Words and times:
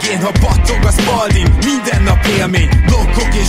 Végén, 0.00 0.20
ha 0.20 0.30
battog 0.40 0.84
a 0.84 0.90
spalding 0.90 1.48
Minden 1.64 2.02
nap 2.02 2.26
élmény, 2.26 2.68
blokkok 2.86 3.34
és 3.34 3.48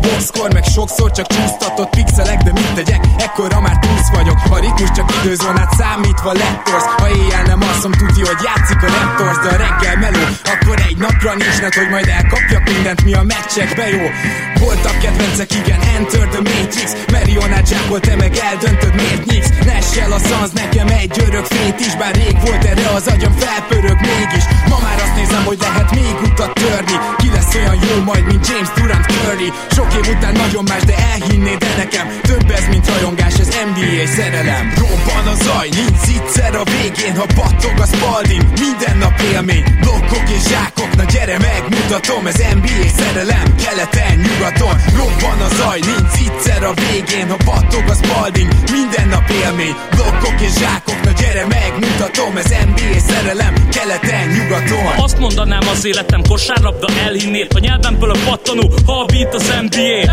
boxkor 0.01 0.53
meg 0.53 0.63
sokszor 0.63 1.11
csak 1.11 1.27
csúsztatott 1.27 1.89
pixelek 1.89 2.39
De 2.43 2.51
mit 2.51 2.73
tegyek, 2.73 3.03
ekkora 3.17 3.59
már 3.61 3.77
túsz 3.79 4.09
vagyok. 4.17 4.37
A 4.49 4.57
ritmus 4.59 4.91
csak 4.91 5.07
időzónát 5.19 5.73
számítva 5.79 6.31
lettorsz. 6.31 6.89
Ha 6.97 7.09
éjjel 7.09 7.43
nem 7.43 7.61
alszom, 7.61 7.91
tudja, 7.91 8.25
hogy 8.31 8.41
játszik 8.47 8.81
a 8.87 8.89
Raptors 8.95 9.37
De 9.43 9.49
a 9.55 9.57
reggel 9.63 9.97
meló, 10.03 10.23
akkor 10.53 10.77
egy 10.89 10.97
napra 10.97 11.33
nincs 11.35 11.59
net 11.61 11.75
Hogy 11.75 11.89
majd 11.89 12.07
elkapjak 12.07 12.63
mindent, 12.73 13.03
mi 13.03 13.13
a 13.13 13.23
meccsekbe 13.33 13.85
jó. 13.95 14.05
Voltak 14.63 14.97
kedvencek, 14.99 15.51
igen, 15.59 15.79
Enter 15.95 16.27
the 16.33 16.41
Matrix. 16.49 16.89
Marionát 17.11 17.67
zsákol, 17.67 17.99
te 17.99 18.15
meg 18.15 18.35
eldöntöd, 18.49 18.93
miért 18.95 19.25
nyíksz? 19.25 19.51
Nessel 19.65 20.11
a 20.11 20.19
szansz, 20.19 20.51
nekem 20.51 20.87
egy 20.87 21.15
örök 21.27 21.45
fét 21.45 21.79
is 21.79 21.95
Bár 21.95 22.15
rég 22.15 22.37
volt 22.45 22.63
erre 22.63 22.87
az 22.95 23.07
agyam, 23.07 23.33
felpörög 23.37 23.99
mégis. 24.01 24.45
Ma 24.69 24.77
már 24.81 24.97
azt 25.03 25.15
nézem, 25.15 25.43
hogy 25.45 25.59
lehet 25.59 25.90
olyan 27.71 27.87
jó 27.89 28.03
majd, 28.03 28.25
mint 28.25 28.47
James 28.47 28.69
Durant 28.75 29.05
Curry. 29.05 29.51
Sok 29.71 29.93
év 29.93 30.15
után 30.15 30.33
nagyon 30.33 30.63
más, 30.63 30.83
de 30.83 30.95
elhinnéd 30.95 31.57
de 31.57 31.73
nekem 31.77 32.07
Több 32.21 32.49
ez, 32.51 32.65
mint 32.69 32.87
rajongás, 32.87 33.33
ez 33.39 33.47
NBA 33.47 34.07
szerelem. 34.15 34.73
Robban 34.77 35.27
a 35.27 35.35
zaj, 35.43 35.69
nincs 35.69 36.01
egyszer 36.31 36.55
a 36.55 36.63
végén 36.63 37.15
Ha 37.15 37.25
battog 37.35 37.79
a 37.79 37.85
spalding, 37.85 38.43
minden 38.59 38.97
nap 38.97 39.19
élmény 39.33 39.63
Blokkok 39.81 40.29
és 40.29 40.43
zsákok, 40.49 40.95
na 40.95 41.03
gyere 41.03 41.37
megmutatom 41.37 42.27
Ez 42.27 42.37
NBA 42.57 42.87
szerelem, 42.97 43.55
keleten, 43.63 44.15
nyugaton 44.25 44.75
Robban 44.97 45.39
a 45.47 45.49
zaj, 45.55 45.79
nincs 45.79 46.15
egyszer 46.27 46.63
a 46.63 46.73
végén 46.73 47.29
Ha 47.29 47.37
battog 47.45 47.85
a 47.93 47.95
spalding, 48.01 48.51
minden 48.71 49.07
nap 49.07 49.29
élmény 49.29 49.75
Blokkok 49.95 50.41
és 50.41 50.53
zsákok, 50.61 50.99
na 51.03 51.11
gyere 51.11 51.45
megmutatom 51.45 52.37
Ez 52.37 52.51
NBA 52.69 52.99
szerelem, 53.09 53.53
keleten, 53.75 54.27
nyugaton. 54.35 54.93
Azt 54.97 55.19
mondanám 55.19 55.67
az 55.73 55.85
életem 55.85 56.21
kosárlabda 56.29 56.87
elhinnél 57.05 57.47
A 57.55 57.59
nyelvemből 57.61 58.11
a 58.11 58.17
pattanó, 58.25 58.71
ha 58.85 58.93
a 58.99 59.05
beat 59.05 59.33
az 59.33 59.53
NBA 59.61 60.11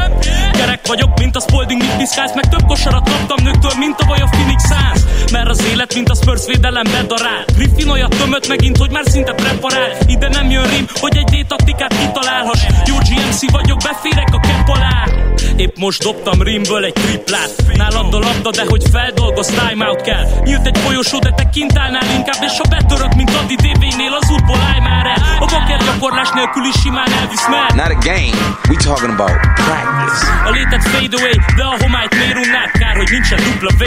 Kerek 0.52 0.86
vagyok, 0.86 1.18
mint 1.18 1.36
a 1.36 1.40
Spalding, 1.40 1.80
mit 1.80 1.96
piszkálsz 1.96 2.34
Meg 2.34 2.48
több 2.48 2.66
kosarat 2.66 3.10
kaptam 3.10 3.44
nőktől, 3.44 3.72
mint 3.78 4.00
a 4.00 4.06
vaj 4.06 4.20
a 4.20 4.28
Phoenix 4.30 4.62
Suns. 4.68 5.30
Mert 5.32 5.48
az 5.48 5.64
élet, 5.72 5.94
mint 5.94 6.08
a 6.08 6.14
Spurs 6.14 6.46
védelem 6.46 6.84
bedarál 6.92 7.44
Griffin 7.56 7.88
olyat 7.88 8.16
tömött 8.16 8.48
megint, 8.48 8.76
hogy 8.76 8.90
már 8.90 9.04
szinte 9.06 9.32
preparál 9.32 9.90
Ide 10.06 10.28
nem 10.28 10.50
jön 10.50 10.66
rim, 10.68 10.86
hogy 11.00 11.16
egy 11.16 11.28
D-taktikát 11.34 11.94
kitalálhass. 11.98 12.62
Jó 12.86 12.96
GMC 12.96 13.50
vagyok, 13.50 13.78
beférek 13.78 14.34
a 14.34 14.40
kepp 14.40 14.68
alá. 14.68 15.04
Épp 15.56 15.76
most 15.76 16.02
dobtam 16.02 16.42
rimből 16.42 16.84
egy 16.84 16.92
triplát. 16.92 17.50
Nálad 17.76 18.14
a 18.14 18.18
labda, 18.18 18.50
de 18.50 18.64
hogy 18.68 18.82
feldolgoz, 18.90 19.46
timeout 19.46 20.00
kell. 20.00 20.24
Nyílt 20.44 20.66
egy 20.66 20.78
folyosó, 20.78 21.18
de 21.18 21.30
te 21.30 21.48
kint 21.52 21.78
állnál 21.78 22.10
inkább 22.16 22.42
És 22.42 22.56
ha 22.58 22.68
betörök, 22.68 23.14
mint 23.14 23.30
Adi 23.34 23.54
DV-nél, 23.54 24.14
az 24.20 24.30
útból 24.30 24.60
állj 24.70 24.80
már 24.80 25.06
el. 25.06 25.22
A 25.38 25.44
baker 25.44 25.80
gyakorlás 25.84 26.30
nélkül 26.34 26.64
is 26.64 26.80
simán 26.80 27.12
elvisz 27.12 27.37
mert 27.46 27.74
Not 27.74 27.90
a 27.96 27.98
game, 28.10 28.36
we 28.68 28.76
talking 28.76 29.12
about 29.18 29.36
practice. 29.64 30.20
A 30.48 30.50
létet 30.50 30.82
fade 30.92 31.16
away, 31.18 31.36
de 31.56 31.64
a 31.72 31.74
homályt 31.82 32.14
miért 32.18 32.38
unnád? 32.44 32.70
Kár, 32.80 32.96
hogy 32.96 33.10
nincsen 33.10 33.38
dupla 33.46 33.72
V, 33.80 33.82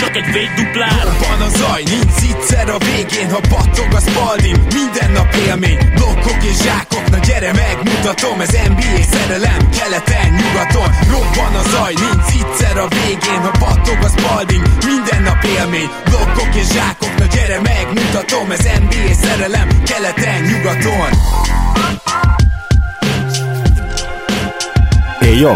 csak 0.00 0.16
egy 0.16 0.32
vég 0.32 0.50
duplár 0.56 1.04
Van 1.22 1.40
a 1.46 1.48
zaj, 1.48 1.82
nincs 1.82 2.12
egyszer 2.30 2.68
a 2.68 2.78
végén 2.78 3.30
Ha 3.30 3.40
battog 3.48 3.92
a 3.98 4.00
spalding, 4.00 4.58
minden 4.74 5.10
nap 5.10 5.34
élmény 5.46 5.78
Blokkok 5.94 6.42
és 6.50 6.56
zsákok, 6.64 7.10
na 7.10 7.18
gyere 7.18 7.52
megmutatom 7.52 8.40
Ez 8.40 8.54
NBA 8.68 9.02
szerelem, 9.12 9.60
keleten, 9.78 10.28
nyugaton. 10.38 10.90
Robban 11.10 11.54
a 11.62 11.64
zaj, 11.72 11.94
nincs 12.04 12.30
egyszer 12.40 12.76
a 12.78 12.88
végén 12.88 13.40
Ha 13.46 13.52
battog 13.58 13.98
a 14.08 14.10
spalding, 14.16 14.64
minden 14.86 15.22
nap 15.22 15.44
élmény 15.44 15.90
Blokkok 16.04 16.54
és 16.54 16.68
zsákok, 16.76 17.14
na 17.18 17.26
gyere 17.34 17.60
megmutatom 17.60 18.50
Ez 18.50 18.64
NBA 18.84 19.14
szerelem, 19.22 19.68
keleten, 19.90 20.42
nyugaton 20.42 21.10
Éj 25.24 25.38
jó! 25.38 25.50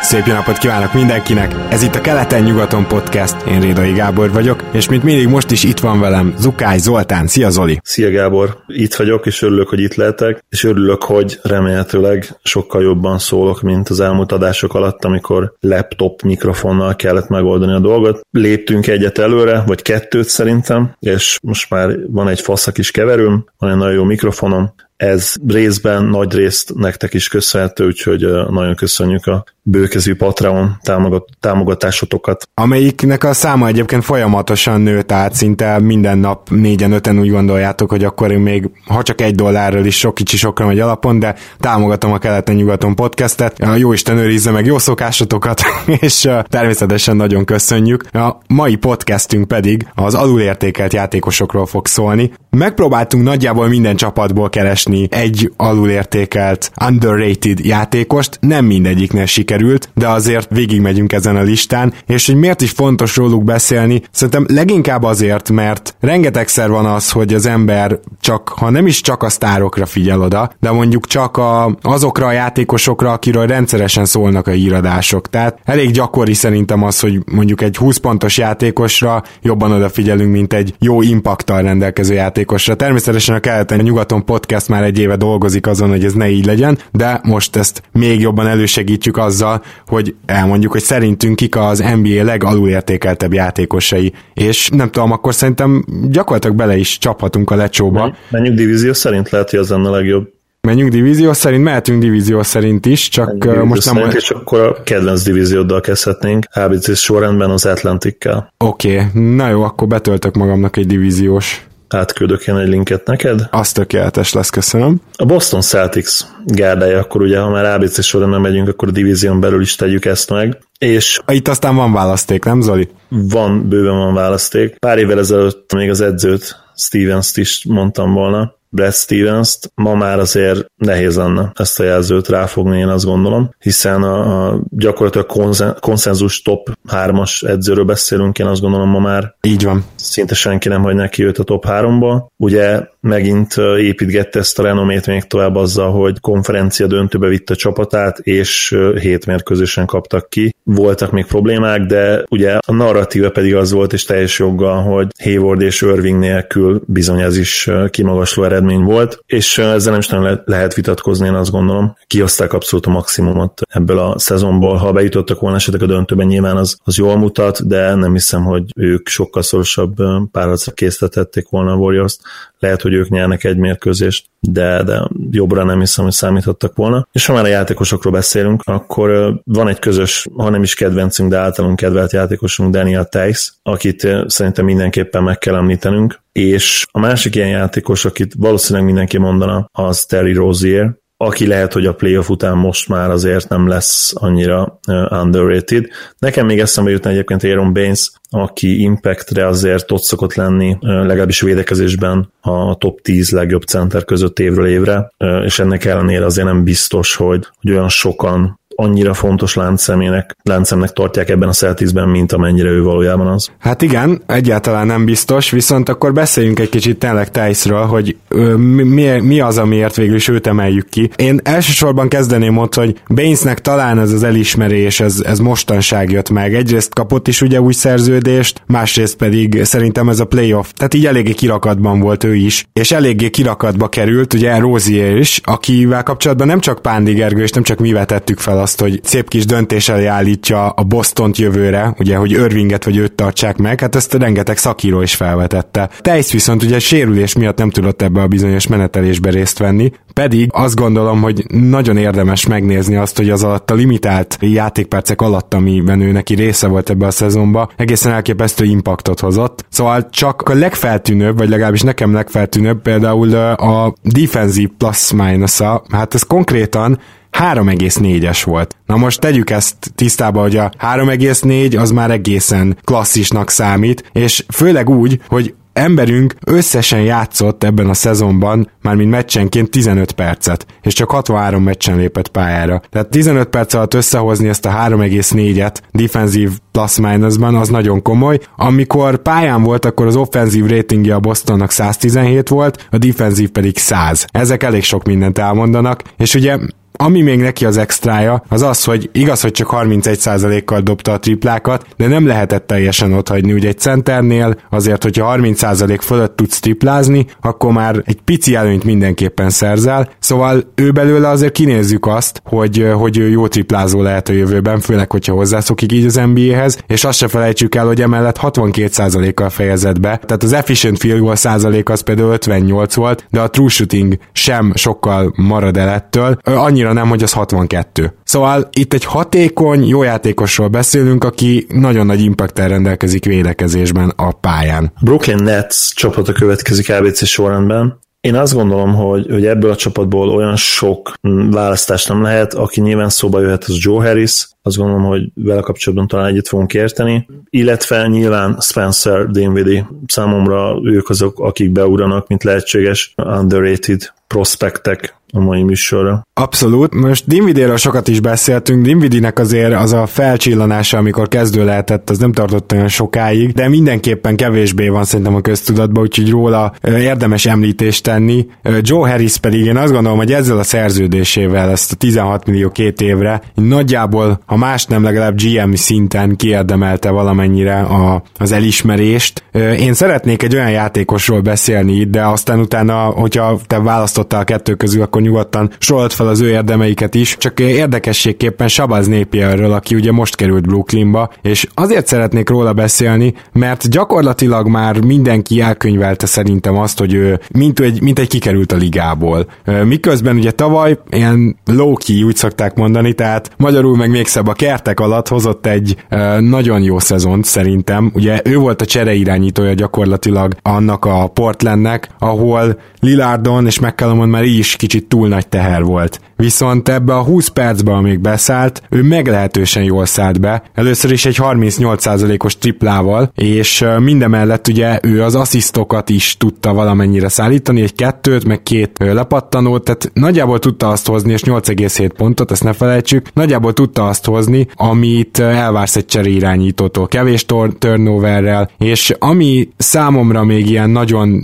Szép 0.00 0.26
napot 0.26 0.58
kívánok 0.58 0.92
mindenkinek! 0.94 1.54
Ez 1.70 1.82
itt 1.82 1.94
a 1.94 2.00
Keleten-nyugaton 2.00 2.86
podcast, 2.86 3.46
én 3.46 3.60
Rédai 3.60 3.92
Gábor 3.92 4.32
vagyok, 4.32 4.64
és 4.72 4.88
mint 4.88 5.02
mindig 5.02 5.28
most 5.28 5.50
is 5.50 5.64
itt 5.64 5.78
van 5.78 6.00
velem 6.00 6.34
Zukály 6.38 6.78
Zoltán. 6.78 7.26
Szia 7.26 7.50
Zoli! 7.50 7.80
Szia 7.82 8.10
Gábor, 8.10 8.56
itt 8.66 8.94
vagyok, 8.94 9.26
és 9.26 9.42
örülök, 9.42 9.68
hogy 9.68 9.80
itt 9.80 9.94
lehetek, 9.94 10.44
és 10.48 10.64
örülök, 10.64 11.02
hogy 11.02 11.38
remélhetőleg 11.42 12.38
sokkal 12.42 12.82
jobban 12.82 13.18
szólok, 13.18 13.62
mint 13.62 13.88
az 13.88 14.00
elmúlt 14.00 14.32
adások 14.32 14.74
alatt, 14.74 15.04
amikor 15.04 15.54
laptop 15.60 16.22
mikrofonnal 16.22 16.96
kellett 16.96 17.28
megoldani 17.28 17.72
a 17.72 17.80
dolgot. 17.80 18.20
Léptünk 18.30 18.86
egyet 18.86 19.18
előre, 19.18 19.62
vagy 19.66 19.82
kettőt 19.82 20.28
szerintem, 20.28 20.96
és 20.98 21.38
most 21.42 21.70
már 21.70 21.96
van 22.10 22.28
egy 22.28 22.40
faszak 22.40 22.78
is 22.78 22.90
keverőm, 22.90 23.44
van 23.58 23.70
egy 23.70 23.76
nagyon 23.76 23.94
jó 23.94 24.04
mikrofonom, 24.04 24.74
ez 25.00 25.34
részben 25.48 26.04
nagy 26.04 26.34
részt 26.34 26.74
nektek 26.74 27.14
is 27.14 27.28
köszönhető, 27.28 27.86
úgyhogy 27.86 28.26
nagyon 28.50 28.74
köszönjük 28.74 29.26
a 29.26 29.44
bőkezű 29.62 30.14
Patreon 30.14 30.76
támogat, 30.82 31.28
támogatásotokat. 31.40 32.48
Amelyiknek 32.54 33.24
a 33.24 33.32
száma 33.32 33.66
egyébként 33.66 34.04
folyamatosan 34.04 34.80
nő, 34.80 35.02
tehát 35.02 35.34
szinte 35.34 35.78
minden 35.78 36.18
nap 36.18 36.50
négyen, 36.50 36.92
öten 36.92 37.18
úgy 37.18 37.30
gondoljátok, 37.30 37.90
hogy 37.90 38.04
akkor 38.04 38.30
még, 38.30 38.70
ha 38.86 39.02
csak 39.02 39.20
egy 39.20 39.34
dollárral 39.34 39.84
is 39.84 39.98
sok 39.98 40.14
kicsi 40.14 40.36
sokra 40.36 40.66
megy 40.66 40.80
alapon, 40.80 41.18
de 41.18 41.34
támogatom 41.58 42.12
a 42.12 42.18
keleten-nyugaton 42.18 42.94
podcastet. 42.94 43.58
Jó 43.76 43.92
Isten 43.92 44.16
őrizze 44.16 44.50
meg 44.50 44.66
jó 44.66 44.78
szokásotokat, 44.78 45.60
és 46.00 46.28
természetesen 46.42 47.16
nagyon 47.16 47.44
köszönjük. 47.44 48.14
A 48.14 48.38
mai 48.46 48.76
podcastünk 48.76 49.48
pedig 49.48 49.88
az 49.94 50.14
alulértékelt 50.14 50.92
játékosokról 50.92 51.66
fog 51.66 51.86
szólni. 51.86 52.32
Megpróbáltunk 52.56 53.24
nagyjából 53.24 53.68
minden 53.68 53.96
csapatból 53.96 54.48
keresni 54.48 55.08
egy 55.10 55.52
alulértékelt, 55.56 56.70
underrated 56.86 57.58
játékost, 57.58 58.38
nem 58.40 58.64
mindegyiknél 58.64 59.26
sikerült, 59.26 59.88
de 59.94 60.08
azért 60.08 60.48
végigmegyünk 60.50 61.12
ezen 61.12 61.36
a 61.36 61.42
listán, 61.42 61.92
és 62.06 62.26
hogy 62.26 62.34
miért 62.36 62.60
is 62.60 62.70
fontos 62.70 63.16
róluk 63.16 63.44
beszélni, 63.44 64.02
szerintem 64.10 64.46
leginkább 64.48 65.02
azért, 65.02 65.50
mert 65.50 65.96
rengetegszer 66.00 66.70
van 66.70 66.86
az, 66.86 67.10
hogy 67.10 67.34
az 67.34 67.46
ember 67.46 67.98
csak, 68.20 68.48
ha 68.48 68.70
nem 68.70 68.86
is 68.86 69.00
csak 69.00 69.22
a 69.22 69.28
sztárokra 69.28 69.86
figyel 69.86 70.20
oda, 70.20 70.50
de 70.60 70.70
mondjuk 70.70 71.06
csak 71.06 71.36
a, 71.36 71.76
azokra 71.82 72.26
a 72.26 72.32
játékosokra, 72.32 73.12
akiről 73.12 73.46
rendszeresen 73.46 74.04
szólnak 74.04 74.46
a 74.46 74.52
íradások. 74.52 75.28
Tehát 75.28 75.58
elég 75.64 75.90
gyakori 75.90 76.34
szerintem 76.34 76.82
az, 76.82 77.00
hogy 77.00 77.18
mondjuk 77.32 77.62
egy 77.62 77.76
20 77.76 77.96
pontos 77.96 78.38
játékosra 78.38 79.22
jobban 79.42 79.72
odafigyelünk, 79.72 80.32
mint 80.32 80.52
egy 80.52 80.74
jó 80.78 81.02
impaktal 81.02 81.62
rendelkező 81.62 82.14
játékosra. 82.14 82.38
Természetesen 82.76 83.34
a 83.34 83.40
keleten 83.40 83.78
a 83.78 83.82
nyugaton 83.82 84.24
podcast 84.24 84.68
már 84.68 84.82
egy 84.82 84.98
éve 84.98 85.16
dolgozik 85.16 85.66
azon, 85.66 85.88
hogy 85.88 86.04
ez 86.04 86.12
ne 86.12 86.28
így 86.28 86.44
legyen, 86.44 86.78
de 86.92 87.20
most 87.24 87.56
ezt 87.56 87.82
még 87.92 88.20
jobban 88.20 88.46
elősegítjük 88.46 89.16
azzal, 89.16 89.62
hogy 89.86 90.14
elmondjuk, 90.26 90.72
hogy 90.72 90.82
szerintünk 90.82 91.36
kik 91.36 91.56
az 91.56 91.78
NBA 91.78 92.24
legalulértékeltebb 92.24 93.32
játékosai, 93.32 94.12
és 94.34 94.68
nem 94.68 94.90
tudom, 94.90 95.12
akkor 95.12 95.34
szerintem 95.34 95.84
gyakorlatilag 96.10 96.56
bele 96.56 96.76
is 96.76 96.98
csaphatunk 96.98 97.50
a 97.50 97.54
lecsóba. 97.54 98.16
Menjünk 98.30 98.56
divízió 98.56 98.92
szerint 98.92 99.30
lehet, 99.30 99.50
hogy 99.50 99.58
az 99.58 99.68
lenne 99.68 99.88
a 99.88 99.90
legjobb. 99.90 100.38
Menjünk 100.60 100.90
divízió 100.90 101.32
szerint, 101.32 101.64
mehetünk 101.64 102.00
divízió 102.00 102.42
szerint 102.42 102.86
is, 102.86 103.08
csak 103.08 103.32
Divízió 103.32 103.64
most 103.64 103.84
nem... 103.84 103.94
szerint, 103.94 104.14
és 104.14 104.30
akkor 104.30 104.60
a 104.60 104.82
kedvenc 104.82 105.22
divízióddal 105.22 105.80
kezdhetnénk, 105.80 106.44
ABC 106.52 106.96
sorrendben 106.96 107.50
az 107.50 107.66
Atlantikkel. 107.66 108.52
Oké, 108.58 108.94
okay. 108.94 109.34
na 109.34 109.48
jó, 109.48 109.62
akkor 109.62 109.88
betöltök 109.88 110.34
magamnak 110.34 110.76
egy 110.76 110.86
divíziós. 110.86 111.66
Átküldök 111.94 112.46
én 112.46 112.56
egy 112.56 112.68
linket 112.68 113.06
neked. 113.06 113.48
Az 113.50 113.72
tökéletes 113.72 114.32
lesz, 114.32 114.50
köszönöm. 114.50 115.00
A 115.16 115.24
Boston 115.24 115.60
Celtics 115.60 116.20
gárdája, 116.44 116.98
akkor 116.98 117.22
ugye, 117.22 117.38
ha 117.38 117.50
már 117.50 117.64
ABC 117.64 118.02
sorrendben 118.04 118.40
megyünk, 118.40 118.68
akkor 118.68 118.88
a 118.88 118.92
divízión 118.92 119.40
belül 119.40 119.60
is 119.60 119.74
tegyük 119.74 120.04
ezt 120.04 120.30
meg. 120.30 120.58
És 120.78 121.20
Itt 121.26 121.48
aztán 121.48 121.74
van 121.74 121.92
választék, 121.92 122.44
nem 122.44 122.60
Zoli? 122.60 122.88
van, 123.08 123.68
bőven 123.68 123.96
van 123.96 124.14
választék. 124.14 124.78
Pár 124.78 124.98
évvel 124.98 125.18
ezelőtt 125.18 125.72
még 125.72 125.90
az 125.90 126.00
edzőt, 126.00 126.56
Stevens-t 126.76 127.36
is 127.36 127.64
mondtam 127.68 128.12
volna, 128.12 128.54
Brad 128.70 128.92
Stevens-t, 128.92 129.72
ma 129.74 129.94
már 129.94 130.18
azért 130.18 130.66
nehéz 130.76 131.16
lenne 131.16 131.52
ezt 131.54 131.80
a 131.80 131.84
jelzőt 131.84 132.28
ráfogni, 132.28 132.78
én 132.78 132.88
azt 132.88 133.04
gondolom, 133.04 133.54
hiszen 133.58 134.02
a, 134.02 134.48
a 134.48 134.60
gyakorlatilag 134.70 135.26
konszen, 135.26 135.76
konszenzus 135.80 136.42
top 136.42 136.70
3-as 136.88 137.48
edzőről 137.48 137.84
beszélünk, 137.84 138.38
én 138.38 138.46
azt 138.46 138.60
gondolom 138.60 138.88
ma 138.88 138.98
már 138.98 139.34
Így 139.42 139.64
van. 139.64 139.84
szinte 139.94 140.34
senki 140.34 140.68
nem 140.68 140.82
hagy 140.82 140.94
neki 140.94 141.24
őt 141.24 141.38
a 141.38 141.44
top 141.44 141.64
3-ból. 141.68 142.22
Ugye 142.36 142.80
megint 143.00 143.54
építgette 143.78 144.38
ezt 144.38 144.58
a 144.58 144.62
renomét 144.62 145.06
még 145.06 145.24
tovább 145.24 145.54
azzal, 145.54 145.90
hogy 145.92 146.20
konferencia 146.20 146.86
döntőbe 146.86 147.28
vitte 147.28 147.52
a 147.52 147.56
csapatát, 147.56 148.18
és 148.18 148.76
hét 149.00 149.26
mérkőzésen 149.26 149.86
kaptak 149.86 150.28
ki. 150.28 150.54
Voltak 150.62 151.10
még 151.10 151.26
problémák, 151.26 151.80
de 151.80 152.24
ugye 152.30 152.58
a 152.66 152.72
narratíva 152.72 153.30
pedig 153.30 153.54
az 153.54 153.72
volt, 153.72 153.92
és 153.92 154.04
teljes 154.04 154.38
joggal, 154.38 154.82
hogy 154.82 155.06
Hayward 155.22 155.60
és 155.60 155.82
Irving 155.82 156.18
nélkül 156.18 156.82
bizony 156.86 157.20
ez 157.20 157.36
is 157.36 157.68
kimagasló 157.90 158.44
eredmény 158.44 158.82
volt, 158.82 159.22
és 159.26 159.58
ezzel 159.58 159.90
nem 159.90 160.00
is 160.00 160.08
nagyon 160.08 160.24
le- 160.24 160.42
lehet 160.44 160.74
vitatkozni, 160.74 161.26
én 161.26 161.34
azt 161.34 161.50
gondolom. 161.50 161.96
Kihozták 162.06 162.52
abszolút 162.52 162.86
a 162.86 162.90
maximumot 162.90 163.60
ebből 163.68 163.98
a 163.98 164.18
szezonból. 164.18 164.76
Ha 164.76 164.92
bejutottak 164.92 165.40
volna 165.40 165.56
esetleg 165.56 165.82
a 165.82 165.86
döntőben, 165.86 166.26
nyilván 166.26 166.56
az, 166.56 166.76
az 166.84 166.96
jól 166.96 167.16
mutat, 167.16 167.66
de 167.66 167.94
nem 167.94 168.12
hiszem, 168.12 168.44
hogy 168.44 168.64
ők 168.76 169.08
sokkal 169.08 169.42
szorosabb 169.42 169.94
párharcra 170.30 170.72
készítették 170.72 171.48
volna 171.48 171.72
a 171.72 171.76
warriors 171.76 172.18
lehet, 172.60 172.82
hogy 172.82 172.92
ők 172.92 173.08
nyernek 173.08 173.44
egy 173.44 173.56
mérkőzést, 173.56 174.26
de, 174.40 174.82
de 174.82 175.08
jobbra 175.30 175.64
nem 175.64 175.78
hiszem, 175.78 176.04
hogy 176.04 176.12
számíthattak 176.12 176.76
volna. 176.76 177.08
És 177.12 177.26
ha 177.26 177.32
már 177.32 177.44
a 177.44 177.48
játékosokról 177.48 178.12
beszélünk, 178.12 178.62
akkor 178.64 179.40
van 179.44 179.68
egy 179.68 179.78
közös, 179.78 180.28
ha 180.36 180.50
nem 180.50 180.62
is 180.62 180.74
kedvencünk, 180.74 181.30
de 181.30 181.36
általunk 181.36 181.76
kedvelt 181.76 182.12
játékosunk, 182.12 182.72
Daniel 182.72 183.04
Tice, 183.04 183.50
akit 183.62 184.08
szerintem 184.26 184.64
mindenképpen 184.64 185.22
meg 185.22 185.38
kell 185.38 185.54
említenünk, 185.54 186.20
és 186.32 186.86
a 186.90 186.98
másik 186.98 187.34
ilyen 187.34 187.48
játékos, 187.48 188.04
akit 188.04 188.34
valószínűleg 188.38 188.86
mindenki 188.86 189.18
mondana, 189.18 189.68
az 189.72 190.04
Terry 190.04 190.32
Rozier, 190.32 190.98
aki 191.22 191.46
lehet, 191.46 191.72
hogy 191.72 191.86
a 191.86 191.94
playoff 191.94 192.28
után 192.28 192.56
most 192.56 192.88
már 192.88 193.10
azért 193.10 193.48
nem 193.48 193.68
lesz 193.68 194.12
annyira 194.14 194.78
underrated. 195.10 195.86
Nekem 196.18 196.46
még 196.46 196.58
eszembe 196.60 196.90
jutna 196.90 197.10
egyébként 197.10 197.44
Aaron 197.44 197.72
Baines, 197.72 198.10
aki 198.30 198.80
impactre 198.80 199.46
azért 199.46 199.90
ott 199.90 200.02
szokott 200.02 200.34
lenni, 200.34 200.76
legalábbis 200.80 201.40
védekezésben 201.40 202.32
a 202.40 202.74
top 202.74 203.00
10 203.00 203.30
legjobb 203.30 203.62
center 203.62 204.04
között 204.04 204.38
évről 204.38 204.66
évre, 204.66 205.10
és 205.44 205.58
ennek 205.58 205.84
ellenére 205.84 206.24
azért 206.24 206.46
nem 206.46 206.64
biztos, 206.64 207.14
hogy, 207.14 207.46
hogy 207.60 207.70
olyan 207.70 207.88
sokan 207.88 208.59
annyira 208.80 209.14
fontos 209.14 209.54
láncszemének, 209.54 210.36
láncszemnek 210.42 210.90
tartják 210.90 211.28
ebben 211.28 211.48
a 211.48 211.52
Celticsben, 211.52 212.08
mint 212.08 212.32
amennyire 212.32 212.68
ő 212.68 212.82
valójában 212.82 213.26
az. 213.26 213.50
Hát 213.58 213.82
igen, 213.82 214.22
egyáltalán 214.26 214.86
nem 214.86 215.04
biztos, 215.04 215.50
viszont 215.50 215.88
akkor 215.88 216.12
beszéljünk 216.12 216.58
egy 216.58 216.68
kicsit 216.68 216.98
tényleg 216.98 217.30
Tice-ről, 217.30 217.84
hogy 217.84 218.16
ö, 218.28 218.56
mi- 218.56 219.20
mi 219.20 219.40
az, 219.40 219.58
amiért 219.58 219.96
végül 219.96 220.14
is 220.14 220.28
őt 220.28 220.46
emeljük 220.46 220.88
ki. 220.88 221.10
Én 221.16 221.40
elsősorban 221.42 222.08
kezdeném 222.08 222.56
ott, 222.56 222.74
hogy 222.74 223.00
Bainesnek 223.08 223.60
talán 223.60 223.98
ez 223.98 224.12
az 224.12 224.22
elismerés, 224.22 225.00
ez, 225.00 225.22
ez 225.24 225.38
mostanság 225.38 226.10
jött 226.10 226.30
meg. 226.30 226.54
Egyrészt 226.54 226.94
kapott 226.94 227.28
is 227.28 227.42
ugye 227.42 227.60
új 227.60 227.72
szerződést, 227.72 228.62
másrészt 228.66 229.16
pedig 229.16 229.64
szerintem 229.64 230.08
ez 230.08 230.20
a 230.20 230.24
playoff, 230.24 230.66
tehát 230.76 230.94
így 230.94 231.06
eléggé 231.06 231.32
kirakatban 231.32 232.00
volt 232.00 232.24
ő 232.24 232.34
is, 232.34 232.66
és 232.72 232.92
eléggé 232.92 233.30
kirakatba 233.30 233.88
került, 233.88 234.34
ugye 234.34 234.58
Rozier 234.58 235.16
is, 235.16 235.40
akivel 235.44 236.02
kapcsolatban 236.02 236.46
nem 236.46 236.60
csak 236.60 236.82
Pándi 236.82 237.12
Gergő, 237.12 237.42
és 237.42 237.50
nem 237.50 237.62
csak 237.62 237.78
mi 237.78 237.92
vetettük 237.92 238.38
fel 238.38 238.58
azt, 238.58 238.69
hogy 238.78 239.00
szép 239.02 239.28
kis 239.28 239.44
döntés 239.44 239.88
elé 239.88 240.06
állítja 240.06 240.68
a 240.68 240.82
Bostont 240.82 241.38
jövőre, 241.38 241.94
ugye, 241.98 242.16
hogy 242.16 242.30
Irvinget 242.30 242.84
vagy 242.84 242.96
őt 242.96 243.12
tartsák 243.12 243.56
meg, 243.56 243.80
hát 243.80 243.96
ezt 243.96 244.14
rengeteg 244.14 244.56
szakíró 244.56 245.02
is 245.02 245.14
felvetette. 245.14 245.90
Tejsz 246.00 246.32
viszont 246.32 246.62
ugye 246.62 246.78
sérülés 246.78 247.34
miatt 247.34 247.58
nem 247.58 247.70
tudott 247.70 248.02
ebbe 248.02 248.20
a 248.20 248.26
bizonyos 248.26 248.66
menetelésbe 248.66 249.30
részt 249.30 249.58
venni, 249.58 249.92
pedig 250.14 250.48
azt 250.52 250.74
gondolom, 250.74 251.20
hogy 251.20 251.44
nagyon 251.48 251.96
érdemes 251.96 252.46
megnézni 252.46 252.96
azt, 252.96 253.16
hogy 253.16 253.30
az 253.30 253.42
alatt 253.42 253.70
a 253.70 253.74
limitált 253.74 254.38
játékpercek 254.40 255.20
alatt, 255.20 255.54
amiben 255.54 256.00
ő 256.00 256.12
neki 256.12 256.34
része 256.34 256.66
volt 256.66 256.90
ebbe 256.90 257.06
a 257.06 257.10
szezonba, 257.10 257.70
egészen 257.76 258.12
elképesztő 258.12 258.64
impaktot 258.64 259.20
hozott. 259.20 259.64
Szóval 259.68 260.08
csak 260.08 260.42
a 260.42 260.54
legfeltűnőbb, 260.54 261.38
vagy 261.38 261.48
legalábbis 261.48 261.82
nekem 261.82 262.12
legfeltűnőbb 262.12 262.82
például 262.82 263.34
a 263.34 263.94
defensív 264.02 264.68
plus 264.78 265.12
minus 265.12 265.58
hát 265.90 266.14
ez 266.14 266.22
konkrétan 266.22 266.98
3,4-es 267.38 268.42
volt. 268.44 268.76
Na 268.86 268.96
most 268.96 269.20
tegyük 269.20 269.50
ezt 269.50 269.76
tisztába, 269.94 270.40
hogy 270.40 270.56
a 270.56 270.70
3,4 270.80 271.80
az 271.80 271.90
már 271.90 272.10
egészen 272.10 272.78
klasszisnak 272.84 273.50
számít, 273.50 274.10
és 274.12 274.44
főleg 274.48 274.88
úgy, 274.88 275.20
hogy 275.28 275.54
emberünk 275.72 276.34
összesen 276.46 277.00
játszott 277.00 277.64
ebben 277.64 277.88
a 277.88 277.94
szezonban, 277.94 278.70
már 278.82 278.94
mint 278.94 279.10
meccsenként 279.10 279.70
15 279.70 280.12
percet, 280.12 280.66
és 280.82 280.94
csak 280.94 281.10
63 281.10 281.62
meccsen 281.62 281.96
lépett 281.96 282.28
pályára. 282.28 282.82
Tehát 282.90 283.08
15 283.08 283.48
perc 283.48 283.74
alatt 283.74 283.94
összehozni 283.94 284.48
ezt 284.48 284.66
a 284.66 284.70
3,4-et 284.70 285.74
defensív 285.90 286.50
plus 286.72 286.98
minusban, 286.98 287.54
az 287.54 287.68
nagyon 287.68 288.02
komoly. 288.02 288.38
Amikor 288.56 289.22
pályán 289.22 289.62
volt, 289.62 289.84
akkor 289.84 290.06
az 290.06 290.16
offenzív 290.16 290.66
ratingje 290.66 291.14
a 291.14 291.20
Bostonnak 291.20 291.70
117 291.70 292.48
volt, 292.48 292.86
a 292.90 292.98
defensív 292.98 293.48
pedig 293.48 293.78
100. 293.78 294.26
Ezek 294.30 294.62
elég 294.62 294.82
sok 294.82 295.04
mindent 295.04 295.38
elmondanak, 295.38 296.02
és 296.16 296.34
ugye 296.34 296.58
ami 297.00 297.20
még 297.20 297.40
neki 297.40 297.64
az 297.64 297.76
extrája, 297.76 298.42
az 298.48 298.62
az, 298.62 298.84
hogy 298.84 299.10
igaz, 299.12 299.40
hogy 299.40 299.50
csak 299.50 299.68
31%-kal 299.72 300.80
dobta 300.80 301.12
a 301.12 301.18
triplákat, 301.18 301.86
de 301.96 302.06
nem 302.06 302.26
lehetett 302.26 302.66
teljesen 302.66 303.12
otthagyni. 303.12 303.52
Ugye 303.52 303.68
egy 303.68 303.78
centernél 303.78 304.56
azért, 304.70 305.02
hogyha 305.02 305.36
30% 305.36 305.98
fölött 306.00 306.36
tudsz 306.36 306.60
triplázni, 306.60 307.26
akkor 307.40 307.72
már 307.72 308.02
egy 308.04 308.20
pici 308.20 308.54
előnyt 308.54 308.84
mindenképpen 308.84 309.50
szerzel. 309.50 310.08
Szóval 310.18 310.72
ő 310.74 310.90
belőle 310.90 311.28
azért 311.28 311.52
kinézzük 311.52 312.06
azt, 312.06 312.42
hogy, 312.44 312.86
hogy 312.94 313.18
ő 313.18 313.28
jó 313.28 313.46
triplázó 313.46 314.02
lehet 314.02 314.28
a 314.28 314.32
jövőben, 314.32 314.80
főleg, 314.80 315.10
hogyha 315.10 315.34
hozzászokik 315.34 315.92
így 315.92 316.04
az 316.04 316.14
NBA-hez, 316.14 316.78
és 316.86 317.04
azt 317.04 317.18
se 317.18 317.28
felejtsük 317.28 317.74
el, 317.74 317.86
hogy 317.86 318.02
emellett 318.02 318.38
62%-kal 318.42 319.50
fejezett 319.50 320.00
be. 320.00 320.20
Tehát 320.26 320.42
az 320.42 320.52
efficient 320.52 320.98
field 320.98 321.20
goal 321.20 321.36
százalék 321.36 321.88
az 321.88 322.00
például 322.00 322.32
58 322.32 322.94
volt, 322.94 323.26
de 323.30 323.40
a 323.40 323.50
true 323.50 323.68
shooting 323.68 324.18
sem 324.32 324.72
sokkal 324.74 325.32
marad 325.36 325.76
el 325.76 325.88
ettől. 325.88 326.38
Annyira 326.42 326.88
nem, 326.92 327.08
hogy 327.08 327.22
az 327.22 327.32
62. 327.32 328.12
Szóval 328.24 328.68
itt 328.72 328.92
egy 328.92 329.04
hatékony, 329.04 329.86
jó 329.86 330.02
játékosról 330.02 330.68
beszélünk, 330.68 331.24
aki 331.24 331.66
nagyon 331.68 332.06
nagy 332.06 332.20
impacttel 332.20 332.68
rendelkezik 332.68 333.24
védekezésben 333.24 334.12
a 334.16 334.32
pályán. 334.32 334.92
Brooklyn 335.00 335.42
Nets 335.42 335.94
csapata 335.94 336.32
következik 336.32 336.90
ABC 336.90 337.26
sorrendben. 337.26 337.98
Én 338.20 338.34
azt 338.34 338.54
gondolom, 338.54 338.94
hogy, 338.94 339.26
hogy 339.30 339.46
ebből 339.46 339.70
a 339.70 339.76
csapatból 339.76 340.28
olyan 340.28 340.56
sok 340.56 341.12
választás 341.50 342.06
nem 342.06 342.22
lehet, 342.22 342.54
aki 342.54 342.80
nyilván 342.80 343.08
szóba 343.08 343.40
jöhet, 343.40 343.64
az 343.64 343.76
Joe 343.78 344.06
Harris, 344.06 344.48
azt 344.62 344.76
gondolom, 344.76 345.04
hogy 345.04 345.22
vele 345.34 345.60
kapcsolatban 345.60 346.08
talán 346.08 346.26
egyet 346.26 346.48
fogunk 346.48 346.74
érteni, 346.74 347.26
illetve 347.50 348.06
nyilván 348.06 348.58
Spencer 348.60 349.26
Dinwiddie, 349.26 349.88
számomra 350.06 350.78
ők 350.82 351.08
azok, 351.08 351.38
akik 351.38 351.72
beuranak, 351.72 352.28
mint 352.28 352.44
lehetséges 352.44 353.14
underrated 353.16 354.12
prospektek 354.34 355.14
a 355.32 355.40
mai 355.40 355.62
műsorra. 355.62 356.26
Abszolút. 356.34 356.94
Most 356.94 357.24
Dinvidéről 357.26 357.76
sokat 357.76 358.08
is 358.08 358.20
beszéltünk. 358.20 358.84
Dinvidinek 358.84 359.38
azért 359.38 359.74
az 359.74 359.92
a 359.92 360.06
felcsillanása, 360.06 360.98
amikor 360.98 361.28
kezdő 361.28 361.64
lehetett, 361.64 362.10
az 362.10 362.18
nem 362.18 362.32
tartott 362.32 362.72
olyan 362.72 362.88
sokáig, 362.88 363.52
de 363.52 363.68
mindenképpen 363.68 364.36
kevésbé 364.36 364.88
van 364.88 365.04
szerintem 365.04 365.34
a 365.34 365.40
köztudatban, 365.40 366.02
úgyhogy 366.02 366.30
róla 366.30 366.72
érdemes 366.82 367.46
említést 367.46 368.02
tenni. 368.02 368.46
Joe 368.80 369.10
Harris 369.10 369.36
pedig 369.36 369.64
én 369.64 369.76
azt 369.76 369.92
gondolom, 369.92 370.18
hogy 370.18 370.32
ezzel 370.32 370.58
a 370.58 370.62
szerződésével, 370.62 371.70
ezt 371.70 371.92
a 371.92 371.96
16 371.96 372.46
millió 372.46 372.70
két 372.70 373.00
évre, 373.00 373.42
nagyjából, 373.54 374.40
ha 374.46 374.56
más 374.56 374.84
nem, 374.84 375.02
legalább 375.02 375.40
GM 375.40 375.72
szinten 375.72 376.36
kiérdemelte 376.36 377.10
valamennyire 377.10 377.80
a, 377.80 378.22
az 378.38 378.52
elismerést. 378.52 379.44
Én 379.78 379.94
szeretnék 379.94 380.42
egy 380.42 380.54
olyan 380.54 380.70
játékosról 380.70 381.40
beszélni 381.40 382.04
de 382.04 382.24
aztán 382.24 382.58
utána, 382.58 383.04
hogyha 383.04 383.58
te 383.66 383.78
választod 383.80 384.19
választotta 384.20 384.38
a 384.38 384.44
kettő 384.44 384.74
közül, 384.74 385.02
akkor 385.02 385.22
nyugodtan 385.22 385.70
sorolt 385.78 386.12
fel 386.12 386.28
az 386.28 386.40
ő 386.40 386.48
érdemeiket 386.48 387.14
is. 387.14 387.36
Csak 387.38 387.60
érdekességképpen 387.60 388.68
Sabaz 388.68 389.06
Népierről, 389.06 389.72
aki 389.72 389.94
ugye 389.94 390.12
most 390.12 390.36
került 390.36 390.66
Brooklynba, 390.66 391.30
és 391.42 391.66
azért 391.74 392.06
szeretnék 392.06 392.48
róla 392.48 392.72
beszélni, 392.72 393.34
mert 393.52 393.88
gyakorlatilag 393.88 394.68
már 394.68 395.04
mindenki 395.04 395.60
elkönyvelte 395.60 396.26
szerintem 396.26 396.76
azt, 396.76 396.98
hogy 396.98 397.14
ő 397.14 397.40
mint 397.52 397.80
egy, 397.80 398.02
mint 398.02 398.18
egy 398.18 398.28
kikerült 398.28 398.72
a 398.72 398.76
ligából. 398.76 399.46
Miközben 399.84 400.36
ugye 400.36 400.50
tavaly 400.50 400.98
ilyen 401.10 401.56
low-key, 401.64 402.22
úgy 402.22 402.36
szokták 402.36 402.74
mondani, 402.74 403.12
tehát 403.12 403.50
magyarul 403.56 403.96
meg 403.96 404.10
még 404.10 404.26
szebb 404.26 404.46
a 404.46 404.52
kertek 404.52 405.00
alatt 405.00 405.28
hozott 405.28 405.66
egy 405.66 405.96
nagyon 406.40 406.82
jó 406.82 406.98
szezont 406.98 407.44
szerintem. 407.44 408.10
Ugye 408.14 408.40
ő 408.44 408.56
volt 408.56 408.82
a 408.82 408.84
csereirányítója 408.84 409.74
gyakorlatilag 409.74 410.54
annak 410.62 411.04
a 411.04 411.26
Portlandnek, 411.26 412.08
ahol 412.18 412.78
Lillardon 413.00 413.66
és 413.66 413.78
McCallumon 414.10 414.28
már 414.28 414.44
így 414.44 414.58
is 414.58 414.76
kicsit 414.76 415.08
túl 415.08 415.28
nagy 415.28 415.48
teher 415.48 415.82
volt. 415.82 416.20
Viszont 416.36 416.88
ebbe 416.88 417.14
a 417.14 417.22
20 417.22 417.48
percbe, 417.48 417.92
amíg 417.92 418.20
beszállt, 418.20 418.82
ő 418.90 419.02
meglehetősen 419.02 419.82
jól 419.82 420.06
szállt 420.06 420.40
be. 420.40 420.62
Először 420.74 421.12
is 421.12 421.26
egy 421.26 421.36
38%-os 421.40 422.58
triplával, 422.58 423.32
és 423.34 423.84
mindemellett 423.98 424.68
ugye 424.68 424.98
ő 425.02 425.22
az 425.22 425.34
asszisztokat 425.34 426.08
is 426.08 426.36
tudta 426.36 426.72
valamennyire 426.72 427.28
szállítani, 427.28 427.82
egy 427.82 427.94
kettőt, 427.94 428.44
meg 428.44 428.62
két 428.62 428.90
lepattanót, 428.98 429.84
tehát 429.84 430.10
nagyjából 430.14 430.58
tudta 430.58 430.88
azt 430.88 431.06
hozni, 431.06 431.32
és 431.32 431.42
8,7 431.42 432.10
pontot, 432.16 432.50
ezt 432.50 432.64
ne 432.64 432.72
felejtsük, 432.72 433.32
nagyjából 433.34 433.72
tudta 433.72 434.08
azt 434.08 434.24
hozni, 434.24 434.66
amit 434.74 435.38
elvársz 435.38 435.96
egy 435.96 436.06
cseréirányítótól, 436.06 437.08
kevés 437.08 437.46
turnoverrel, 437.78 438.70
és 438.78 439.14
ami 439.18 439.68
számomra 439.76 440.44
még 440.44 440.70
ilyen 440.70 440.90
nagyon 440.90 441.42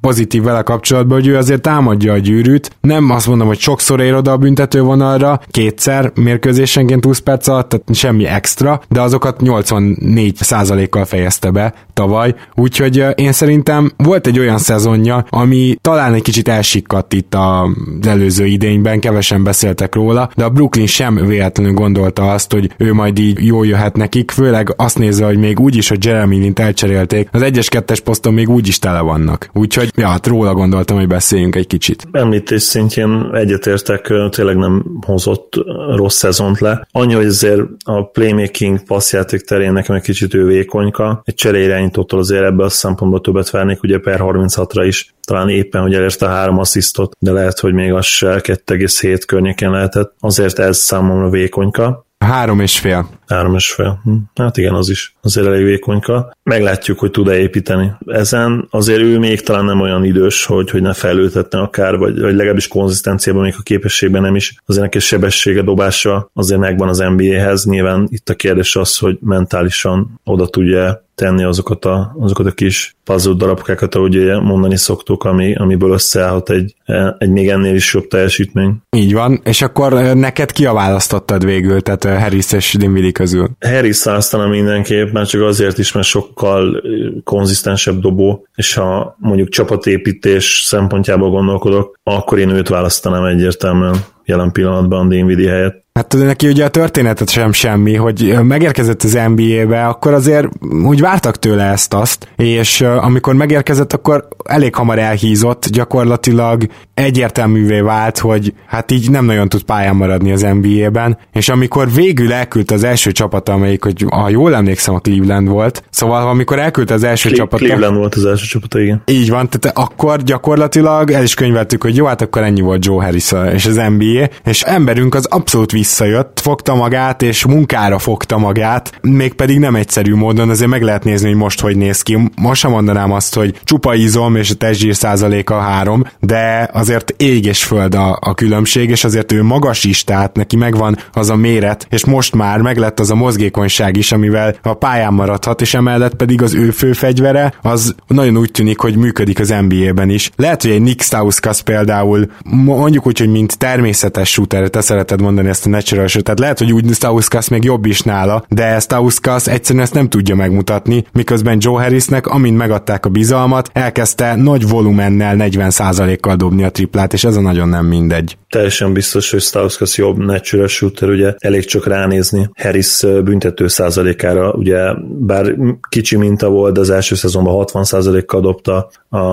pozitív 0.00 0.42
vele 0.42 0.62
kapcsolatban, 0.62 1.18
hogy 1.18 1.26
ő 1.26 1.36
azért 1.36 1.62
támadja 2.00 2.12
a 2.12 2.18
gyűrűt, 2.18 2.70
nem 2.80 3.10
azt 3.10 3.26
mondom, 3.26 3.46
hogy 3.46 3.58
sokszor 3.58 4.00
ér 4.00 4.14
oda 4.14 4.32
a 4.32 4.36
büntetővonalra, 4.36 5.40
kétszer 5.50 6.12
mérkőzésenként 6.14 7.04
20 7.04 7.18
perc 7.18 7.48
alatt, 7.48 7.68
tehát 7.68 7.94
semmi 7.94 8.26
extra, 8.26 8.80
de 8.88 9.00
azokat 9.00 9.40
84%-kal 9.44 11.04
fejezte 11.04 11.50
be 11.50 11.74
tavaly, 11.92 12.34
úgyhogy 12.54 13.04
én 13.14 13.32
szerintem 13.32 13.92
volt 13.96 14.26
egy 14.26 14.38
olyan 14.38 14.58
szezonja, 14.58 15.24
ami 15.28 15.76
talán 15.80 16.14
egy 16.14 16.22
kicsit 16.22 16.48
elsikkadt 16.48 17.12
itt 17.12 17.34
az 17.34 18.06
előző 18.06 18.46
idényben, 18.46 19.00
kevesen 19.00 19.42
beszéltek 19.42 19.94
róla, 19.94 20.30
de 20.36 20.44
a 20.44 20.48
Brooklyn 20.48 20.86
sem 20.86 21.14
véletlenül 21.14 21.72
gondolta 21.72 22.32
azt, 22.32 22.52
hogy 22.52 22.70
ő 22.76 22.92
majd 22.92 23.18
így 23.18 23.44
jól 23.44 23.66
jöhet 23.66 23.96
nekik, 23.96 24.30
főleg 24.30 24.74
azt 24.76 24.98
nézve, 24.98 25.26
hogy 25.26 25.38
még 25.38 25.60
úgyis, 25.60 25.88
hogy 25.88 26.04
Jeremy 26.04 26.36
Lint 26.36 26.58
elcserélték, 26.58 27.28
az 27.32 27.42
egyes-kettes 27.42 28.00
poszton 28.00 28.34
még 28.34 28.48
úgyis 28.48 28.78
tele 28.78 29.00
vannak. 29.00 29.50
Úgyhogy, 29.52 29.92
ja, 29.96 30.08
hát 30.08 30.26
róla 30.26 30.54
gondoltam, 30.54 30.96
hogy 30.96 31.06
beszéljünk 31.06 31.56
egy 31.56 31.66
kicsit. 31.66 31.89
Említés 32.12 32.62
szintjén 32.62 33.30
egyetértek, 33.34 34.12
tényleg 34.30 34.56
nem 34.56 34.84
hozott 35.06 35.54
rossz 35.96 36.16
szezont 36.16 36.60
le. 36.60 36.86
Annyi, 36.90 37.14
hogy 37.14 37.26
azért 37.26 37.62
a 37.84 38.04
playmaking 38.04 38.82
passzjáték 38.82 39.40
terén 39.40 39.72
nekem 39.72 39.96
egy 39.96 40.02
kicsit 40.02 40.34
ő 40.34 40.44
vékonyka. 40.44 41.22
Egy 41.24 41.34
cseréirányítótól 41.34 42.18
azért 42.18 42.44
ebben 42.44 42.66
a 42.66 42.68
szempontból 42.68 43.20
többet 43.20 43.50
várnék, 43.50 43.82
ugye 43.82 43.98
per 43.98 44.20
36-ra 44.22 44.84
is 44.86 45.14
talán 45.20 45.48
éppen, 45.48 45.82
hogy 45.82 45.94
elérte 45.94 46.26
a 46.26 46.28
három 46.28 46.58
asszisztot, 46.58 47.16
de 47.18 47.32
lehet, 47.32 47.58
hogy 47.58 47.72
még 47.72 47.92
az 47.92 48.04
se 48.04 48.40
2,7 48.42 49.22
környéken 49.26 49.70
lehetett. 49.70 50.14
Azért 50.20 50.58
ez 50.58 50.78
számomra 50.78 51.30
vékonyka. 51.30 52.06
Három 52.18 52.60
és 52.60 52.78
fél. 52.78 53.08
Három 53.30 53.54
és 53.54 53.72
fél. 53.72 54.00
Hm. 54.04 54.12
Hát 54.34 54.56
igen, 54.56 54.74
az 54.74 54.88
is 54.88 55.14
azért 55.22 55.46
elég 55.46 55.64
vékonyka. 55.64 56.36
Meglátjuk, 56.42 56.98
hogy 56.98 57.10
tud-e 57.10 57.38
építeni. 57.38 57.92
Ezen 58.06 58.66
azért 58.70 59.00
ő 59.00 59.18
még 59.18 59.40
talán 59.40 59.64
nem 59.64 59.80
olyan 59.80 60.04
idős, 60.04 60.44
hogy, 60.44 60.70
hogy 60.70 60.82
ne 60.82 60.92
fejlődhetne 60.92 61.60
akár, 61.60 61.96
vagy, 61.96 62.20
vagy 62.20 62.34
legalábbis 62.34 62.68
konzisztenciában, 62.68 63.42
még 63.42 63.54
a 63.58 63.62
képességben 63.62 64.22
nem 64.22 64.36
is. 64.36 64.54
Azért 64.66 64.84
neki 64.84 64.98
sebessége, 64.98 65.62
dobása 65.62 66.30
azért 66.34 66.60
megvan 66.60 66.88
az 66.88 66.98
NBA-hez. 66.98 67.64
Nyilván 67.64 68.08
itt 68.10 68.28
a 68.28 68.34
kérdés 68.34 68.76
az, 68.76 68.98
hogy 68.98 69.18
mentálisan 69.20 70.20
oda 70.24 70.46
tudja 70.46 71.08
tenni 71.20 71.44
azokat 71.44 71.84
a, 71.84 72.16
azokat 72.20 72.46
a 72.46 72.50
kis 72.50 72.96
puzzle 73.04 73.34
darabkákat, 73.34 73.94
ahogy 73.94 74.40
mondani 74.42 74.76
szoktuk, 74.76 75.24
ami, 75.24 75.54
amiből 75.54 75.92
összeállhat 75.92 76.50
egy, 76.50 76.74
egy 77.18 77.30
még 77.30 77.48
ennél 77.48 77.74
is 77.74 77.94
jobb 77.94 78.06
teljesítmény. 78.06 78.76
Így 78.96 79.12
van, 79.12 79.40
és 79.44 79.62
akkor 79.62 79.92
neked 80.14 80.52
ki 80.52 80.66
a 80.66 80.72
választottad 80.72 81.44
végül, 81.44 81.80
tehát 81.80 82.20
Harris 82.22 82.52
és 82.52 82.74
Dinwiddie 82.78 83.12
közül? 83.20 83.50
Harris 83.60 84.04
választana 84.04 84.46
mindenképp, 84.46 85.12
már 85.12 85.26
csak 85.26 85.42
azért 85.42 85.78
is, 85.78 85.92
mert 85.92 86.06
sokkal 86.06 86.82
konzisztensebb 87.24 88.00
dobó, 88.00 88.46
és 88.54 88.74
ha 88.74 89.16
mondjuk 89.18 89.48
csapatépítés 89.48 90.62
szempontjából 90.66 91.30
gondolkodok, 91.30 91.98
akkor 92.02 92.38
én 92.38 92.50
őt 92.50 92.68
választanám 92.68 93.24
egyértelműen 93.24 93.96
jelen 94.24 94.52
pillanatban 94.52 95.08
Dinwiddie 95.08 95.50
helyett. 95.50 95.88
Hát 95.92 96.16
neki 96.18 96.48
ugye 96.48 96.64
a 96.64 96.68
történetet 96.68 97.30
sem 97.30 97.52
semmi, 97.52 97.94
hogy 97.94 98.38
megérkezett 98.42 99.02
az 99.02 99.18
NBA-be, 99.34 99.86
akkor 99.86 100.12
azért 100.12 100.48
úgy 100.84 101.00
vártak 101.00 101.38
tőle 101.38 101.64
ezt-azt, 101.64 102.28
és 102.36 102.80
amikor 102.80 103.34
megérkezett, 103.34 103.92
akkor 103.92 104.28
elég 104.44 104.74
hamar 104.74 104.98
elhízott, 104.98 105.66
gyakorlatilag 105.68 106.66
egyértelművé 106.94 107.80
vált, 107.80 108.18
hogy 108.18 108.54
hát 108.66 108.90
így 108.90 109.10
nem 109.10 109.24
nagyon 109.24 109.48
tud 109.48 109.62
pályán 109.62 109.96
maradni 109.96 110.32
az 110.32 110.40
NBA-ben, 110.40 111.18
és 111.32 111.48
amikor 111.48 111.92
végül 111.92 112.32
elküldte 112.32 112.74
az 112.74 112.84
első 112.84 113.12
csapat, 113.12 113.48
amelyik, 113.48 113.84
hogy 113.84 114.04
ha 114.10 114.28
jól 114.28 114.54
emlékszem, 114.54 114.94
a 114.94 114.98
Cleveland 114.98 115.48
volt, 115.48 115.84
szóval 115.90 116.28
amikor 116.28 116.58
elküldte 116.58 116.94
az 116.94 117.02
első 117.04 117.30
csapat. 117.30 117.60
Cleveland 117.60 117.96
volt 117.96 118.14
az 118.14 118.24
első 118.24 118.46
csapat, 118.46 118.74
igen. 118.74 119.02
Így 119.06 119.30
van, 119.30 119.48
tehát 119.48 119.78
akkor 119.78 120.22
gyakorlatilag 120.22 121.10
el 121.10 121.22
is 121.22 121.34
könyveltük, 121.34 121.82
hogy 121.82 121.96
jó, 121.96 122.06
hát 122.06 122.22
akkor 122.22 122.42
ennyi 122.42 122.60
volt 122.60 122.84
Joe 122.84 123.04
Harris 123.04 123.32
és 123.52 123.66
az 123.66 123.80
NBA, 123.96 124.28
és 124.44 124.62
emberünk 124.62 125.14
az 125.14 125.26
abszolút 125.26 125.72
visszajött, 125.80 126.40
fogta 126.40 126.74
magát, 126.74 127.22
és 127.22 127.44
munkára 127.44 127.98
fogta 127.98 128.38
magát, 128.38 128.92
mégpedig 129.00 129.58
nem 129.58 129.74
egyszerű 129.74 130.14
módon, 130.14 130.48
azért 130.48 130.70
meg 130.70 130.82
lehet 130.82 131.04
nézni, 131.04 131.28
hogy 131.28 131.36
most 131.36 131.60
hogy 131.60 131.76
néz 131.76 132.02
ki. 132.02 132.18
Most 132.36 132.60
sem 132.60 132.70
mondanám 132.70 133.12
azt, 133.12 133.34
hogy 133.34 133.60
csupa 133.64 133.94
izom 133.94 134.36
és 134.36 134.50
a 134.50 134.54
testzsír 134.54 134.94
százaléka 134.94 135.58
három, 135.58 136.04
de 136.20 136.70
azért 136.72 137.14
ég 137.16 137.44
és 137.44 137.64
föld 137.64 137.94
a, 137.94 138.18
a 138.20 138.34
különbség, 138.34 138.90
és 138.90 139.04
azért 139.04 139.32
ő 139.32 139.42
magas 139.42 139.84
is, 139.84 140.04
tehát 140.04 140.36
neki 140.36 140.56
megvan 140.56 140.96
az 141.12 141.30
a 141.30 141.36
méret, 141.36 141.86
és 141.90 142.04
most 142.04 142.34
már 142.34 142.60
meglett 142.60 143.00
az 143.00 143.10
a 143.10 143.14
mozgékonyság 143.14 143.96
is, 143.96 144.12
amivel 144.12 144.54
a 144.62 144.74
pályán 144.74 145.12
maradhat, 145.12 145.60
és 145.60 145.74
emellett 145.74 146.14
pedig 146.14 146.42
az 146.42 146.54
ő 146.54 146.70
fő 146.70 146.92
fegyvere, 146.92 147.52
az 147.62 147.94
nagyon 148.06 148.36
úgy 148.36 148.50
tűnik, 148.50 148.78
hogy 148.78 148.96
működik 148.96 149.40
az 149.40 149.54
NBA-ben 149.68 150.10
is. 150.10 150.30
Lehet, 150.36 150.62
hogy 150.62 150.70
egy 150.70 150.82
Nick 150.82 151.02
Stauskas 151.02 151.62
például, 151.62 152.26
mondjuk 152.44 153.06
úgy, 153.06 153.18
hogy 153.18 153.30
mint 153.30 153.58
természetes 153.58 154.30
shooter, 154.30 154.68
te 154.68 154.80
szereted 154.80 155.20
mondani 155.20 155.48
ezt 155.48 155.66
a 155.66 155.68
natural 155.70 156.06
shooter, 156.06 156.22
tehát 156.22 156.40
lehet, 156.40 156.58
hogy 156.58 156.72
úgy 156.72 156.94
Stauskas 156.94 157.48
még 157.48 157.64
jobb 157.64 157.86
is 157.86 158.00
nála, 158.00 158.44
de 158.48 158.78
Stauskas 158.78 159.46
egyszerűen 159.46 159.84
ezt 159.84 159.94
nem 159.94 160.08
tudja 160.08 160.34
megmutatni, 160.34 161.04
miközben 161.12 161.58
Joe 161.60 161.82
Harrisnek, 161.82 162.26
amint 162.26 162.56
megadták 162.56 163.06
a 163.06 163.08
bizalmat, 163.08 163.70
elkezdte 163.72 164.34
nagy 164.34 164.68
volumennel 164.68 165.36
40%-kal 165.38 166.36
dobni 166.36 166.62
a 166.64 166.70
triplát, 166.70 167.12
és 167.12 167.24
ez 167.24 167.36
a 167.36 167.40
nagyon 167.40 167.68
nem 167.68 167.86
mindegy. 167.86 168.39
Teljesen 168.50 168.92
biztos, 168.92 169.30
hogy 169.30 169.40
Stauskas 169.40 169.96
jobb 169.96 170.18
natural 170.18 170.66
shooter, 170.66 171.08
ugye 171.08 171.34
elég 171.38 171.64
csak 171.64 171.86
ránézni 171.86 172.50
Harris 172.54 173.00
büntető 173.00 173.68
százalékára, 173.68 174.52
ugye 174.52 174.92
bár 175.18 175.54
kicsi 175.88 176.16
minta 176.16 176.48
volt, 176.48 176.78
az 176.78 176.90
első 176.90 177.14
szezonban 177.14 177.64
60%-kal 177.66 178.40
dobta, 178.40 178.90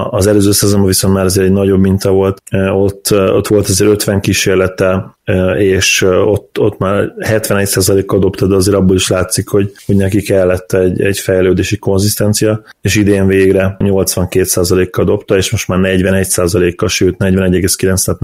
az 0.10 0.28
előző 0.28 0.52
szezonban 0.52 0.88
viszont 0.88 1.14
már 1.14 1.26
azért 1.26 1.48
egy 1.48 1.54
nagyobb 1.54 1.80
minta 1.80 2.12
volt, 2.12 2.42
ott, 2.74 3.12
ott 3.12 3.48
volt 3.48 3.68
azért 3.68 3.92
50 3.92 4.22
kísérlete, 4.22 5.18
és 5.58 6.02
ott, 6.02 6.60
ott 6.60 6.78
már 6.78 7.14
71%-kal 7.20 8.20
dobta, 8.20 8.48
de 8.48 8.56
azért 8.56 8.78
abból 8.78 8.96
is 8.96 9.08
látszik, 9.08 9.48
hogy, 9.48 9.72
hogy 9.86 9.96
neki 9.96 10.22
kellett 10.22 10.74
egy, 10.74 11.02
egy 11.02 11.20
fejlődési 11.20 11.78
konzisztencia, 11.78 12.62
és 12.82 12.96
idén 12.96 13.28
végre 13.28 13.76
82%-kal 13.80 15.06
dobta, 15.06 15.38
és 15.38 15.52
most 15.52 15.68
már 15.68 15.80
41%-kal, 15.84 16.90
sőt 16.90 17.16
41,9, 17.20 18.04
tehát 18.06 18.20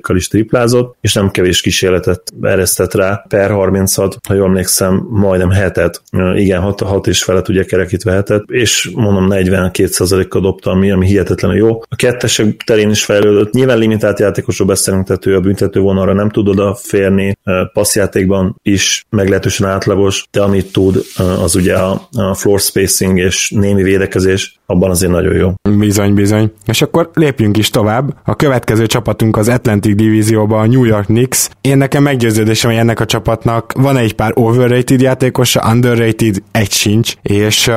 42%-kal 0.00 0.16
is 0.16 0.28
triplázott, 0.28 0.96
és 1.00 1.14
nem 1.14 1.30
kevés 1.30 1.60
kísérletet 1.60 2.22
eresztett 2.42 2.94
rá, 2.94 3.24
per 3.28 3.50
30-at, 3.52 4.12
ha 4.28 4.34
jól 4.34 4.46
emlékszem, 4.46 5.06
majdnem 5.10 5.50
hetet, 5.50 6.02
igen, 6.34 6.60
6, 6.60 6.80
6 6.80 7.06
és 7.06 7.22
felett 7.22 7.48
ugye 7.48 7.64
kerekítve 7.64 8.12
hetet, 8.12 8.42
és 8.46 8.90
mondom 8.94 9.26
42%-kal 9.30 10.40
dobta, 10.40 10.70
ami, 10.70 10.90
ami 10.90 11.06
hihetetlenül 11.06 11.56
jó. 11.56 11.80
A 11.88 11.96
kettesek 11.96 12.62
terén 12.64 12.90
is 12.90 13.04
fejlődött, 13.04 13.52
nyilván 13.52 13.78
limitált 13.78 14.18
játékosról 14.18 14.68
beszélünk, 14.68 15.06
tehát 15.06 15.26
ő 15.26 15.36
a 15.36 15.40
büntető 15.40 15.80
vonal 15.80 16.02
arra 16.02 16.12
nem 16.12 16.30
tud 16.30 16.48
odaférni, 16.48 17.38
passzjátékban 17.72 18.56
is 18.62 19.04
meglehetősen 19.10 19.68
átlagos, 19.68 20.24
de 20.30 20.42
amit 20.42 20.72
tud, 20.72 21.04
az 21.16 21.54
ugye 21.54 21.76
a, 21.76 22.08
floor 22.34 22.60
spacing 22.60 23.18
és 23.18 23.50
némi 23.50 23.82
védekezés, 23.82 24.59
abban 24.70 24.90
azért 24.90 25.12
nagyon 25.12 25.34
jó. 25.34 25.52
Bizony, 25.78 26.14
bizony. 26.14 26.52
És 26.66 26.82
akkor 26.82 27.10
lépjünk 27.14 27.56
is 27.56 27.70
tovább. 27.70 28.16
A 28.24 28.36
következő 28.36 28.86
csapatunk 28.86 29.36
az 29.36 29.48
Atlantic 29.48 29.96
divízióban 29.96 30.60
a 30.60 30.66
New 30.66 30.84
York 30.84 31.04
Knicks. 31.04 31.48
Én 31.60 31.76
nekem 31.76 32.02
meggyőződésem, 32.02 32.70
hogy 32.70 32.78
ennek 32.78 33.00
a 33.00 33.04
csapatnak 33.04 33.72
van 33.72 33.96
egy 33.96 34.14
pár 34.14 34.32
overrated 34.34 35.00
játékosa, 35.00 35.68
underrated 35.70 36.42
egy 36.52 36.70
sincs, 36.70 37.14
és 37.22 37.66
uh, 37.66 37.74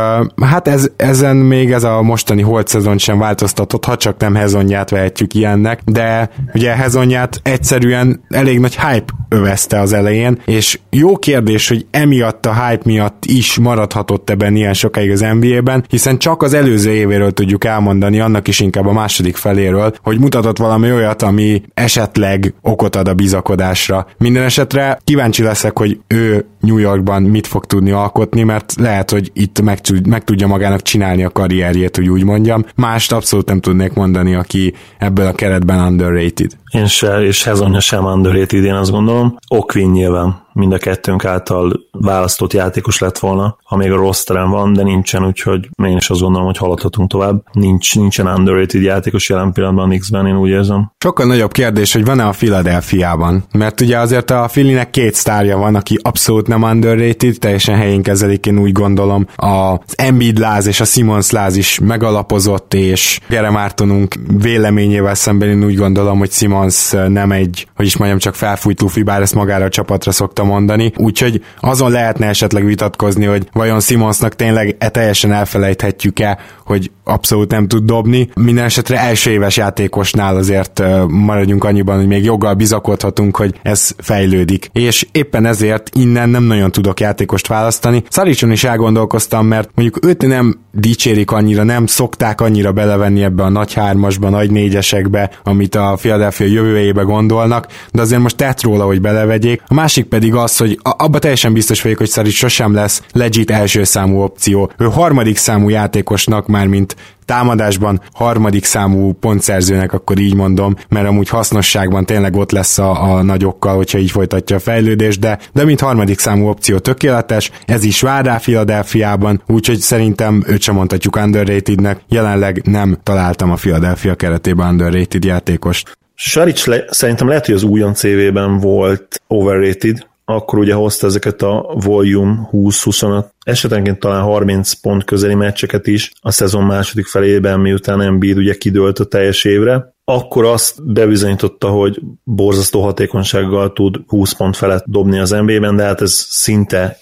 hát 0.48 0.68
ez, 0.68 0.92
ezen 0.96 1.36
még 1.36 1.72
ez 1.72 1.84
a 1.84 2.02
mostani 2.02 2.42
holt 2.42 2.68
szezon 2.68 2.98
sem 2.98 3.20
változtatott, 3.20 3.86
ha 3.86 3.96
csak 3.96 4.20
nem 4.20 4.36
Hezonját 4.36 4.90
vehetjük 4.90 5.34
ilyennek, 5.34 5.82
de 5.86 6.30
ugye 6.54 6.76
Hezonját 6.76 7.40
egyszerűen 7.44 8.24
elég 8.30 8.60
nagy 8.60 8.76
hype 8.76 9.14
övezte 9.30 9.80
az 9.80 9.94
elején, 9.94 10.42
és 10.46 10.80
jó 10.90 11.18
kérdés, 11.18 11.68
hogy 11.68 11.86
emiatt 11.92 12.46
a 12.46 12.66
hype 12.66 12.82
miatt 12.86 13.26
is 13.26 13.58
maradhatott 13.58 14.30
ebben 14.30 14.56
ilyen 14.56 14.74
sokáig 14.74 15.12
az 15.12 15.26
NBA-ben, 15.40 15.86
hiszen 15.90 16.18
csak 16.18 16.42
az 16.44 16.54
előző 16.54 16.83
évéről 16.92 17.32
tudjuk 17.32 17.66
elmondani, 17.66 18.20
annak 18.20 18.48
is 18.48 18.60
inkább 18.60 18.86
a 18.86 18.92
második 18.92 19.36
feléről, 19.36 19.94
hogy 20.04 20.20
mutatott 20.20 20.58
valami 20.58 20.92
olyat, 20.92 21.22
ami 21.22 21.62
esetleg 21.74 22.54
okot 22.62 22.96
ad 22.96 23.08
a 23.08 23.14
bizakodásra. 23.14 24.08
Minden 24.18 24.44
esetre 24.44 25.00
kíváncsi 25.04 25.44
leszek, 25.44 25.78
hogy 25.78 26.00
ő 26.08 26.46
New 26.60 26.78
Yorkban 26.78 27.22
mit 27.22 27.48
fog 27.48 27.66
tudni 27.66 27.92
alkotni, 27.92 28.44
mert 28.44 28.74
lehet, 28.80 29.12
hogy 29.12 29.32
itt 29.34 29.62
meg, 29.62 29.80
meg 30.10 30.24
tudja 30.24 30.48
magának 30.48 30.82
csinálni 30.82 31.24
a 31.24 31.30
karrierjét, 31.30 31.96
hogy 31.96 32.10
úgy 32.10 32.24
mondjam. 32.24 32.66
Mást 32.76 33.12
abszolút 33.12 33.48
nem 33.48 33.60
tudnék 33.60 33.94
mondani, 33.94 34.36
aki 34.36 34.74
ebből 34.98 35.26
a 35.26 35.34
keretben 35.34 35.80
underrated. 35.80 36.52
Én 36.72 36.86
se, 36.86 37.22
és 37.22 37.44
Hezonja 37.44 37.80
sem 37.80 38.06
underrated, 38.06 38.64
én 38.64 38.74
azt 38.74 38.92
gondolom. 38.92 39.38
Okvin 39.48 39.90
nyilván 39.90 40.43
mind 40.54 40.74
a 40.74 40.78
kettőnk 40.78 41.26
által 41.26 41.80
választott 41.92 42.54
játékos 42.54 43.00
lett 43.00 43.20
volna, 43.20 43.58
ha 43.64 43.76
még 43.76 43.92
a 43.92 43.96
rosteren 43.96 44.50
van, 44.50 44.74
de 44.74 44.84
nincsen, 44.84 45.26
úgyhogy 45.26 45.70
én 45.84 45.98
is 45.98 46.10
azt 46.10 46.22
gondolom, 46.22 46.46
hogy 46.46 46.58
haladhatunk 46.58 47.10
tovább. 47.10 47.44
Nincs, 47.52 47.96
nincsen 47.96 48.28
underrated 48.28 48.82
játékos 48.82 49.30
jelen 49.30 49.52
pillanatban 49.52 49.86
a 49.86 49.88
Knicksben, 49.88 50.28
én 50.28 50.38
úgy 50.38 50.50
érzem. 50.50 50.92
Sokkal 50.98 51.26
nagyobb 51.26 51.52
kérdés, 51.52 51.94
hogy 51.94 52.06
van-e 52.06 52.26
a 52.26 52.30
Philadelphia-ban, 52.30 53.44
mert 53.52 53.82
ugye 53.82 53.98
azért 53.98 54.32
a 54.32 54.48
Phillynek 54.52 54.90
két 54.90 55.14
sztárja 55.14 55.58
van, 55.58 55.76
aki 55.76 56.00
abszolút 56.02 56.48
nem 56.48 56.62
underrated, 56.62 57.40
teljesen 57.40 57.76
helyén 57.76 58.02
kezelik, 58.02 58.46
én 58.46 58.60
úgy 58.60 58.72
gondolom. 58.72 59.28
Az 59.36 59.80
Embiid 59.96 60.38
láz 60.38 60.68
és 60.68 60.80
a 60.80 60.86
Simons 60.86 61.32
láz 61.32 61.56
is 61.56 61.80
megalapozott, 61.80 62.74
és 62.74 63.20
Gere 63.30 63.50
Mártonunk 63.50 64.16
véleményével 64.42 65.16
szemben 65.16 65.50
én 65.50 65.64
úgy 65.64 65.76
gondolom, 65.76 66.18
hogy 66.18 66.32
Simons 66.32 66.92
nem 66.92 67.32
egy, 67.32 67.68
hogy 67.76 67.86
is 67.86 67.98
mondjam, 67.98 68.20
csak 68.20 68.36
felfújt 68.36 68.82
lufi, 68.82 69.04
bár 69.04 69.22
ezt 69.22 69.36
magára 69.36 69.66
a 69.66 69.70
csapatra 69.70 70.12
szokta 70.12 70.43
szokta 70.44 70.46
mondani, 70.46 70.92
úgyhogy 70.98 71.42
azon 71.60 71.92
lehetne 71.92 72.28
esetleg 72.28 72.66
vitatkozni, 72.66 73.26
hogy 73.26 73.48
vajon 73.54 73.80
Simonsnak 73.80 74.36
tényleg 74.36 74.76
e 74.80 74.90
teljesen 74.90 75.32
elfelejthetjük-e, 75.32 76.38
hogy 76.66 76.92
abszolút 77.04 77.52
nem 77.52 77.68
tud 77.68 77.84
dobni. 77.84 78.30
Minden 78.36 78.66
esetre 78.66 79.00
első 79.00 79.32
éves 79.32 79.58
játékosnál 79.58 80.36
azért 80.36 80.84
maradjunk 81.08 81.64
annyiban, 81.64 81.98
hogy 81.98 82.08
még 82.08 82.24
joggal 82.24 82.54
bizakodhatunk, 82.54 83.38
hogy 83.38 83.60
ez 83.62 83.92
fejlődik. 83.98 84.70
És 84.74 85.08
éppen 85.12 85.46
ezért 85.46 85.90
innen 85.96 86.30
nem 86.30 86.44
nagyon 86.44 86.72
tudok 86.72 87.00
játékost 87.00 87.48
választani. 87.48 88.04
Szaricson 88.10 88.52
is 88.52 88.64
elgondolkoztam, 88.64 89.46
mert 89.46 89.70
mondjuk 89.76 90.06
őt 90.06 90.28
nem 90.28 90.60
dicsérik 90.72 91.32
annyira, 91.32 91.64
nem 91.64 91.86
szokták 91.86 92.42
annyira 92.42 92.72
belevenni 92.72 93.24
ebbe 93.24 93.44
a 93.44 93.50
nagy 93.50 93.74
hármasba, 93.74 94.30
nagy 94.30 94.52
négyesekbe, 94.52 95.30
amit 95.44 95.76
a 95.76 95.96
Philadelphia 96.00 96.48
jövőjébe 96.48 97.02
gondolnak, 97.02 97.68
de 97.92 98.02
azért 98.02 98.22
most 98.22 98.38
tett 98.38 98.62
róla, 98.62 98.86
hogy 98.86 99.02
belevegyék. 99.02 99.62
A 99.68 99.74
másik 99.74 100.06
pedig 100.06 100.33
pedig 100.34 100.50
az, 100.50 100.58
hogy 100.58 100.80
abba 100.82 101.20
teljesen 101.20 101.54
biztos 101.54 101.82
vagyok, 101.82 101.98
hogy 101.98 102.10
Szaric 102.10 102.34
sosem 102.34 102.74
lesz 102.74 103.02
legit 103.12 103.52
első 103.52 103.84
számú 103.84 104.22
opció. 104.22 104.72
Ő 104.78 104.86
harmadik 104.86 105.38
számú 105.38 105.70
játékosnak 105.70 106.48
már 106.48 106.68
mint 106.68 106.96
támadásban 107.26 108.02
harmadik 108.14 108.66
számú 108.66 109.14
pontszerzőnek, 109.14 109.94
akkor 109.94 110.20
így 110.20 110.36
mondom, 110.36 110.76
mert 110.90 111.08
amúgy 111.08 111.30
hasznosságban 111.30 112.06
tényleg 112.06 112.36
ott 112.36 112.52
lesz 112.52 112.78
a, 112.78 113.14
a 113.14 113.22
nagyokkal, 113.22 113.76
hogyha 113.76 113.98
így 113.98 114.12
folytatja 114.12 114.56
a 114.56 114.60
fejlődést, 114.60 115.20
de, 115.20 115.40
de 115.54 115.64
mint 115.64 115.80
harmadik 115.80 116.20
számú 116.20 116.48
opció 116.48 116.78
tökéletes, 116.78 117.52
ez 117.66 117.84
is 117.84 118.02
vár 118.02 118.26
rá 118.26 118.38
Philadelphiában, 118.38 119.42
úgyhogy 119.48 119.80
szerintem 119.80 120.44
őt 120.48 120.62
sem 120.62 120.76
mondhatjuk 120.76 121.16
underratednek, 121.16 122.00
jelenleg 122.10 122.62
nem 122.66 122.98
találtam 123.04 123.52
a 123.52 123.56
Philadelphia 123.56 124.16
keretében 124.16 124.68
underrated 124.68 125.24
játékost. 125.24 125.98
Saric 126.16 126.66
le, 126.66 126.86
szerintem 126.90 127.28
lehet, 127.28 127.46
hogy 127.46 127.56
az 127.56 127.64
újon 127.64 127.94
CV-ben 127.94 128.58
volt 128.58 129.22
overrated, 129.28 130.08
akkor 130.26 130.60
ugye 130.60 130.74
hozta 130.74 131.08
ezeket 131.08 131.42
a 131.42 131.76
volume 131.84 132.50
20-25, 132.52 133.26
esetenként 133.44 134.00
talán 134.00 134.22
30 134.22 134.74
pont 134.74 135.04
közeli 135.04 135.34
meccseket 135.36 135.88
is 135.88 136.12
a 136.22 136.32
szezon 136.32 136.64
második 136.64 137.06
felében, 137.06 137.60
miután 137.60 138.02
Embiid 138.02 138.38
ugye 138.38 138.54
kidőlt 138.54 139.00
a 139.00 139.06
teljes 139.06 139.44
évre, 139.44 139.94
akkor 140.06 140.46
azt 140.46 140.94
bebizonyította, 140.94 141.70
hogy 141.70 142.02
borzasztó 142.24 142.82
hatékonysággal 142.82 143.74
tud 143.74 144.00
20 144.08 144.34
pont 144.34 144.56
felett 144.56 144.84
dobni 144.88 145.20
az 145.20 145.30
NBA-ben, 145.30 145.76
de 145.76 145.84
hát 145.84 146.02
ez 146.02 146.14
szinte 146.30 146.98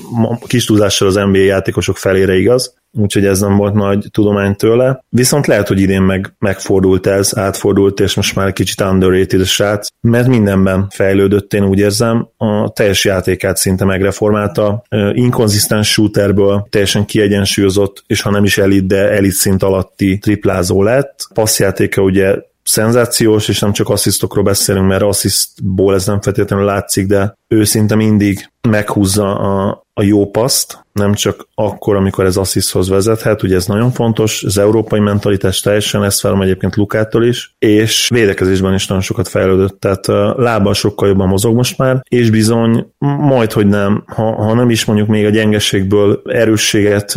kis 0.47 0.65
túlzással 0.65 1.07
az 1.07 1.15
NBA 1.15 1.37
játékosok 1.37 1.97
felére 1.97 2.35
igaz 2.35 2.79
úgyhogy 2.93 3.25
ez 3.25 3.39
nem 3.39 3.57
volt 3.57 3.73
nagy 3.73 4.07
tudomány 4.11 4.55
tőle. 4.55 5.03
Viszont 5.09 5.47
lehet, 5.47 5.67
hogy 5.67 5.79
idén 5.79 6.01
meg, 6.01 6.33
megfordult 6.39 7.07
ez, 7.07 7.37
átfordult, 7.37 7.99
és 7.99 8.15
most 8.15 8.35
már 8.35 8.53
kicsit 8.53 8.81
underrated 8.81 9.39
a 9.39 9.45
srác, 9.45 9.87
mert 10.01 10.27
mindenben 10.27 10.87
fejlődött, 10.89 11.53
én 11.53 11.63
úgy 11.63 11.79
érzem, 11.79 12.27
a 12.37 12.69
teljes 12.69 13.05
játékát 13.05 13.57
szinte 13.57 13.85
megreformálta, 13.85 14.83
inkonzisztens 15.13 15.91
shooterből 15.91 16.67
teljesen 16.69 17.05
kiegyensúlyozott, 17.05 18.03
és 18.07 18.21
ha 18.21 18.29
nem 18.29 18.43
is 18.43 18.57
elit, 18.57 18.87
de 18.87 19.09
elit 19.09 19.31
szint 19.31 19.63
alatti 19.63 20.17
triplázó 20.17 20.83
lett. 20.83 21.27
Passzjátéka 21.33 22.01
ugye 22.01 22.35
szenzációs, 22.63 23.47
és 23.47 23.59
nem 23.59 23.71
csak 23.71 23.89
asszisztokról 23.89 24.43
beszélünk, 24.43 24.87
mert 24.87 25.01
asszisztból 25.01 25.93
ez 25.93 26.05
nem 26.05 26.21
feltétlenül 26.21 26.65
látszik, 26.65 27.07
de 27.07 27.37
ő 27.47 27.63
szinte 27.63 27.95
mindig 27.95 28.50
meghúzza 28.69 29.39
a, 29.39 29.85
a 29.93 30.03
jó 30.03 30.29
paszt, 30.29 30.85
nem 30.93 31.13
csak 31.13 31.47
akkor, 31.55 31.95
amikor 31.95 32.25
ez 32.25 32.37
assziszthoz 32.37 32.89
vezethet, 32.89 33.43
ugye 33.43 33.55
ez 33.55 33.65
nagyon 33.65 33.91
fontos, 33.91 34.43
az 34.43 34.57
európai 34.57 34.99
mentalitás 34.99 35.59
teljesen, 35.59 36.03
ezt 36.03 36.19
felem 36.19 36.41
egyébként 36.41 36.75
Lukától 36.75 37.25
is, 37.25 37.55
és 37.59 38.07
védekezésben 38.13 38.73
is 38.73 38.87
nagyon 38.87 39.03
sokat 39.03 39.27
fejlődött, 39.27 39.79
tehát 39.79 40.07
lába 40.37 40.73
sokkal 40.73 41.07
jobban 41.07 41.27
mozog 41.27 41.55
most 41.55 41.77
már, 41.77 42.01
és 42.09 42.29
bizony 42.29 42.91
majd, 42.99 43.51
hogy 43.51 43.67
nem, 43.67 44.03
ha, 44.07 44.43
ha 44.43 44.53
nem 44.53 44.69
is 44.69 44.85
mondjuk 44.85 45.07
még 45.07 45.25
a 45.25 45.29
gyengeségből 45.29 46.21
erősséget 46.25 47.13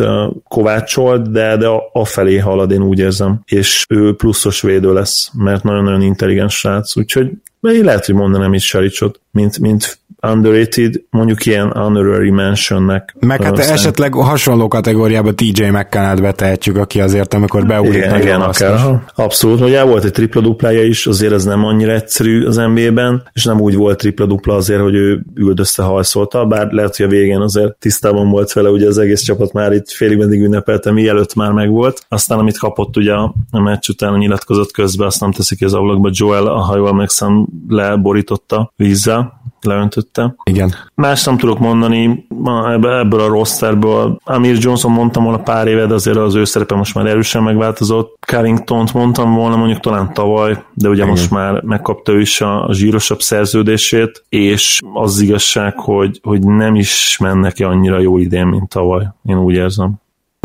kovácsolt, 0.47 1.31
de, 1.31 1.57
de 1.57 1.67
afelé 1.91 2.37
halad, 2.37 2.71
én 2.71 2.81
úgy 2.81 2.99
érzem, 2.99 3.39
és 3.45 3.85
ő 3.89 4.15
pluszos 4.15 4.61
védő 4.61 4.93
lesz, 4.93 5.29
mert 5.33 5.63
nagyon-nagyon 5.63 6.01
intelligens 6.01 6.57
srác, 6.57 6.97
úgyhogy 6.97 7.31
lehet, 7.59 8.05
hogy 8.05 8.15
mondanám 8.15 8.53
is 8.53 8.65
Saricot, 8.65 9.19
mint, 9.31 9.59
mint 9.59 9.99
underrated, 10.31 11.01
mondjuk 11.09 11.45
ilyen 11.45 11.71
honorary 11.71 12.29
mentionnek. 12.29 13.15
Meg 13.19 13.43
hát 13.43 13.57
aztán... 13.57 13.73
esetleg 13.73 14.13
hasonló 14.13 14.67
kategóriába 14.67 15.33
TJ 15.33 15.63
McCannát 15.69 16.21
betehetjük, 16.21 16.77
aki 16.77 17.01
azért, 17.01 17.33
amikor 17.33 17.65
beugrik 17.65 17.95
igen, 17.95 18.21
igen, 18.21 18.41
akár. 18.41 19.03
Abszolút, 19.15 19.61
ugye 19.61 19.83
volt 19.83 20.03
egy 20.03 20.11
tripla-duplája 20.11 20.83
is, 20.83 21.07
azért 21.07 21.33
ez 21.33 21.43
nem 21.43 21.65
annyira 21.65 21.91
egyszerű 21.91 22.45
az 22.45 22.55
NBA-ben, 22.55 23.23
és 23.33 23.43
nem 23.43 23.61
úgy 23.61 23.75
volt 23.75 23.97
tripla-dupla 23.97 24.55
azért, 24.55 24.81
hogy 24.81 24.95
ő 24.95 25.25
üldözte, 25.35 25.83
hajszolta, 25.83 26.45
bár 26.45 26.71
lehet, 26.71 26.95
hogy 26.95 27.05
a 27.05 27.09
végén 27.09 27.39
azért 27.39 27.75
tisztában 27.79 28.29
volt 28.29 28.53
vele, 28.53 28.69
ugye 28.69 28.87
az 28.87 28.97
egész 28.97 29.21
csapat 29.21 29.53
már 29.53 29.71
itt 29.71 29.89
félig 29.89 30.17
meddig 30.17 30.41
ünnepelte, 30.41 30.91
mielőtt 30.91 31.35
már 31.35 31.51
megvolt. 31.51 32.05
Aztán, 32.09 32.39
amit 32.39 32.57
kapott 32.57 32.97
ugye 32.97 33.13
a 33.13 33.33
meccs 33.51 33.89
után 33.89 34.13
a 34.13 34.17
nyilatkozott 34.17 34.71
közben, 34.71 35.07
azt 35.07 35.21
nem 35.21 35.31
teszik 35.31 35.63
az 35.63 35.73
ablakba, 35.73 36.09
Joel, 36.11 36.43
ha 36.43 36.75
jól 36.75 36.87
emlékszem, 36.87 37.47
leborította 37.67 38.71
vízzel, 38.75 39.43
leöntötte. 39.61 40.35
Igen. 40.43 40.73
Más 40.95 41.23
nem 41.23 41.37
tudok 41.37 41.59
mondani 41.59 42.27
ebből 42.73 43.19
a 43.19 43.27
rosterből. 43.27 44.19
Amir 44.23 44.57
Johnson 44.59 44.91
mondtam 44.91 45.23
volna 45.23 45.37
pár 45.37 45.67
éve, 45.67 45.85
de 45.85 45.93
azért 45.93 46.17
az 46.17 46.35
ő 46.35 46.43
szerepe 46.43 46.75
most 46.75 46.95
már 46.95 47.05
erősen 47.05 47.43
megváltozott. 47.43 48.17
Carrington-t 48.27 48.93
mondtam 48.93 49.33
volna 49.33 49.55
mondjuk 49.55 49.79
talán 49.79 50.13
tavaly, 50.13 50.63
de 50.73 50.89
ugye 50.89 51.03
Igen. 51.03 51.09
most 51.09 51.31
már 51.31 51.61
megkapta 51.61 52.11
ő 52.11 52.19
is 52.19 52.41
a, 52.41 52.67
a 52.67 52.73
zsírosabb 52.73 53.21
szerződését, 53.21 54.23
és 54.29 54.79
az 54.93 55.19
igazság, 55.19 55.79
hogy, 55.79 56.19
hogy 56.23 56.41
nem 56.41 56.75
is 56.75 57.17
mennek 57.21 57.55
annyira 57.59 57.99
jó 57.99 58.17
idén, 58.17 58.45
mint 58.47 58.69
tavaly. 58.69 59.07
Én 59.25 59.37
úgy 59.37 59.53
érzem. 59.53 59.93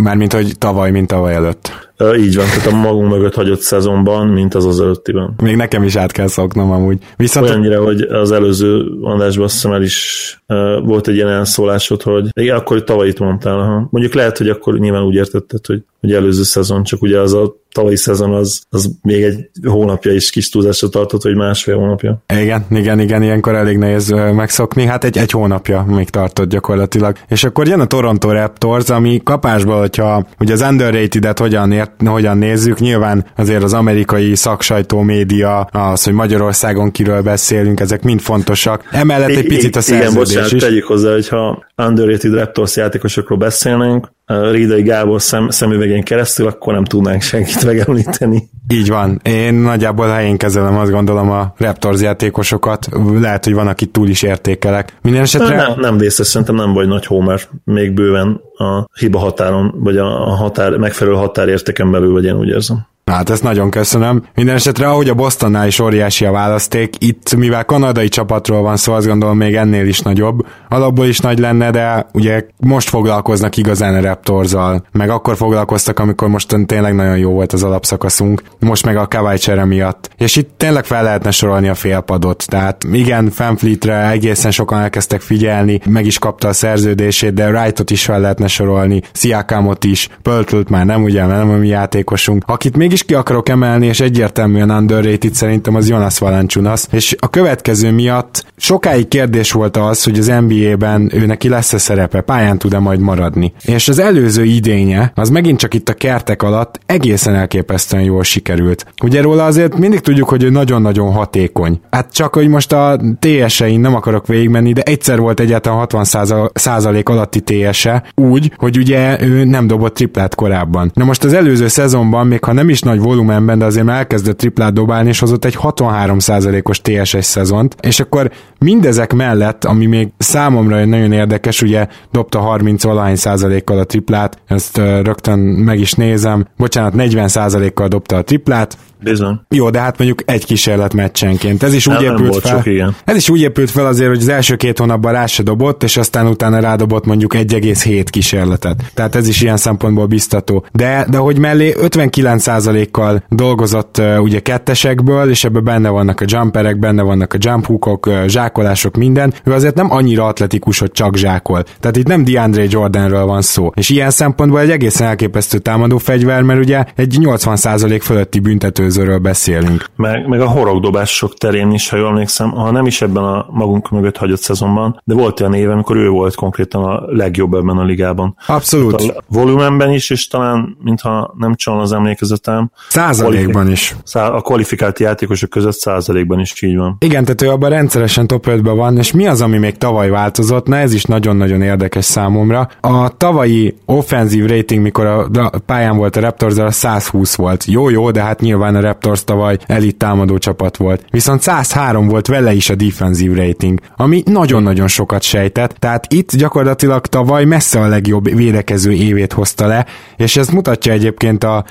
Mármint, 0.02 0.32
hogy 0.32 0.58
tavaly, 0.58 0.90
mint 0.90 1.06
tavaly 1.06 1.34
előtt. 1.34 1.89
Így 2.18 2.36
van, 2.36 2.44
tehát 2.44 2.66
a 2.66 2.76
magunk 2.76 3.10
mögött 3.10 3.34
hagyott 3.34 3.60
szezonban, 3.60 4.26
mint 4.26 4.54
az 4.54 4.66
az 4.66 4.80
előttiben. 4.80 5.34
Még 5.42 5.56
nekem 5.56 5.82
is 5.82 5.96
át 5.96 6.12
kell 6.12 6.26
szoknom 6.26 6.70
amúgy. 6.70 6.98
Viszont... 7.16 7.48
Olyannyira, 7.48 7.82
hogy 7.82 8.00
az 8.00 8.32
előző 8.32 8.82
adásban 9.02 9.44
azt 9.44 9.54
hiszem 9.54 9.72
el 9.72 9.82
is 9.82 10.42
uh, 10.48 10.86
volt 10.86 11.08
egy 11.08 11.14
ilyen 11.14 11.28
elszólásod, 11.28 12.02
hogy 12.02 12.28
igen, 12.32 12.56
akkor 12.56 12.84
tavaly 12.84 13.08
itt 13.08 13.18
mondtál. 13.18 13.56
Ha. 13.56 13.88
Mondjuk 13.90 14.14
lehet, 14.14 14.38
hogy 14.38 14.48
akkor 14.48 14.78
nyilván 14.78 15.02
úgy 15.02 15.14
értetted, 15.14 15.66
hogy 15.66 15.82
hogy 16.00 16.12
előző 16.12 16.42
szezon, 16.42 16.82
csak 16.82 17.02
ugye 17.02 17.20
az 17.20 17.34
a 17.34 17.56
tavalyi 17.72 17.96
szezon 17.96 18.34
az, 18.34 18.62
az 18.70 18.90
még 19.02 19.22
egy 19.22 19.50
hónapja 19.68 20.12
is 20.12 20.30
kis 20.30 20.48
túlzásra 20.48 20.88
tartott, 20.88 21.22
vagy 21.22 21.34
másfél 21.34 21.76
hónapja. 21.76 22.22
Igen, 22.40 22.64
igen, 22.70 23.00
igen, 23.00 23.22
ilyenkor 23.22 23.54
elég 23.54 23.76
nehéz 23.76 24.10
megszokni, 24.10 24.84
hát 24.84 25.04
egy, 25.04 25.18
egy 25.18 25.30
hónapja 25.30 25.84
még 25.88 26.10
tartott 26.10 26.48
gyakorlatilag. 26.48 27.16
És 27.28 27.44
akkor 27.44 27.66
jön 27.66 27.80
a 27.80 27.86
Toronto 27.86 28.32
Raptors, 28.32 28.90
ami 28.90 29.20
kapásból, 29.24 29.78
hogyha 29.78 30.26
ugye 30.38 30.52
az 30.52 30.60
underrated-et 30.60 31.38
hogyan, 31.38 31.72
ért, 31.72 31.89
hogyan 32.04 32.38
nézzük, 32.38 32.78
nyilván 32.78 33.24
azért 33.36 33.62
az 33.62 33.72
amerikai 33.72 34.34
szaksajtó 34.36 35.00
média, 35.00 35.60
az, 35.60 36.04
hogy 36.04 36.12
Magyarországon 36.12 36.90
kiről 36.90 37.22
beszélünk, 37.22 37.80
ezek 37.80 38.02
mind 38.02 38.20
fontosak. 38.20 38.88
Emellett 38.90 39.28
egy 39.28 39.46
picit 39.46 39.76
a 39.76 39.80
szerződés 39.80 40.10
Igen, 40.10 40.22
bocsánat, 40.22 40.52
is. 40.52 40.62
tegyük 40.62 40.84
hozzá, 40.84 41.12
hogyha 41.12 41.64
underrated 41.76 42.34
Raptors 42.34 42.76
játékosokról 42.76 43.38
beszélnénk, 43.38 44.08
Rédai 44.30 44.82
Gábor 44.82 45.22
szem, 45.22 45.48
szemüvegén 45.48 46.02
keresztül, 46.02 46.46
akkor 46.46 46.72
nem 46.74 46.84
tudnánk 46.84 47.22
senkit 47.22 47.64
megemlíteni. 47.64 48.48
Így 48.68 48.88
van. 48.88 49.20
Én 49.24 49.54
nagyjából 49.54 50.08
helyén 50.08 50.36
kezelem 50.36 50.76
azt 50.76 50.90
gondolom 50.90 51.30
a 51.30 51.54
Raptors 51.58 52.00
játékosokat. 52.00 52.88
Lehet, 53.20 53.44
hogy 53.44 53.54
van, 53.54 53.66
akit 53.66 53.90
túl 53.90 54.08
is 54.08 54.22
értékelek. 54.22 54.96
Minden 55.02 55.22
esetre... 55.22 55.56
Nem, 55.56 55.80
nem 55.80 55.98
vészes, 55.98 56.26
szerintem 56.26 56.54
nem 56.54 56.72
vagy 56.72 56.88
nagy 56.88 57.06
homer. 57.06 57.40
Még 57.64 57.92
bőven 57.92 58.40
a 58.56 58.88
hiba 58.98 59.18
határon, 59.18 59.74
vagy 59.76 59.96
a 59.96 60.06
határ, 60.34 60.76
megfelelő 60.76 61.16
határértéken 61.16 61.90
belül, 61.90 62.12
vagy 62.12 62.24
én 62.24 62.36
úgy 62.36 62.48
érzem. 62.48 62.86
Hát 63.10 63.30
ezt 63.30 63.42
nagyon 63.42 63.70
köszönöm. 63.70 64.24
Minden 64.34 64.54
esetre, 64.54 64.88
ahogy 64.88 65.08
a 65.08 65.14
Bostonnál 65.14 65.66
is 65.66 65.78
óriási 65.78 66.24
a 66.24 66.30
választék, 66.30 66.94
itt 66.98 67.36
mivel 67.36 67.64
kanadai 67.64 68.08
csapatról 68.08 68.62
van 68.62 68.76
szó, 68.76 68.92
azt 68.92 69.06
gondolom 69.06 69.36
még 69.36 69.54
ennél 69.54 69.86
is 69.86 70.00
nagyobb. 70.00 70.46
Alapból 70.68 71.06
is 71.06 71.18
nagy 71.18 71.38
lenne, 71.38 71.70
de 71.70 72.06
ugye 72.12 72.44
most 72.56 72.88
foglalkoznak 72.88 73.56
igazán 73.56 73.94
a 73.94 74.00
Raptorzal, 74.00 74.84
meg 74.92 75.10
akkor 75.10 75.36
foglalkoztak, 75.36 75.98
amikor 75.98 76.28
most 76.28 76.56
tényleg 76.66 76.94
nagyon 76.94 77.18
jó 77.18 77.30
volt 77.30 77.52
az 77.52 77.62
alapszakaszunk, 77.62 78.42
most 78.58 78.84
meg 78.84 78.96
a 78.96 79.06
Kawai 79.06 79.38
csere 79.38 79.64
miatt. 79.64 80.10
És 80.16 80.36
itt 80.36 80.50
tényleg 80.56 80.84
fel 80.84 81.02
lehetne 81.02 81.30
sorolni 81.30 81.68
a 81.68 81.74
félpadot, 81.74 82.44
tehát 82.46 82.84
igen, 82.92 83.30
Fanfleetre 83.30 84.10
egészen 84.10 84.50
sokan 84.50 84.78
elkezdtek 84.78 85.20
figyelni, 85.20 85.80
meg 85.84 86.06
is 86.06 86.18
kapta 86.18 86.48
a 86.48 86.52
szerződését, 86.52 87.34
de 87.34 87.48
Wrightot 87.48 87.90
is 87.90 88.04
fel 88.04 88.20
lehetne 88.20 88.46
sorolni, 88.46 89.02
Siakamot 89.12 89.84
is, 89.84 90.08
Pöltült 90.22 90.68
már 90.68 90.86
nem, 90.86 91.02
ugye, 91.02 91.26
nem 91.26 91.50
a 91.50 91.56
mi 91.56 91.68
játékosunk, 91.68 92.44
akit 92.46 92.76
mégis 92.76 92.99
is 93.00 93.06
ki 93.06 93.14
akarok 93.14 93.48
emelni, 93.48 93.86
és 93.86 94.00
egyértelműen 94.00 94.70
underrated 94.70 95.34
szerintem 95.34 95.74
az 95.74 95.88
Jonas 95.88 96.18
Valanciunas, 96.18 96.84
és 96.90 97.16
a 97.18 97.30
következő 97.30 97.90
miatt 97.90 98.44
sokáig 98.56 99.08
kérdés 99.08 99.52
volt 99.52 99.76
az, 99.76 100.04
hogy 100.04 100.18
az 100.18 100.32
NBA-ben 100.46 101.10
ő 101.14 101.26
neki 101.26 101.48
lesz-e 101.48 101.78
szerepe, 101.78 102.20
pályán 102.20 102.58
tud-e 102.58 102.78
majd 102.78 103.00
maradni. 103.00 103.52
És 103.64 103.88
az 103.88 103.98
előző 103.98 104.44
idénye, 104.44 105.12
az 105.14 105.28
megint 105.28 105.58
csak 105.58 105.74
itt 105.74 105.88
a 105.88 105.94
kertek 105.94 106.42
alatt 106.42 106.80
egészen 106.86 107.34
elképesztően 107.34 108.02
jól 108.02 108.22
sikerült. 108.22 108.86
Ugye 109.02 109.22
róla 109.22 109.44
azért 109.44 109.78
mindig 109.78 110.00
tudjuk, 110.00 110.28
hogy 110.28 110.42
ő 110.42 110.50
nagyon-nagyon 110.50 111.12
hatékony. 111.12 111.80
Hát 111.90 112.12
csak, 112.12 112.34
hogy 112.34 112.48
most 112.48 112.72
a 112.72 113.00
TS-ein 113.18 113.80
nem 113.80 113.94
akarok 113.94 114.26
végigmenni, 114.26 114.72
de 114.72 114.82
egyszer 114.82 115.18
volt 115.18 115.40
egyáltalán 115.40 115.78
60 115.78 116.04
százalék 116.52 117.08
alatti 117.08 117.40
TS-e, 117.40 118.04
úgy, 118.14 118.52
hogy 118.56 118.78
ugye 118.78 119.22
ő 119.22 119.44
nem 119.44 119.66
dobott 119.66 119.94
triplát 119.94 120.34
korábban. 120.34 120.90
Na 120.94 121.04
most 121.04 121.24
az 121.24 121.32
előző 121.32 121.68
szezonban, 121.68 122.26
még 122.26 122.44
ha 122.44 122.52
nem 122.52 122.68
is 122.68 122.79
nagy 122.80 123.00
volumenben, 123.00 123.58
de 123.58 123.64
azért 123.64 123.84
már 123.84 123.96
elkezdett 123.96 124.38
triplát 124.38 124.72
dobálni, 124.72 125.08
és 125.08 125.18
hozott 125.18 125.44
egy 125.44 125.58
63%-os 125.62 126.80
TSS 126.80 127.24
szezont, 127.24 127.76
és 127.80 128.00
akkor 128.00 128.30
mindezek 128.58 129.12
mellett, 129.12 129.64
ami 129.64 129.86
még 129.86 130.08
számomra 130.18 130.84
nagyon 130.84 131.12
érdekes, 131.12 131.62
ugye 131.62 131.86
dobta 132.10 132.38
30 132.38 132.82
valahány 132.82 133.16
százalékkal 133.16 133.78
a 133.78 133.84
triplát, 133.84 134.38
ezt 134.46 134.76
rögtön 134.76 135.38
meg 135.38 135.78
is 135.78 135.92
nézem, 135.92 136.46
bocsánat, 136.56 136.94
40 136.94 137.28
százalékkal 137.28 137.88
dobta 137.88 138.16
a 138.16 138.22
triplát, 138.22 138.76
Bizony. 139.02 139.40
Jó, 139.48 139.70
de 139.70 139.80
hát 139.80 139.98
mondjuk 139.98 140.22
egy 140.24 140.44
kísérlet 140.44 140.94
meccsenként. 140.94 141.62
Ez 141.62 141.74
is 141.74 141.86
úgy 141.86 141.94
nem, 141.94 142.02
épült 142.02 142.30
nem 142.30 142.40
fel. 142.40 142.56
Sok, 142.56 142.66
igen. 142.66 142.96
Ez 143.04 143.16
is 143.16 143.30
úgy 143.30 143.40
épült 143.40 143.70
fel 143.70 143.86
azért, 143.86 144.08
hogy 144.08 144.20
az 144.20 144.28
első 144.28 144.56
két 144.56 144.78
hónapban 144.78 145.12
rá 145.12 145.26
se 145.26 145.42
dobott, 145.42 145.82
és 145.82 145.96
aztán 145.96 146.26
utána 146.26 146.60
rádobott 146.60 147.06
mondjuk 147.06 147.34
1,7 147.34 148.06
kísérletet. 148.10 148.90
Tehát 148.94 149.14
ez 149.14 149.28
is 149.28 149.40
ilyen 149.40 149.56
szempontból 149.56 150.06
biztató. 150.06 150.66
De, 150.72 151.06
de 151.10 151.16
hogy 151.16 151.38
mellé 151.38 151.74
59%-kal 151.80 153.22
dolgozott 153.28 153.98
uh, 153.98 154.22
ugye 154.22 154.40
kettesekből, 154.40 155.30
és 155.30 155.44
ebben 155.44 155.64
benne 155.64 155.88
vannak 155.88 156.20
a 156.20 156.24
jumperek, 156.28 156.78
benne 156.78 157.02
vannak 157.02 157.32
a 157.32 157.36
jump 157.40 157.66
hookok, 157.66 158.06
uh, 158.06 158.26
zsákolások, 158.26 158.96
minden. 158.96 159.34
Ő 159.44 159.52
azért 159.52 159.74
nem 159.74 159.90
annyira 159.90 160.26
atletikus, 160.26 160.78
hogy 160.78 160.92
csak 160.92 161.16
zsákol. 161.16 161.64
Tehát 161.80 161.96
itt 161.96 162.06
nem 162.06 162.24
DeAndre 162.24 162.64
Jordanről 162.68 163.24
van 163.24 163.42
szó. 163.42 163.70
És 163.74 163.88
ilyen 163.88 164.10
szempontból 164.10 164.60
egy 164.60 164.70
egészen 164.70 165.06
elképesztő 165.06 165.58
támadó 165.58 165.98
fegyver, 165.98 166.42
mert 166.42 166.60
ugye 166.60 166.84
egy 166.96 167.16
80% 167.20 168.00
fölötti 168.02 168.38
büntető 168.40 168.88
előzőről 168.90 169.18
beszélünk. 169.18 169.84
Meg, 169.96 170.28
meg 170.28 170.40
a 170.40 170.48
horogdobások 170.48 171.34
terén 171.34 171.70
is, 171.70 171.88
ha 171.88 171.96
jól 171.96 172.08
emlékszem, 172.08 172.50
ha 172.50 172.70
nem 172.70 172.86
is 172.86 173.02
ebben 173.02 173.24
a 173.24 173.46
magunk 173.50 173.90
mögött 173.90 174.16
hagyott 174.16 174.40
szezonban, 174.40 175.00
de 175.04 175.14
volt 175.14 175.40
olyan 175.40 175.54
éve, 175.54 175.72
amikor 175.72 175.96
ő 175.96 176.08
volt 176.08 176.34
konkrétan 176.34 176.84
a 176.84 177.02
legjobb 177.06 177.54
ebben 177.54 177.78
a 177.78 177.84
ligában. 177.84 178.36
Abszolút. 178.46 179.02
Hát 179.02 179.16
a 179.16 179.22
volumenben 179.28 179.90
is, 179.90 180.10
és 180.10 180.26
talán, 180.26 180.76
mintha 180.82 181.34
nem 181.38 181.54
csal 181.54 181.80
az 181.80 181.92
emlékezetem. 181.92 182.70
Százalékban 182.88 183.70
is. 183.70 183.96
A 184.12 184.40
kvalifikált 184.40 184.98
játékosok 184.98 185.50
között 185.50 185.78
százalékban 185.78 186.40
is 186.40 186.62
így 186.62 186.76
van. 186.76 186.96
Igen, 186.98 187.24
tehát 187.24 187.42
ő 187.42 187.48
abban 187.48 187.70
rendszeresen 187.70 188.26
top 188.26 188.46
5 188.46 188.60
van, 188.62 188.98
és 188.98 189.12
mi 189.12 189.26
az, 189.26 189.40
ami 189.40 189.58
még 189.58 189.78
tavaly 189.78 190.10
változott? 190.10 190.66
Na 190.66 190.76
ez 190.76 190.94
is 190.94 191.04
nagyon-nagyon 191.04 191.62
érdekes 191.62 192.04
számomra. 192.04 192.68
A 192.80 193.16
tavalyi 193.16 193.76
offenzív 193.84 194.46
rating, 194.46 194.82
mikor 194.82 195.06
a 195.06 195.28
pályán 195.66 195.96
volt 195.96 196.16
a 196.16 196.20
Raptors, 196.20 196.56
a 196.56 196.70
120 196.70 197.34
volt. 197.34 197.64
Jó-jó, 197.64 198.10
de 198.10 198.22
hát 198.22 198.40
nyilván 198.40 198.79
a 198.80 198.86
Raptors 198.86 199.24
tavaly 199.24 199.56
elit 199.66 199.96
támadó 199.96 200.38
csapat 200.38 200.76
volt. 200.76 201.04
Viszont 201.10 201.40
103 201.42 202.08
volt 202.08 202.26
vele 202.26 202.52
is 202.52 202.70
a 202.70 202.74
defensive 202.74 203.46
rating, 203.46 203.80
ami 203.96 204.22
nagyon-nagyon 204.26 204.88
sokat 204.88 205.22
sejtett, 205.22 205.74
tehát 205.78 206.12
itt 206.12 206.36
gyakorlatilag 206.36 207.06
tavaly 207.06 207.44
messze 207.44 207.80
a 207.80 207.86
legjobb 207.86 208.34
védekező 208.34 208.92
évét 208.92 209.32
hozta 209.32 209.66
le, 209.66 209.86
és 210.16 210.36
ez 210.36 210.48
mutatja 210.48 210.92
egyébként 210.92 211.44
a 211.44 211.64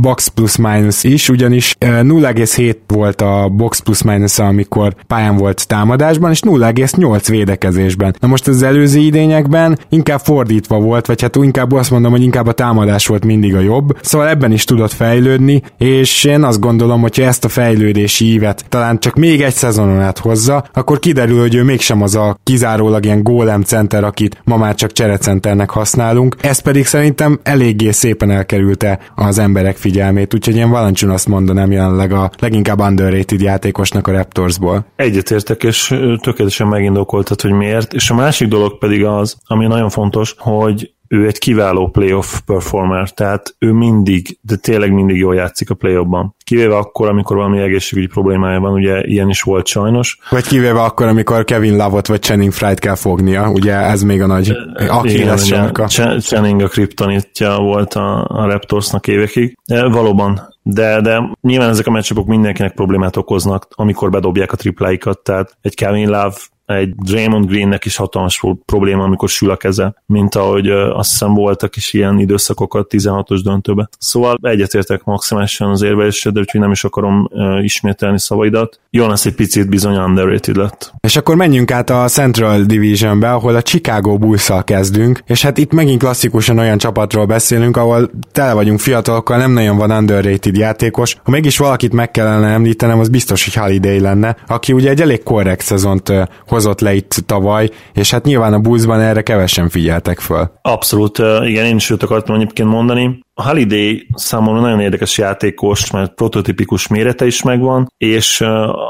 box 0.00 0.28
plus 0.28 0.56
minus 0.56 1.04
is, 1.04 1.28
ugyanis 1.28 1.76
0,7 1.80 2.76
volt 2.86 3.20
a 3.20 3.48
box 3.48 3.80
plus 3.80 4.02
minus 4.02 4.38
amikor 4.38 4.94
pályán 5.06 5.36
volt 5.36 5.66
támadásban, 5.66 6.30
és 6.30 6.40
0,8 6.40 7.24
védekezésben. 7.28 8.16
Na 8.20 8.28
most 8.28 8.48
az 8.48 8.62
előző 8.62 9.00
idényekben 9.00 9.78
inkább 9.88 10.20
fordítva 10.20 10.78
volt, 10.80 11.06
vagy 11.06 11.22
hát 11.22 11.36
inkább 11.36 11.72
azt 11.72 11.90
mondom, 11.90 12.10
hogy 12.10 12.22
inkább 12.22 12.46
a 12.46 12.52
támadás 12.52 13.06
volt 13.06 13.24
mindig 13.24 13.54
a 13.54 13.60
jobb, 13.60 13.96
szóval 14.00 14.28
ebben 14.28 14.52
is 14.52 14.64
tudott 14.64 14.92
fejlődni, 14.92 15.62
és 15.78 16.24
én 16.24 16.42
azt 16.46 16.60
gondolom, 16.60 17.00
hogy 17.00 17.20
ezt 17.20 17.44
a 17.44 17.48
fejlődési 17.48 18.24
ívet 18.24 18.64
talán 18.68 18.98
csak 18.98 19.14
még 19.14 19.42
egy 19.42 19.54
szezonon 19.54 20.00
át 20.00 20.18
hozza, 20.18 20.64
akkor 20.72 20.98
kiderül, 20.98 21.40
hogy 21.40 21.54
ő 21.54 21.62
mégsem 21.62 22.02
az 22.02 22.14
a 22.14 22.38
kizárólag 22.42 23.04
ilyen 23.04 23.22
gólem 23.22 23.62
center, 23.62 24.04
akit 24.04 24.40
ma 24.44 24.56
már 24.56 24.74
csak 24.74 24.92
cserecenternek 24.92 25.70
használunk. 25.70 26.36
Ez 26.40 26.58
pedig 26.58 26.86
szerintem 26.86 27.40
eléggé 27.42 27.90
szépen 27.90 28.30
elkerülte 28.30 28.98
az 29.14 29.38
emberek 29.38 29.76
figyelmét, 29.76 30.34
úgyhogy 30.34 30.56
én 30.56 30.70
Valancsun 30.70 31.10
azt 31.10 31.28
mondanám 31.28 31.72
jelenleg 31.72 32.12
a 32.12 32.30
leginkább 32.38 32.80
underrated 32.80 33.40
játékosnak 33.40 34.06
a 34.06 34.12
Raptorsból. 34.12 34.86
Egyetértek, 34.96 35.62
és 35.62 35.94
tökéletesen 36.20 36.66
megindokoltad, 36.66 37.40
hogy 37.40 37.52
miért. 37.52 37.92
És 37.92 38.10
a 38.10 38.14
másik 38.14 38.48
dolog 38.48 38.78
pedig 38.78 39.04
az, 39.04 39.36
ami 39.44 39.66
nagyon 39.66 39.88
fontos, 39.88 40.34
hogy 40.38 40.94
ő 41.08 41.26
egy 41.26 41.38
kiváló 41.38 41.88
playoff 41.88 42.38
performer, 42.46 43.10
tehát 43.10 43.56
ő 43.58 43.72
mindig, 43.72 44.38
de 44.40 44.56
tényleg 44.56 44.92
mindig 44.92 45.16
jól 45.16 45.34
játszik 45.34 45.70
a 45.70 45.74
playoffban. 45.74 46.34
Kivéve 46.44 46.76
akkor, 46.76 47.08
amikor 47.08 47.36
valami 47.36 47.58
egészségügyi 47.58 48.06
problémája 48.06 48.60
van, 48.60 48.72
ugye 48.72 49.00
ilyen 49.00 49.28
is 49.28 49.42
volt 49.42 49.66
sajnos. 49.66 50.18
Vagy 50.30 50.46
kivéve 50.46 50.82
akkor, 50.82 51.06
amikor 51.06 51.44
Kevin 51.44 51.76
Lavot 51.76 52.06
vagy 52.06 52.20
Channing 52.20 52.52
Fright 52.52 52.78
kell 52.78 52.94
fognia, 52.94 53.50
ugye 53.50 53.74
ez 53.74 54.02
még 54.02 54.22
a 54.22 54.26
nagy 54.26 54.56
Achilles 54.88 55.46
sarka. 55.46 55.86
Channing 56.20 56.60
a 56.60 56.68
kriptonitja 56.68 57.58
volt 57.58 57.94
a, 57.94 58.26
a 58.28 58.46
Raptorsnak 58.46 59.06
évekig. 59.06 59.58
De 59.66 59.88
valóban 59.88 60.54
de, 60.68 61.00
de 61.00 61.30
nyilván 61.40 61.68
ezek 61.68 61.86
a 61.86 61.90
meccsapok 61.90 62.26
mindenkinek 62.26 62.74
problémát 62.74 63.16
okoznak, 63.16 63.66
amikor 63.70 64.10
bedobják 64.10 64.52
a 64.52 64.56
tripláikat, 64.56 65.18
tehát 65.18 65.56
egy 65.62 65.74
Kevin 65.74 66.08
Love 66.08 66.36
egy 66.66 66.94
Draymond 66.94 67.46
Greennek 67.46 67.84
is 67.84 67.96
hatalmas 67.96 68.44
probléma, 68.64 69.02
amikor 69.02 69.28
sül 69.28 69.50
a 69.50 69.56
keze, 69.56 70.02
mint 70.06 70.34
ahogy 70.34 70.70
azt 70.70 71.10
hiszem 71.10 71.34
voltak 71.34 71.76
is 71.76 71.92
ilyen 71.92 72.18
időszakokat 72.18 72.86
16-os 72.90 73.40
döntőbe. 73.42 73.88
Szóval 73.98 74.38
egyetértek 74.42 75.04
maximálisan 75.04 75.70
az 75.70 75.82
érveléseddel, 75.82 76.42
úgyhogy 76.42 76.60
nem 76.60 76.70
is 76.70 76.84
akarom 76.84 77.28
ismételni 77.62 78.18
szavaidat. 78.18 78.80
Jonas 78.90 79.26
egy 79.26 79.34
picit 79.34 79.68
bizony 79.68 79.96
underrated 79.96 80.56
lett. 80.56 80.92
És 81.00 81.16
akkor 81.16 81.36
menjünk 81.36 81.70
át 81.70 81.90
a 81.90 82.08
Central 82.08 82.62
Divisionbe, 82.62 83.32
ahol 83.32 83.54
a 83.54 83.62
Chicago 83.62 84.18
bulls 84.18 84.50
kezdünk, 84.64 85.22
és 85.26 85.42
hát 85.42 85.58
itt 85.58 85.72
megint 85.72 86.00
klasszikusan 86.00 86.58
olyan 86.58 86.78
csapatról 86.78 87.26
beszélünk, 87.26 87.76
ahol 87.76 88.10
tele 88.32 88.52
vagyunk 88.52 88.80
fiatalokkal, 88.80 89.38
nem 89.38 89.52
nagyon 89.52 89.76
van 89.76 89.90
underrated 89.90 90.56
játékos. 90.56 91.16
Ha 91.24 91.30
mégis 91.30 91.58
valakit 91.58 91.92
meg 91.92 92.10
kellene 92.10 92.48
említenem, 92.48 92.98
az 92.98 93.08
biztos, 93.08 93.44
hogy 93.44 93.54
Holiday 93.54 94.00
lenne, 94.00 94.36
aki 94.46 94.72
ugye 94.72 94.90
egy 94.90 95.00
elég 95.00 95.22
korrekt 95.22 95.64
szezont 95.64 96.12
hozott 96.56 96.80
le 96.80 96.94
itt 96.94 97.14
tavaly, 97.26 97.70
és 97.92 98.10
hát 98.10 98.24
nyilván 98.24 98.52
a 98.52 98.58
Bullsban 98.58 99.00
erre 99.00 99.22
kevesen 99.22 99.68
figyeltek 99.68 100.20
föl. 100.20 100.50
Abszolút, 100.62 101.18
igen, 101.44 101.64
én 101.64 101.76
is 101.76 101.90
őt 101.90 102.02
akartam 102.02 102.34
egyébként 102.34 102.68
mondani. 102.68 103.20
A 103.34 103.48
Holiday 103.48 104.06
számomra 104.14 104.60
nagyon 104.60 104.80
érdekes 104.80 105.18
játékos, 105.18 105.90
mert 105.90 106.14
prototipikus 106.14 106.86
mérete 106.86 107.26
is 107.26 107.42
megvan, 107.42 107.92
és 107.98 108.40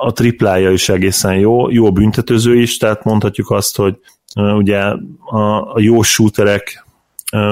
a 0.00 0.12
triplája 0.14 0.70
is 0.70 0.88
egészen 0.88 1.35
jó, 1.35 1.70
jó 1.70 1.92
büntetőző 1.92 2.61
is, 2.61 2.76
tehát 2.76 3.05
mondhatjuk 3.05 3.50
azt, 3.50 3.76
hogy 3.76 3.94
ugye 4.35 4.79
a, 4.79 5.38
a 5.74 5.81
jó 5.81 6.02
shooterek 6.02 6.87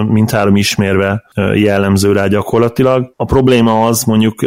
mindhárom 0.09 0.57
ismérve 0.57 1.24
jellemző 1.55 2.12
rá 2.12 2.27
gyakorlatilag. 2.27 3.12
A 3.16 3.24
probléma 3.24 3.87
az, 3.87 4.05
mondjuk 4.05 4.46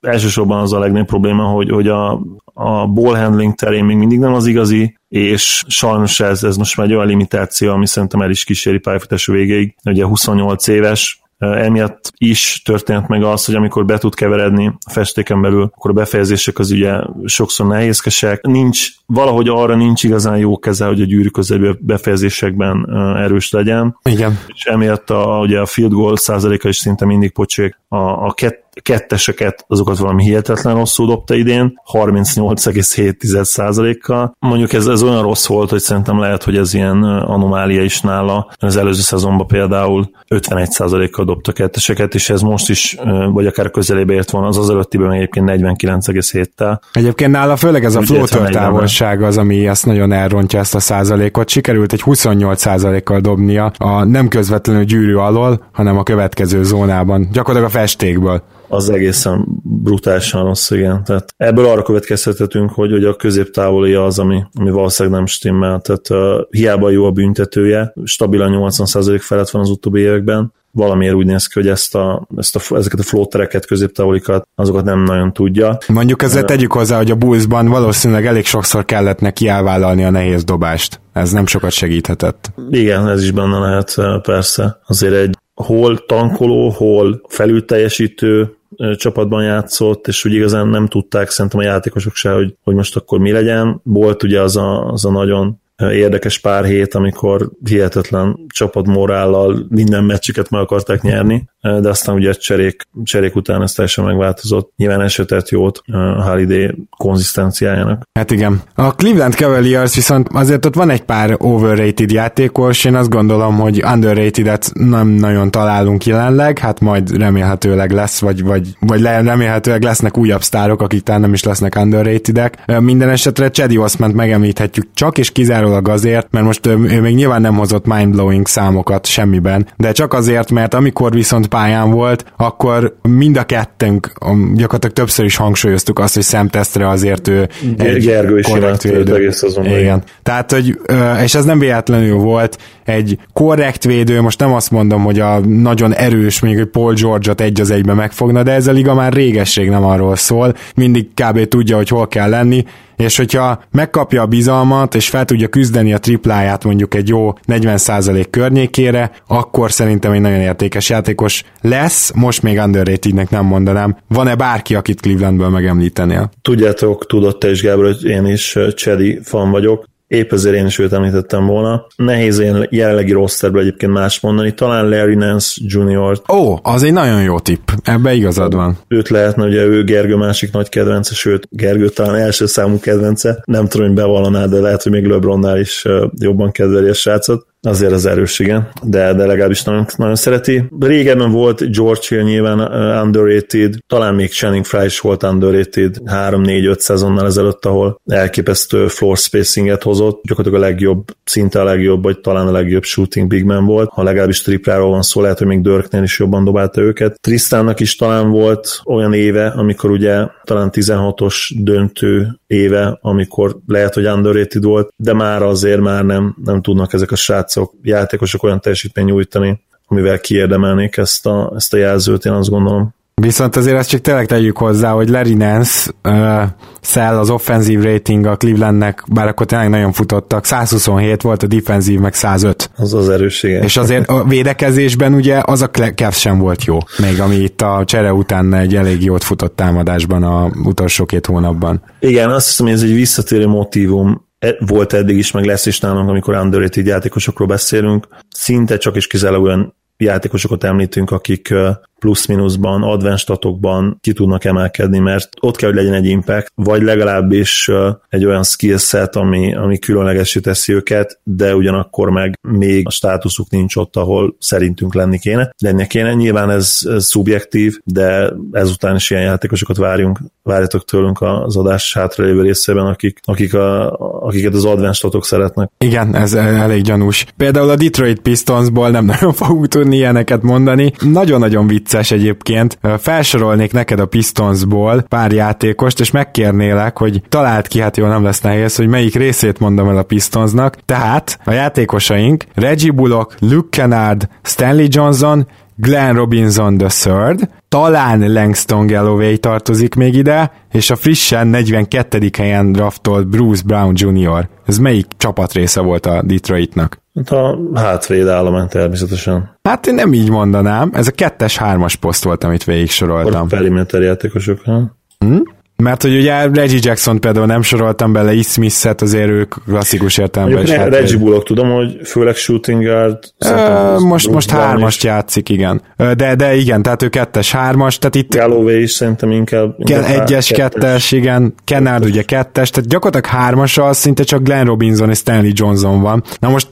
elsősorban 0.00 0.60
az 0.60 0.72
a 0.72 0.78
legnagyobb 0.78 1.06
probléma, 1.06 1.42
hogy, 1.44 1.70
hogy 1.70 1.88
a, 1.88 2.20
a 2.54 2.86
ball 2.86 3.16
handling 3.16 3.54
terén 3.54 3.84
még 3.84 3.96
mindig 3.96 4.18
nem 4.18 4.34
az 4.34 4.46
igazi, 4.46 4.97
és 5.08 5.64
sajnos 5.68 6.20
ez, 6.20 6.42
ez 6.42 6.56
most 6.56 6.76
már 6.76 6.86
egy 6.86 6.94
olyan 6.94 7.06
limitáció, 7.06 7.72
ami 7.72 7.86
szerintem 7.86 8.20
el 8.20 8.30
is 8.30 8.44
kíséri 8.44 8.78
pályafutás 8.78 9.26
végéig. 9.26 9.74
Ugye 9.84 10.04
28 10.04 10.66
éves, 10.66 11.20
Emiatt 11.38 12.12
is 12.16 12.62
történt 12.64 13.08
meg 13.08 13.22
az, 13.22 13.44
hogy 13.44 13.54
amikor 13.54 13.84
be 13.84 13.98
tud 13.98 14.14
keveredni 14.14 14.66
a 14.66 14.90
festéken 14.90 15.40
belül, 15.40 15.62
akkor 15.62 15.90
a 15.90 15.94
befejezések 15.94 16.58
az 16.58 16.70
ugye 16.70 17.00
sokszor 17.24 17.66
nehézkesek. 17.66 18.46
Nincs, 18.46 18.88
valahogy 19.06 19.48
arra 19.48 19.74
nincs 19.74 20.04
igazán 20.04 20.38
jó 20.38 20.58
keze, 20.58 20.86
hogy 20.86 21.00
a 21.00 21.04
gyűrű 21.04 21.28
közeli 21.28 21.76
befejezésekben 21.80 22.88
erős 23.16 23.50
legyen. 23.50 23.98
Igen. 24.02 24.38
És 24.46 24.64
emiatt 24.64 25.10
a, 25.10 25.38
ugye 25.42 25.60
a 25.60 25.66
field 25.66 25.92
goal 25.92 26.16
százaléka 26.16 26.68
is 26.68 26.76
szinte 26.76 27.04
mindig 27.04 27.32
pocsék. 27.32 27.78
A, 27.88 27.96
a 27.96 28.32
kett, 28.32 28.67
ketteseket, 28.82 29.64
azokat 29.68 29.98
valami 29.98 30.22
hihetetlen 30.22 30.74
rosszul 30.74 31.06
dobta 31.06 31.34
idén, 31.34 31.80
38,7%-kal. 31.92 34.36
Mondjuk 34.38 34.72
ez, 34.72 34.86
ez 34.86 35.02
olyan 35.02 35.22
rossz 35.22 35.46
volt, 35.46 35.70
hogy 35.70 35.80
szerintem 35.80 36.18
lehet, 36.18 36.44
hogy 36.44 36.56
ez 36.56 36.74
ilyen 36.74 37.02
anomália 37.02 37.82
is 37.82 38.00
nála. 38.00 38.50
Az 38.56 38.76
előző 38.76 39.00
szezonban 39.00 39.46
például 39.46 40.10
51%-kal 40.28 41.24
dobta 41.24 41.52
ketteseket, 41.52 42.14
és 42.14 42.30
ez 42.30 42.40
most 42.40 42.68
is, 42.68 42.96
vagy 43.32 43.46
akár 43.46 43.70
közelébe 43.70 44.12
ért 44.12 44.30
volna, 44.30 44.48
az 44.48 44.58
az 44.58 44.70
előttiben 44.70 45.12
egyébként 45.12 45.50
49,7-tel. 45.50 46.80
Egyébként 46.92 47.30
nála 47.30 47.56
főleg 47.56 47.84
ez 47.84 47.94
a 47.94 48.02
floater 48.02 48.50
távolság 48.50 49.22
az, 49.22 49.36
ami 49.36 49.68
ezt 49.68 49.86
nagyon 49.86 50.12
elrontja 50.12 50.58
ezt 50.58 50.74
a 50.74 50.80
százalékot. 50.80 51.48
Sikerült 51.48 51.92
egy 51.92 52.02
28 52.02 52.60
százalékkal 52.60 53.20
dobnia 53.20 53.72
a 53.78 54.04
nem 54.04 54.28
közvetlenül 54.28 54.84
gyűrű 54.84 55.14
alól, 55.14 55.66
hanem 55.72 55.98
a 55.98 56.02
következő 56.02 56.62
zónában, 56.62 57.28
gyakorlatilag 57.32 57.74
a 57.74 57.78
festékből 57.78 58.42
az 58.68 58.90
egészen 58.90 59.46
brutálisan 59.62 60.44
rossz, 60.44 60.70
igen. 60.70 61.04
Tehát 61.04 61.34
ebből 61.36 61.66
arra 61.66 61.82
következtethetünk, 61.82 62.70
hogy, 62.70 62.90
hogy 62.90 63.04
a 63.04 63.16
középtávoli 63.16 63.94
az, 63.94 64.18
ami, 64.18 64.42
ami 64.54 64.70
valószínűleg 64.70 65.18
nem 65.18 65.26
stimmel. 65.26 65.80
Tehát 65.80 66.10
uh, 66.10 66.42
hiába 66.50 66.90
jó 66.90 67.04
a 67.04 67.10
büntetője, 67.10 67.92
stabilan 68.04 68.56
80% 68.60 69.18
felett 69.20 69.50
van 69.50 69.62
az 69.62 69.70
utóbbi 69.70 70.00
években, 70.00 70.52
valamiért 70.70 71.14
úgy 71.14 71.26
néz 71.26 71.46
ki, 71.46 71.60
hogy 71.60 71.68
ezt 71.68 71.94
a, 71.94 72.26
ezt 72.36 72.56
a, 72.56 72.76
ezeket 72.76 72.98
a 72.98 73.02
flótereket, 73.02 73.66
középtávolikat, 73.66 74.48
azokat 74.54 74.84
nem 74.84 75.02
nagyon 75.02 75.32
tudja. 75.32 75.78
Mondjuk 75.86 76.22
ezzel 76.22 76.44
tegyük 76.44 76.72
hozzá, 76.72 76.96
hogy 76.96 77.10
a 77.10 77.14
Bullsban 77.14 77.68
valószínűleg 77.68 78.26
elég 78.26 78.46
sokszor 78.46 78.84
kellett 78.84 79.20
neki 79.20 79.48
elvállalni 79.48 80.04
a 80.04 80.10
nehéz 80.10 80.44
dobást. 80.44 81.00
Ez 81.12 81.32
nem 81.32 81.46
sokat 81.46 81.70
segíthetett. 81.70 82.52
Igen, 82.70 83.08
ez 83.08 83.22
is 83.22 83.30
benne 83.30 83.58
lehet, 83.58 83.94
persze. 84.22 84.80
Azért 84.86 85.14
egy 85.14 85.36
hol 85.54 86.04
tankoló, 86.06 86.70
hol 86.70 87.22
felülteljesítő 87.28 88.57
csapatban 88.96 89.42
játszott, 89.44 90.06
és 90.08 90.24
úgy 90.24 90.32
igazán 90.32 90.68
nem 90.68 90.86
tudták 90.86 91.30
szerintem 91.30 91.60
a 91.60 91.64
játékosok 91.64 92.14
se, 92.14 92.30
hogy, 92.30 92.54
hogy 92.62 92.74
most 92.74 92.96
akkor 92.96 93.18
mi 93.18 93.32
legyen. 93.32 93.80
Volt 93.84 94.22
ugye 94.22 94.40
az 94.40 94.56
a, 94.56 94.86
az 94.86 95.04
a 95.04 95.10
nagyon 95.10 95.60
érdekes 95.76 96.38
pár 96.38 96.64
hét, 96.64 96.94
amikor 96.94 97.50
hihetetlen 97.64 98.38
csapatmorállal 98.48 99.66
minden 99.68 100.04
meccsüket 100.04 100.50
meg 100.50 100.60
akarták 100.60 101.02
nyerni, 101.02 101.48
de 101.60 101.88
aztán 101.88 102.14
ugye 102.14 102.32
cserék, 102.32 102.82
cserék 103.02 103.36
után 103.36 103.62
ez 103.62 103.72
teljesen 103.72 104.04
megváltozott. 104.04 104.72
Nyilván 104.76 105.00
esetett 105.00 105.48
jót 105.48 105.80
a 105.86 106.22
Holiday 106.22 106.74
konzisztenciájának. 106.96 108.02
Hát 108.12 108.30
igen. 108.30 108.62
A 108.74 108.94
Cleveland 108.94 109.34
Cavaliers 109.34 109.94
viszont 109.94 110.28
azért 110.32 110.66
ott 110.66 110.74
van 110.74 110.90
egy 110.90 111.02
pár 111.02 111.34
overrated 111.38 112.10
játékos, 112.10 112.84
én 112.84 112.94
azt 112.94 113.08
gondolom, 113.08 113.58
hogy 113.58 113.82
underrated-et 113.92 114.70
nem 114.74 115.08
nagyon 115.08 115.50
találunk 115.50 116.06
jelenleg, 116.06 116.58
hát 116.58 116.80
majd 116.80 117.16
remélhetőleg 117.16 117.90
lesz, 117.90 118.20
vagy, 118.20 118.42
vagy, 118.42 118.68
vagy 118.80 119.02
remélhetőleg 119.02 119.82
lesznek 119.82 120.16
újabb 120.16 120.42
sztárok, 120.42 120.82
akik 120.82 121.02
talán 121.02 121.20
nem 121.20 121.32
is 121.32 121.42
lesznek 121.44 121.76
underrated-ek. 121.76 122.64
Minden 122.80 123.08
esetre 123.08 123.50
Chedi 123.50 123.78
Osman 123.78 124.10
megemlíthetjük 124.10 124.86
csak 124.94 125.18
és 125.18 125.30
kizárólag 125.30 125.88
azért, 125.88 126.26
mert 126.30 126.44
most 126.44 126.66
ő 126.66 127.00
még 127.00 127.14
nyilván 127.14 127.40
nem 127.40 127.56
hozott 127.56 127.86
mindblowing 127.86 128.46
számokat 128.46 129.06
semmiben, 129.06 129.66
de 129.76 129.92
csak 129.92 130.12
azért, 130.12 130.50
mert 130.50 130.74
amikor 130.74 131.12
viszont 131.12 131.47
pályán 131.48 131.90
volt, 131.90 132.24
akkor 132.36 132.96
mind 133.02 133.36
a 133.36 133.44
kettőnk 133.44 134.12
gyakorlatilag 134.54 134.94
többször 134.94 135.24
is 135.24 135.36
hangsúlyoztuk 135.36 135.98
azt, 135.98 136.14
hogy 136.14 136.22
szemtesztre 136.22 136.88
azért 136.88 137.28
ő 137.28 137.48
egy 137.78 138.04
Gergő 138.04 138.38
is 138.38 138.46
korrekt 138.46 138.82
védő. 138.82 139.14
Egész 139.14 139.44
Igen. 139.64 140.02
Tehát, 140.22 140.52
hogy, 140.52 140.78
és 141.22 141.34
ez 141.34 141.44
nem 141.44 141.58
véletlenül 141.58 142.16
volt, 142.16 142.58
egy 142.84 143.18
korrekt 143.32 143.84
védő, 143.84 144.20
most 144.20 144.38
nem 144.40 144.52
azt 144.52 144.70
mondom, 144.70 145.04
hogy 145.04 145.20
a 145.20 145.38
nagyon 145.38 145.94
erős, 145.94 146.40
még 146.40 146.58
egy 146.58 146.66
Paul 146.66 146.94
George-ot 146.94 147.40
egy 147.40 147.60
az 147.60 147.70
egybe 147.70 147.94
megfogna, 147.94 148.42
de 148.42 148.52
ez 148.52 148.66
a 148.66 148.72
liga 148.72 148.94
már 148.94 149.12
régesség 149.12 149.68
nem 149.68 149.84
arról 149.84 150.16
szól, 150.16 150.54
mindig 150.74 151.08
kb. 151.14 151.48
tudja, 151.48 151.76
hogy 151.76 151.88
hol 151.88 152.08
kell 152.08 152.28
lenni, 152.28 152.64
és 152.98 153.16
hogyha 153.16 153.62
megkapja 153.70 154.22
a 154.22 154.26
bizalmat, 154.26 154.94
és 154.94 155.08
fel 155.08 155.24
tudja 155.24 155.48
küzdeni 155.48 155.92
a 155.92 155.98
tripláját 155.98 156.64
mondjuk 156.64 156.94
egy 156.94 157.08
jó 157.08 157.32
40% 157.46 158.26
környékére, 158.30 159.10
akkor 159.26 159.72
szerintem 159.72 160.12
egy 160.12 160.20
nagyon 160.20 160.40
értékes 160.40 160.88
játékos 160.88 161.44
lesz, 161.60 162.12
most 162.14 162.42
még 162.42 162.58
underratednek 162.58 163.30
nem 163.30 163.44
mondanám. 163.44 163.96
Van-e 164.08 164.34
bárki, 164.34 164.74
akit 164.74 165.00
Clevelandből 165.00 165.48
megemlítenél? 165.48 166.30
Tudjátok, 166.42 167.06
tudott 167.06 167.38
te 167.38 167.50
is, 167.50 167.62
Gábor, 167.62 167.84
hogy 167.84 168.04
én 168.04 168.26
is 168.26 168.58
Csedi 168.74 169.18
fan 169.22 169.50
vagyok, 169.50 169.84
épp 170.08 170.32
ezért 170.32 170.56
én 170.56 170.66
is 170.66 170.78
őt 170.78 170.92
említettem 170.92 171.46
volna. 171.46 171.86
Nehéz 171.96 172.38
ilyen 172.38 172.66
jelenlegi 172.70 173.12
rosterből 173.12 173.60
egyébként 173.60 173.92
más 173.92 174.20
mondani, 174.20 174.54
talán 174.54 174.88
Larry 174.88 175.14
Nance 175.14 175.60
Jr. 175.64 176.20
Ó, 176.32 176.36
oh, 176.36 176.58
az 176.62 176.82
egy 176.82 176.92
nagyon 176.92 177.22
jó 177.22 177.38
tipp, 177.38 177.70
ebbe 177.82 178.12
igazad 178.12 178.54
van. 178.54 178.78
Őt 178.88 179.08
lehetne, 179.08 179.44
ugye 179.44 179.64
ő 179.64 179.84
Gergő 179.84 180.16
másik 180.16 180.52
nagy 180.52 180.68
kedvence, 180.68 181.14
sőt, 181.14 181.48
Gergő 181.50 181.88
talán 181.88 182.14
első 182.14 182.46
számú 182.46 182.80
kedvence. 182.80 183.42
Nem 183.44 183.68
tudom, 183.68 183.86
hogy 183.86 183.96
bevallaná, 183.96 184.46
de 184.46 184.60
lehet, 184.60 184.82
hogy 184.82 184.92
még 184.92 185.06
LeBronnál 185.06 185.58
is 185.58 185.84
jobban 186.18 186.50
kedveli 186.50 186.88
a 186.88 186.94
srácot. 186.94 187.46
Azért 187.60 187.92
az 187.92 188.06
erős, 188.06 188.38
igen, 188.38 188.68
de, 188.82 189.14
de 189.14 189.26
legalábbis 189.26 189.62
nagyon, 189.62 189.86
nagyon 189.96 190.14
szereti. 190.14 190.64
Régebben 190.80 191.30
volt 191.30 191.72
George 191.72 192.00
Hill 192.08 192.22
nyilván 192.22 192.60
uh, 192.60 193.04
underrated, 193.04 193.74
talán 193.86 194.14
még 194.14 194.30
Channing 194.30 194.64
Fry 194.64 194.84
is 194.84 195.00
volt 195.00 195.22
underrated 195.22 195.96
3-4-5 196.04 196.78
szezonnal 196.78 197.26
ezelőtt, 197.26 197.64
ahol 197.64 198.00
elképesztő 198.06 198.86
floor 198.86 199.16
spacinget 199.16 199.82
hozott, 199.82 200.22
gyakorlatilag 200.22 200.64
a 200.64 200.68
legjobb, 200.68 201.04
szinte 201.24 201.60
a 201.60 201.64
legjobb, 201.64 202.02
vagy 202.02 202.20
talán 202.20 202.46
a 202.46 202.52
legjobb 202.52 202.84
shooting 202.84 203.28
big 203.28 203.44
man 203.44 203.64
volt. 203.64 203.88
Ha 203.88 204.02
legalábbis 204.02 204.42
tripláról 204.42 204.90
van 204.90 205.02
szó, 205.02 205.20
lehet, 205.20 205.38
hogy 205.38 205.46
még 205.46 205.60
Dirknél 205.60 206.02
is 206.02 206.18
jobban 206.18 206.44
dobálta 206.44 206.80
őket. 206.80 207.20
Tristannak 207.20 207.80
is 207.80 207.96
talán 207.96 208.30
volt 208.30 208.80
olyan 208.84 209.12
éve, 209.12 209.46
amikor 209.46 209.90
ugye 209.90 210.26
talán 210.44 210.70
16-os 210.72 211.50
döntő 211.58 212.38
éve, 212.46 212.98
amikor 213.00 213.56
lehet, 213.66 213.94
hogy 213.94 214.06
underrated 214.06 214.64
volt, 214.64 214.92
de 214.96 215.12
már 215.12 215.42
azért 215.42 215.80
már 215.80 216.04
nem, 216.04 216.36
nem 216.44 216.62
tudnak 216.62 216.92
ezek 216.92 217.10
a 217.10 217.16
srácok, 217.48 217.72
játékosok 217.82 218.42
olyan 218.42 218.60
teljesítmény 218.60 219.04
nyújtani, 219.04 219.60
amivel 219.86 220.18
kiérdemelnék 220.18 220.96
ezt 220.96 221.26
a, 221.26 221.52
ezt 221.56 221.74
a 221.74 221.76
jelzőt, 221.76 222.24
én 222.24 222.32
azt 222.32 222.50
gondolom. 222.50 222.96
Viszont 223.14 223.56
azért 223.56 223.76
ezt 223.76 223.88
csak 223.88 224.00
tényleg 224.00 224.26
tegyük 224.26 224.56
hozzá, 224.56 224.90
hogy 224.90 225.08
Larry 225.08 225.34
Nance 225.34 225.90
uh, 226.04 226.42
szel 226.80 227.18
az 227.18 227.30
offenzív 227.30 227.82
rating 227.82 228.26
a 228.26 228.36
Clevelandnek, 228.36 229.04
bár 229.12 229.26
akkor 229.26 229.46
tényleg 229.46 229.68
nagyon 229.68 229.92
futottak, 229.92 230.44
127 230.44 231.22
volt, 231.22 231.42
a 231.42 231.46
defenzív 231.46 232.00
meg 232.00 232.14
105. 232.14 232.70
Az 232.76 232.94
az 232.94 233.08
erőssége. 233.08 233.58
És 233.58 233.76
azért 233.76 234.08
a 234.08 234.24
védekezésben 234.24 235.14
ugye 235.14 235.40
az 235.44 235.62
a 235.62 235.70
Cavs 235.70 236.18
sem 236.18 236.38
volt 236.38 236.64
jó, 236.64 236.78
még 236.98 237.20
ami 237.20 237.36
itt 237.36 237.62
a 237.62 237.82
csere 237.84 238.12
után 238.12 238.54
egy 238.54 238.76
elég 238.76 239.04
jót 239.04 239.24
futott 239.24 239.56
támadásban 239.56 240.22
a 240.22 240.50
utolsó 240.64 241.04
két 241.04 241.26
hónapban. 241.26 241.82
Igen, 242.00 242.30
azt 242.30 242.46
hiszem, 242.46 242.66
hogy 242.66 242.74
ez 242.74 242.82
egy 242.82 242.94
visszatérő 242.94 243.46
motivum 243.46 244.08
e, 244.10 244.27
volt 244.58 244.92
eddig 244.92 245.16
is, 245.16 245.30
meg 245.30 245.44
lesz 245.44 245.66
is 245.66 245.80
nálunk, 245.80 246.08
amikor 246.08 246.34
underrated 246.34 246.86
játékosokról 246.86 247.48
beszélünk. 247.48 248.08
Szinte 248.28 248.76
csak 248.76 248.96
is 248.96 249.06
kizárólag 249.06 249.44
olyan 249.44 249.76
játékosokat 249.96 250.64
említünk, 250.64 251.10
akik 251.10 251.54
plusz-minuszban, 251.98 252.82
advenstatokban 252.82 253.98
ki 254.00 254.12
tudnak 254.12 254.44
emelkedni, 254.44 254.98
mert 254.98 255.28
ott 255.40 255.56
kell, 255.56 255.68
hogy 255.68 255.78
legyen 255.78 255.94
egy 255.94 256.06
impact, 256.06 256.52
vagy 256.54 256.82
legalábbis 256.82 257.70
egy 258.08 258.24
olyan 258.24 258.42
skillset, 258.42 259.16
ami, 259.16 259.54
ami 259.54 259.78
különlegesé 259.78 260.40
teszi 260.40 260.72
őket, 260.72 261.20
de 261.22 261.54
ugyanakkor 261.54 262.10
meg 262.10 262.38
még 262.48 262.86
a 262.86 262.90
státuszuk 262.90 263.50
nincs 263.50 263.76
ott, 263.76 263.96
ahol 263.96 264.36
szerintünk 264.38 264.94
lenni 264.94 265.18
kéne. 265.18 265.54
Lenni 265.58 265.86
kéne, 265.86 266.14
nyilván 266.14 266.50
ez, 266.50 266.78
ez 266.82 267.06
szubjektív, 267.06 267.78
de 267.84 268.32
ezután 268.52 268.96
is 268.96 269.10
ilyen 269.10 269.22
játékosokat 269.22 269.76
várjunk, 269.76 270.18
várjatok 270.42 270.84
tőlünk 270.84 271.18
az 271.20 271.56
adás 271.56 271.94
hátralévő 271.94 272.42
részében, 272.42 272.86
akik, 272.86 273.18
akik 273.24 273.54
a, 273.54 273.92
akiket 274.26 274.54
az 274.54 274.64
advenstatok 274.64 275.24
szeretnek. 275.24 275.70
Igen, 275.78 276.14
ez 276.14 276.34
elég 276.34 276.82
gyanús. 276.82 277.26
Például 277.36 277.70
a 277.70 277.76
Detroit 277.76 278.20
Pistonsból 278.20 278.90
nem 278.90 279.04
nagyon 279.04 279.32
fogunk 279.42 279.68
tudni 279.68 279.96
ilyeneket 279.96 280.42
mondani. 280.42 280.92
Nagyon-nagyon 281.00 281.66
vicces 281.88 282.10
egyébként. 282.10 282.78
Felsorolnék 282.98 283.72
neked 283.72 284.00
a 284.00 284.06
Pistonsból 284.06 285.02
pár 285.02 285.32
játékost, 285.32 286.00
és 286.00 286.10
megkérnélek, 286.10 286.98
hogy 286.98 287.22
talált 287.28 287.66
ki, 287.66 287.80
hát 287.80 287.96
jó, 287.96 288.06
nem 288.06 288.24
lesz 288.24 288.40
nehéz, 288.40 288.76
hogy 288.76 288.86
melyik 288.86 289.14
részét 289.14 289.58
mondom 289.58 289.88
el 289.88 289.96
a 289.96 290.02
Pistonsnak. 290.02 290.76
Tehát 290.84 291.38
a 291.44 291.52
játékosaink 291.52 292.44
Reggie 292.54 292.92
Bullock, 292.92 293.34
Luke 293.40 293.68
Kennard, 293.70 294.28
Stanley 294.42 294.86
Johnson, 294.88 295.46
Glenn 295.80 296.14
Robinson 296.14 296.80
III, 296.80 297.48
talán 297.68 298.32
Langston 298.32 298.86
Galloway 298.86 299.36
tartozik 299.36 299.94
még 299.94 300.14
ide, 300.14 300.52
és 300.72 300.90
a 300.90 300.96
frissen 300.96 301.46
42. 301.46 302.30
helyen 302.38 302.72
draftolt 302.72 303.26
Bruce 303.28 303.62
Brown 303.66 303.92
Jr. 303.96 304.48
Ez 304.66 304.78
melyik 304.78 305.06
csapat 305.16 305.52
része 305.52 305.80
volt 305.80 306.06
a 306.06 306.22
Detroitnak? 306.22 306.98
Hát 307.14 307.30
a 307.30 307.58
hátvéd 307.74 308.28
állomány 308.28 308.68
természetesen. 308.68 309.58
Hát 309.62 309.86
én 309.86 309.94
nem 309.94 310.12
így 310.12 310.30
mondanám, 310.30 310.90
ez 310.94 311.06
a 311.06 311.10
kettes-hármas 311.12 311.96
poszt 311.96 312.24
volt, 312.24 312.44
amit 312.44 312.64
végig 312.64 312.90
soroltam. 312.90 313.42
A 313.42 313.46
perimeter 313.46 314.02
játékosok, 314.02 314.60
ha? 314.64 314.96
Hm? 315.18 315.40
Mert 315.82 316.02
hogy 316.02 316.16
ugye 316.16 316.46
Reggie 316.46 316.78
Jackson 316.82 317.20
például 317.20 317.46
nem 317.46 317.62
soroltam 317.62 318.12
bele, 318.12 318.32
is 318.32 318.46
Smith-et 318.46 319.02
azért 319.02 319.28
ők 319.28 319.54
klasszikus 319.66 320.18
értelemben 320.18 320.62
is. 320.62 320.70
Hát 320.70 320.88
Reggie 320.88 321.18
Bullock 321.18 321.46
tudom, 321.46 321.70
hogy 321.70 322.00
főleg 322.04 322.34
shooting 322.34 322.84
guard. 322.84 323.18
Ö, 323.38 323.98
most, 323.98 324.30
most 324.30 324.50
hármast 324.50 324.96
is. 324.96 325.04
játszik, 325.04 325.48
igen. 325.48 325.82
De, 325.96 326.34
de 326.34 326.54
igen, 326.54 326.82
tehát 326.82 327.02
ő 327.02 327.08
kettes, 327.08 327.52
hármas, 327.52 327.98
tehát 327.98 328.14
itt... 328.14 328.34
Galloway 328.34 328.82
is 328.82 328.90
szerintem 328.90 329.30
inkább... 329.30 329.74
inkább 329.78 330.04
egyes, 330.04 330.48
kettes, 330.48 330.82
kettes, 330.82 331.12
igen. 331.12 331.54
Kennard 331.64 332.04
ugye 332.04 332.22
kettes, 332.22 332.70
tehát 332.70 332.90
gyakorlatilag 332.90 333.40
hármasal 333.40 333.92
szinte 333.92 334.22
csak 334.22 334.42
Glenn 334.42 334.66
Robinson 334.66 335.10
és 335.10 335.18
Stanley 335.18 335.52
Johnson 335.54 336.00
van. 336.00 336.22
Na 336.38 336.48
most 336.48 336.68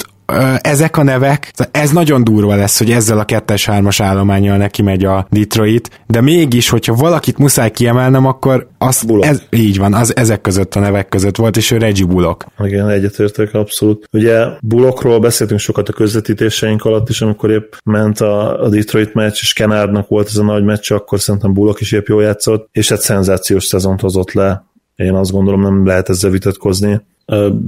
ezek 0.61 0.97
a 0.97 1.03
nevek, 1.03 1.53
ez 1.71 1.91
nagyon 1.91 2.25
durva 2.25 2.55
lesz, 2.55 2.79
hogy 2.79 2.91
ezzel 2.91 3.19
a 3.19 3.25
kettes-hármas 3.25 4.01
állományjal 4.01 4.57
neki 4.57 4.83
megy 4.83 5.05
a 5.05 5.27
Detroit, 5.31 6.01
de 6.07 6.21
mégis, 6.21 6.69
hogyha 6.69 6.95
valakit 6.95 7.39
muszáj 7.39 7.71
kiemelnem, 7.71 8.27
akkor 8.27 8.69
az, 8.79 9.07
ez, 9.21 9.43
így 9.51 9.79
van, 9.79 9.95
az 9.95 10.17
ezek 10.17 10.41
között 10.41 10.75
a 10.75 10.81
nevek 10.81 11.09
között 11.09 11.37
volt, 11.37 11.57
és 11.57 11.71
ő 11.71 11.77
Reggie 11.77 12.07
Bullock. 12.07 12.47
Igen, 12.59 12.89
egyetértek 12.89 13.55
abszolút. 13.55 14.09
Ugye 14.13 14.45
Bullockról 14.61 15.19
beszéltünk 15.19 15.61
sokat 15.61 15.89
a 15.89 15.93
közvetítéseink 15.93 16.85
alatt 16.85 17.09
is, 17.09 17.21
amikor 17.21 17.51
épp 17.51 17.73
ment 17.85 18.21
a, 18.21 18.63
a 18.63 18.69
Detroit 18.69 19.15
meccs, 19.15 19.39
és 19.41 19.53
Kenardnak 19.53 20.09
volt 20.09 20.27
ez 20.27 20.37
a 20.37 20.45
nagy 20.45 20.65
meccs, 20.65 20.93
akkor 20.93 21.21
szerintem 21.21 21.53
Bullock 21.53 21.81
is 21.81 21.93
épp 21.93 22.07
jól 22.07 22.23
játszott, 22.23 22.69
és 22.73 22.91
egy 22.91 23.01
szenzációs 23.01 23.65
szezont 23.65 24.01
hozott 24.01 24.33
le. 24.33 24.65
Én 24.97 25.15
azt 25.15 25.31
gondolom, 25.31 25.61
nem 25.61 25.87
lehet 25.87 26.09
ezzel 26.09 26.31
vitatkozni. 26.31 27.01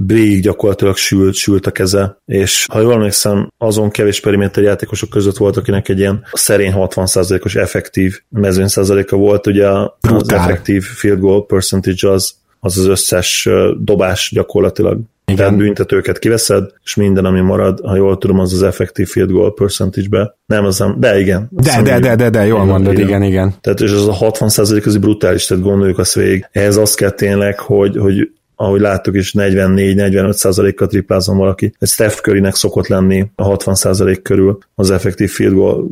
Végig 0.05 0.41
gyakorlatilag 0.41 0.95
sült, 0.95 1.33
sült 1.33 1.65
a 1.65 1.71
keze, 1.71 2.17
és 2.25 2.65
ha 2.71 2.79
jól 2.79 2.93
emlékszem, 2.93 3.51
azon 3.57 3.89
kevés 3.89 4.19
periméter 4.19 4.63
játékosok 4.63 5.09
között 5.09 5.37
volt, 5.37 5.57
akinek 5.57 5.89
egy 5.89 5.99
ilyen 5.99 6.23
szerény 6.33 6.73
60%-os 6.75 7.55
effektív 7.55 8.21
mezőny 8.29 8.67
százaléka 8.67 9.17
volt, 9.17 9.47
ugye 9.47 9.67
az 9.99 10.31
effektív 10.31 10.83
field 10.83 11.19
goal 11.19 11.45
percentage 11.45 12.09
az, 12.09 12.33
az 12.59 12.77
az 12.77 12.85
összes 12.85 13.49
dobás 13.77 14.31
gyakorlatilag 14.33 14.99
igen. 15.31 15.37
Tehát 15.45 15.57
büntetőket 15.57 16.19
kiveszed, 16.19 16.63
és 16.83 16.95
minden, 16.95 17.25
ami 17.25 17.39
marad, 17.39 17.79
ha 17.83 17.95
jól 17.95 18.17
tudom, 18.17 18.39
az 18.39 18.53
az 18.53 18.63
effektív 18.63 19.07
field 19.07 19.31
goal 19.31 19.53
percentage-be. 19.53 20.37
Nem, 20.45 20.65
az 20.65 20.79
nem, 20.79 20.95
de 20.99 21.19
igen. 21.19 21.47
De, 21.51 21.81
de, 21.81 21.99
de, 21.99 22.15
de, 22.15 22.29
de, 22.29 22.45
jól 22.45 22.65
mondod, 22.65 22.93
igen, 22.93 23.07
igen. 23.07 23.23
igen. 23.23 23.53
Tehát 23.61 23.81
és 23.81 23.91
az 23.91 24.07
a 24.07 24.13
60 24.13 24.49
az 24.55 24.97
brutális, 24.97 25.45
tehát 25.45 25.63
gondoljuk 25.63 25.97
azt 25.97 26.13
végig. 26.13 26.47
Ehhez 26.51 26.77
az 26.77 26.93
kell 26.93 27.11
tényleg, 27.11 27.59
hogy, 27.59 27.97
hogy 27.97 28.29
ahogy 28.61 28.79
láttuk 28.79 29.15
is 29.15 29.33
44-45 29.37 30.31
százalékkal 30.31 30.87
triplázom 30.87 31.37
valaki. 31.37 31.73
Egy 31.79 31.87
Steph 31.87 32.15
Currynek 32.15 32.55
szokott 32.55 32.87
lenni 32.87 33.31
a 33.35 33.43
60 33.43 33.75
százalék 33.75 34.21
körül 34.21 34.57
az 34.75 34.91
effektív 34.91 35.29
field 35.29 35.53
goal 35.53 35.87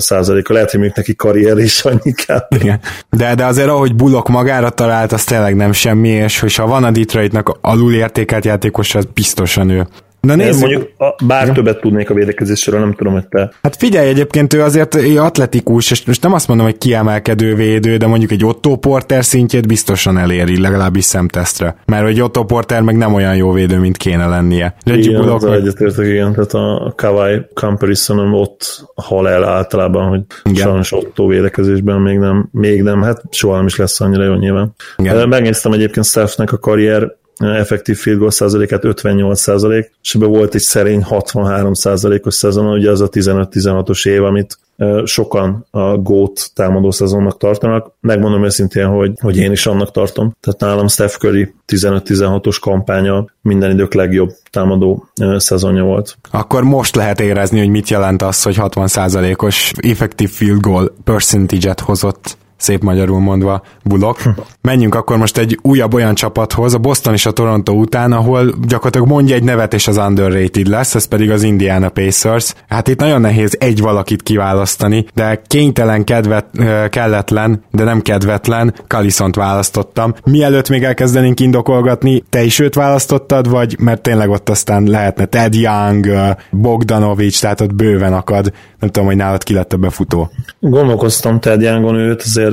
százaléka. 0.00 0.52
Lehet, 0.52 0.70
hogy 0.70 0.80
még 0.80 0.92
neki 0.94 1.14
karrier 1.14 1.58
is 1.58 1.84
annyi 1.84 2.12
kell. 2.26 2.46
Igen. 2.48 2.80
De, 3.10 3.34
de 3.34 3.44
azért 3.44 3.68
ahogy 3.68 3.94
Bullock 3.94 4.28
magára 4.28 4.70
talált, 4.70 5.12
az 5.12 5.24
tényleg 5.24 5.56
nem 5.56 5.72
semmi, 5.72 6.08
és 6.08 6.40
hogyha 6.40 6.66
van 6.66 6.84
a 6.84 6.90
Detroitnak 6.90 7.58
alul 7.60 7.94
értékelt 7.94 8.44
játékos, 8.44 8.94
az 8.94 9.04
biztosan 9.14 9.68
ő. 9.68 9.86
Na 10.22 10.34
nézzük. 10.34 10.60
mondjuk 10.60 10.90
bár 11.26 11.46
ja. 11.46 11.52
többet 11.52 11.80
tudnék 11.80 12.10
a 12.10 12.14
védekezésről, 12.14 12.80
nem 12.80 12.94
tudom, 12.94 13.12
hogy 13.12 13.28
te. 13.28 13.52
Hát 13.62 13.76
figyelj, 13.76 14.08
egyébként 14.08 14.54
ő 14.54 14.62
azért 14.62 14.94
atletikus, 15.16 15.90
és 15.90 16.04
most 16.04 16.22
nem 16.22 16.32
azt 16.32 16.48
mondom, 16.48 16.66
hogy 16.66 16.78
kiemelkedő 16.78 17.54
védő, 17.54 17.96
de 17.96 18.06
mondjuk 18.06 18.30
egy 18.30 18.44
Otto 18.44 18.76
Porter 18.76 19.24
szintjét 19.24 19.66
biztosan 19.66 20.18
eléri, 20.18 20.60
legalábbis 20.60 21.04
szemtesztre. 21.04 21.76
Mert 21.84 22.06
egy 22.06 22.20
Otto 22.20 22.44
Porter 22.44 22.82
meg 22.82 22.96
nem 22.96 23.14
olyan 23.14 23.36
jó 23.36 23.52
védő, 23.52 23.78
mint 23.78 23.96
kéne 23.96 24.26
lennie. 24.26 24.74
Reggie 24.84 25.10
igen, 25.10 25.20
Bullock 25.20 25.42
meg... 25.42 25.52
egyetértek, 25.52 26.06
igen, 26.06 26.32
tehát 26.32 26.54
a 26.54 26.92
Kawai 26.96 27.40
comparison 27.54 28.34
ott 28.34 28.84
hal 28.94 29.28
el 29.28 29.44
általában, 29.44 30.08
hogy 30.08 30.20
igen. 30.44 30.62
sajnos 30.62 30.92
Otto 30.92 31.26
védekezésben 31.26 32.00
még 32.00 32.18
nem, 32.18 32.48
még 32.52 32.82
nem, 32.82 33.02
hát 33.02 33.22
soha 33.30 33.56
nem 33.56 33.66
is 33.66 33.76
lesz 33.76 34.00
annyira 34.00 34.24
jó 34.24 34.34
nyilván. 34.34 34.74
Igen. 34.96 35.28
Megnéztem 35.28 35.72
egyébként 35.72 36.06
Stephnek 36.06 36.52
a 36.52 36.58
karrier 36.58 37.20
effektív 37.42 37.96
field 37.96 38.18
goal 38.18 38.30
százalékát 38.30 38.84
58 38.84 39.40
százalék, 39.40 39.92
és 40.02 40.14
ebben 40.14 40.30
volt 40.30 40.54
egy 40.54 40.60
szerény 40.60 41.02
63 41.02 41.74
százalékos 41.74 42.34
szezon, 42.34 42.66
ugye 42.66 42.90
az 42.90 43.00
a 43.00 43.08
15-16-os 43.08 44.08
év, 44.08 44.24
amit 44.24 44.58
sokan 45.04 45.66
a 45.70 45.96
GOAT 45.96 46.50
támadó 46.54 46.90
szezonnak 46.90 47.38
tartanak. 47.38 47.92
Megmondom 48.00 48.44
őszintén, 48.44 48.86
hogy, 48.86 49.12
hogy 49.20 49.36
én 49.36 49.52
is 49.52 49.66
annak 49.66 49.90
tartom. 49.90 50.36
Tehát 50.40 50.60
nálam 50.60 50.88
Steph 50.88 51.16
Curry 51.16 51.54
15-16-os 51.66 52.56
kampánya 52.60 53.24
minden 53.42 53.70
idők 53.70 53.94
legjobb 53.94 54.30
támadó 54.50 55.08
szezonja 55.36 55.84
volt. 55.84 56.16
Akkor 56.30 56.62
most 56.62 56.96
lehet 56.96 57.20
érezni, 57.20 57.58
hogy 57.58 57.68
mit 57.68 57.88
jelent 57.88 58.22
az, 58.22 58.42
hogy 58.42 58.56
60%-os 58.58 59.72
effektív 59.76 60.30
field 60.30 60.60
goal 60.60 60.94
percentage-et 61.04 61.80
hozott 61.80 62.36
szép 62.62 62.82
magyarul 62.82 63.20
mondva, 63.20 63.62
bulok. 63.84 64.22
Menjünk 64.60 64.94
akkor 64.94 65.16
most 65.16 65.38
egy 65.38 65.58
újabb 65.62 65.94
olyan 65.94 66.14
csapathoz, 66.14 66.74
a 66.74 66.78
Boston 66.78 67.12
és 67.12 67.26
a 67.26 67.30
Toronto 67.30 67.72
után, 67.72 68.12
ahol 68.12 68.54
gyakorlatilag 68.66 69.08
mondja 69.08 69.34
egy 69.34 69.42
nevet, 69.42 69.74
és 69.74 69.88
az 69.88 69.96
underrated 69.96 70.66
lesz, 70.66 70.94
ez 70.94 71.04
pedig 71.04 71.30
az 71.30 71.42
Indiana 71.42 71.88
Pacers. 71.88 72.54
Hát 72.68 72.88
itt 72.88 73.00
nagyon 73.00 73.20
nehéz 73.20 73.56
egy 73.60 73.80
valakit 73.80 74.22
kiválasztani, 74.22 75.06
de 75.14 75.42
kénytelen, 75.46 76.04
kedvet, 76.04 76.46
kelletlen, 76.90 77.64
de 77.70 77.84
nem 77.84 78.00
kedvetlen, 78.00 78.74
Kalisont 78.86 79.34
választottam. 79.34 80.14
Mielőtt 80.24 80.68
még 80.68 80.82
elkezdenénk 80.82 81.40
indokolgatni, 81.40 82.24
te 82.30 82.42
is 82.42 82.58
őt 82.58 82.74
választottad, 82.74 83.50
vagy 83.50 83.76
mert 83.78 84.02
tényleg 84.02 84.30
ott 84.30 84.48
aztán 84.48 84.82
lehetne 84.82 85.24
Ted 85.24 85.54
Young, 85.54 86.08
Bogdanovics, 86.50 87.40
tehát 87.40 87.60
ott 87.60 87.74
bőven 87.74 88.12
akad. 88.12 88.52
Nem 88.78 88.90
tudom, 88.90 89.08
hogy 89.08 89.16
nálad 89.16 89.42
ki 89.42 89.54
lett 89.54 89.72
a 89.72 89.76
befutó. 89.76 90.30
Gondolkoztam 90.60 91.40
Ted 91.40 91.62
Youngon 91.62 91.94
őt, 91.94 92.22
azért 92.22 92.51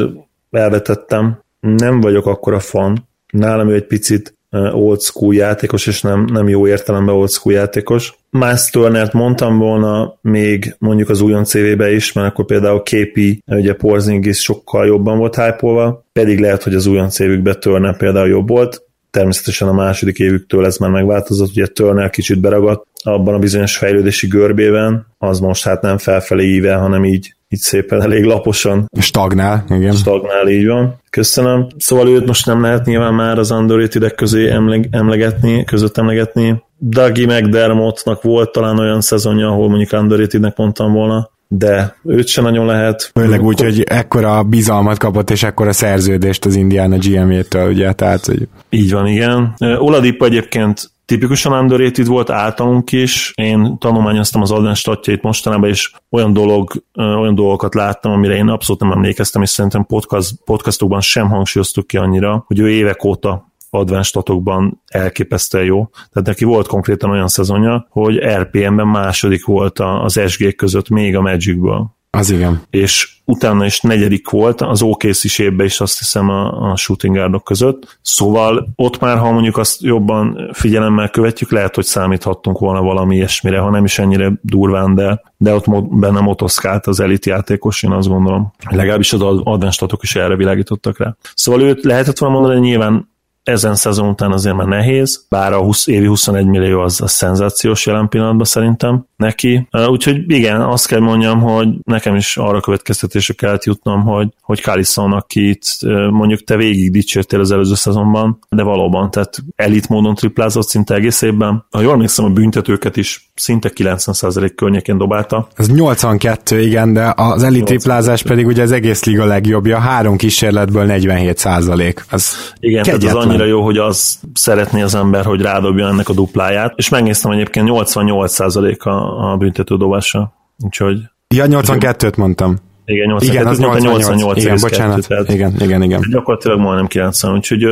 elvetettem. 0.52 1.42
Nem 1.60 2.02
vagyok 2.02 2.26
akkora 2.26 2.60
fan. 2.60 3.08
Nálam 3.32 3.70
ő 3.70 3.74
egy 3.74 3.88
picit 3.88 4.34
old 4.72 5.02
school 5.02 5.34
játékos, 5.34 5.88
és 5.88 6.02
nem, 6.02 6.26
nem 6.32 6.48
jó 6.48 6.68
értelemben 6.68 7.16
old 7.16 7.30
school 7.30 7.56
játékos. 7.56 8.14
Miles 8.30 8.70
Turnert 8.70 9.14
mondtam 9.14 9.58
volna 9.58 10.18
még 10.22 10.76
mondjuk 10.80 11.10
az 11.10 11.22
újon 11.22 11.44
CV-be 11.44 11.92
is, 11.92 12.14
mert 12.14 12.28
akkor 12.28 12.46
például 12.46 12.84
képi, 12.84 13.42
ugye 13.46 13.74
Porzingis 13.74 14.42
sokkal 14.42 14.86
jobban 14.86 15.18
volt 15.18 15.36
hype 15.36 16.00
pedig 16.14 16.40
lehet, 16.40 16.64
hogy 16.64 16.74
az 16.74 16.86
újon 16.86 17.10
CV-ükben 17.10 17.60
Turner 17.60 17.98
például 17.98 18.28
jobb 18.28 18.48
volt. 18.48 18.84
Természetesen 19.12 19.68
a 19.68 19.74
második 19.74 20.20
évüktől 20.20 20.66
ez 20.66 20.78
már 20.78 20.90
megváltozott, 20.90 21.50
ugye 21.50 21.68
Turner 21.68 22.10
kicsit 22.10 22.40
beragadt 22.42 22.88
abban 23.04 23.34
a 23.34 23.40
bizonyos 23.40 23.78
fejlődési 23.78 24.28
görbében, 24.28 25.08
az 25.18 25.40
most 25.40 25.64
hát 25.64 25.82
nem 25.82 25.98
felfelé 25.98 26.46
íve, 26.46 26.74
hanem 26.74 27.06
így 27.06 27.34
így 27.50 27.60
szépen 27.60 28.02
elég 28.02 28.24
laposan. 28.24 28.90
Stagnál, 29.00 29.66
igen. 29.70 29.94
Stagnál, 29.94 30.48
így 30.48 30.68
van. 30.68 31.02
Köszönöm. 31.10 31.68
Szóval 31.78 32.08
őt 32.08 32.26
most 32.26 32.46
nem 32.46 32.62
lehet 32.62 32.86
nyilván 32.86 33.14
már 33.14 33.38
az 33.38 33.52
underrated 33.52 34.16
közé 34.16 34.50
emleg, 34.50 34.88
emlegetni, 34.92 35.64
között 35.64 35.98
emlegetni. 35.98 36.64
Dagi 36.82 37.26
McDermottnak 37.26 38.22
volt 38.22 38.52
talán 38.52 38.80
olyan 38.80 39.02
szezonja, 39.02 39.48
ahol 39.48 39.70
mondjuk 39.70 40.02
underrated 40.02 40.54
mondtam 40.56 40.94
volna, 40.94 41.30
de 41.48 41.96
őt 42.04 42.28
sem 42.28 42.44
nagyon 42.44 42.66
lehet. 42.66 43.12
Főleg 43.14 43.44
úgy, 43.44 43.62
hogy 43.62 43.82
ekkora 43.82 44.44
bizalmat 44.44 44.98
kapott, 44.98 45.30
és 45.30 45.44
ekkora 45.44 45.72
szerződést 45.72 46.46
az 46.46 46.56
Indiana 46.56 46.98
GM-től, 46.98 47.70
ugye, 47.70 47.94
tehát, 47.94 48.26
hogy... 48.26 48.48
Így 48.70 48.92
van, 48.92 49.08
igen. 49.08 49.54
Oladipo 49.60 50.26
egyébként 50.26 50.92
tipikusan 51.10 51.54
underrated 51.54 52.08
volt 52.08 52.30
általunk 52.30 52.92
is. 52.92 53.32
Én 53.36 53.78
tanulmányoztam 53.78 54.42
az 54.42 54.52
Alden 54.52 54.74
statjait 54.74 55.22
mostanában, 55.22 55.70
és 55.70 55.92
olyan, 56.10 56.34
dolog, 56.34 56.84
olyan 56.96 57.36
dolgokat 57.36 57.76
láttam, 57.76 58.12
amire 58.12 58.36
én 58.36 58.48
abszolút 58.48 58.82
nem 58.82 58.92
emlékeztem, 58.92 59.42
és 59.42 59.50
szerintem 59.50 59.86
podcast, 59.86 60.44
podcastokban 60.46 61.02
sem 61.02 61.30
hangsúlyoztuk 61.30 61.88
ki 61.88 61.98
annyira, 61.98 62.44
hogy 62.48 62.60
ő 62.60 62.70
évek 62.70 63.04
óta 63.04 63.52
advanced 63.70 64.06
statokban 64.06 64.82
elképesztően 64.88 65.66
jó. 65.66 65.90
Tehát 65.92 66.28
neki 66.28 66.46
volt 66.46 66.68
konkrétan 66.68 67.10
olyan 67.10 67.28
szezonja, 67.28 67.88
hogy 67.90 68.18
RPM-ben 68.18 68.88
második 68.88 69.46
volt 69.46 69.80
az 69.80 70.22
SG 70.28 70.56
között 70.56 70.90
még 70.90 71.16
a 71.16 71.22
Magicből. 71.22 71.98
Az 72.12 72.30
igen. 72.30 72.62
És 72.70 73.18
utána 73.26 73.66
is 73.66 73.82
negyedik 73.82 74.30
volt, 74.30 74.62
az 74.62 74.82
OKC 74.82 75.24
is 75.24 75.40
évben 75.40 75.66
is 75.66 75.80
azt 75.80 75.98
hiszem 75.98 76.30
a, 76.30 76.72
a 76.72 76.76
shooting 76.76 77.16
guardok 77.16 77.44
között. 77.44 77.98
Szóval 78.02 78.68
ott 78.76 79.00
már, 79.00 79.18
ha 79.18 79.32
mondjuk 79.32 79.58
azt 79.58 79.82
jobban 79.82 80.50
figyelemmel 80.54 81.10
követjük, 81.10 81.52
lehet, 81.52 81.76
hogy 81.76 81.86
számíthattunk 81.86 82.60
volna 82.60 82.82
valami 82.82 83.16
ilyesmire, 83.16 83.60
ha 83.60 83.70
nem 83.70 83.86
is 83.86 84.00
ennyire 84.00 84.32
durván, 84.42 84.96
de, 84.96 85.22
de 85.38 85.54
ott 85.54 85.66
benne 85.90 86.20
motoszkált 86.20 86.88
az 86.88 87.00
elit 87.00 87.26
játékos, 87.26 87.84
én 87.84 87.92
azt 87.92 88.08
gondolom. 88.08 88.54
Legalábbis 88.70 89.14
az 89.14 89.22
advenstatok 89.22 90.04
is 90.04 90.16
erre 90.16 90.36
világítottak 90.36 90.98
rá. 90.98 91.16
Szóval 91.34 91.62
őt 91.62 91.84
lehetett 91.84 92.18
volna 92.18 92.36
mondani, 92.36 92.60
hogy 92.60 92.68
nyilván 92.68 93.10
ezen 93.50 93.76
szezon 93.76 94.08
után 94.08 94.32
azért 94.32 94.56
már 94.56 94.68
nehéz, 94.68 95.26
bár 95.30 95.54
a 95.54 95.62
20, 95.62 95.88
évi 95.88 96.06
21 96.06 96.46
millió 96.46 96.80
az 96.80 97.02
a 97.02 97.08
szenzációs 97.08 97.86
jelen 97.86 98.10
pillanatban 98.10 98.46
szerintem 98.46 99.06
neki. 99.16 99.68
Úgyhogy 99.88 100.32
igen, 100.32 100.62
azt 100.62 100.88
kell 100.88 101.00
mondjam, 101.00 101.42
hogy 101.42 101.68
nekem 101.84 102.16
is 102.16 102.38
arra 102.38 102.60
következtetésre 102.60 103.34
kellett 103.34 103.64
jutnom, 103.64 104.04
hogy, 104.04 104.28
hogy 104.42 104.62
Kalisson, 104.62 105.14
akit 105.14 105.68
mondjuk 106.12 106.44
te 106.44 106.56
végig 106.56 106.92
dicsértél 106.92 107.40
az 107.40 107.52
előző 107.52 107.76
szezonban, 107.76 108.40
de 108.50 108.64
valóban, 108.64 109.12
tehát 109.12 109.38
elit 109.56 109.90
módon 109.90 110.16
triplázott 110.16 110.68
szinte 110.68 110.94
egész 110.94 111.22
évben. 111.22 111.66
Ha 111.72 111.82
jól 111.82 111.94
emlékszem, 111.94 112.26
a 112.26 112.30
büntetőket 112.30 112.98
is 112.98 113.30
szinte 113.36 113.72
90% 113.76 114.52
környékén 114.56 114.98
dobálta. 114.98 115.48
Ez 115.56 115.70
82, 115.70 116.62
igen, 116.62 116.94
de 116.94 117.14
az 117.16 117.44
elit 117.44 117.64
triplázás 117.64 118.24
pedig 118.24 118.46
ugye 118.46 118.62
az 118.62 118.72
egész 118.72 119.04
liga 119.04 119.26
legjobbja, 119.26 119.80
három 119.80 120.18
kísérletből 120.18 120.86
47%. 120.90 121.96
Az 122.10 122.54
igen, 122.60 122.84
tehát 122.84 123.04
az 123.04 123.14
annyira 123.40 123.58
jó, 123.58 123.64
hogy 123.64 123.78
az 123.78 124.20
szeretné 124.34 124.82
az 124.82 124.96
ember, 124.96 125.26
hogy 125.26 125.42
rádobja 125.42 125.88
ennek 125.88 126.10
a 126.10 126.14
dupláját, 126.14 126.74
és 126.76 126.90
megnéztem 126.90 127.32
egyébként 127.32 127.70
88% 127.72 128.80
a, 128.80 129.32
a 129.32 129.38
büntető 129.38 129.78
dobása, 129.78 130.34
úgyhogy... 130.64 130.98
Ja, 131.36 131.46
82-t 131.48 132.18
mondtam. 132.18 132.58
Igen, 132.86 133.08
88, 133.08 133.34
igen, 133.34 133.48
az 133.48 133.60
88, 133.60 134.08
88 134.08 134.44
igen, 134.44 134.58
bocsánat, 134.62 135.08
tehát 135.08 135.30
igen, 135.30 135.56
igen, 135.60 135.84
igen. 135.84 136.02
Gyakorlatilag 136.12 136.60
majdnem 136.60 136.88
90, 136.88 137.36
úgyhogy 137.36 137.66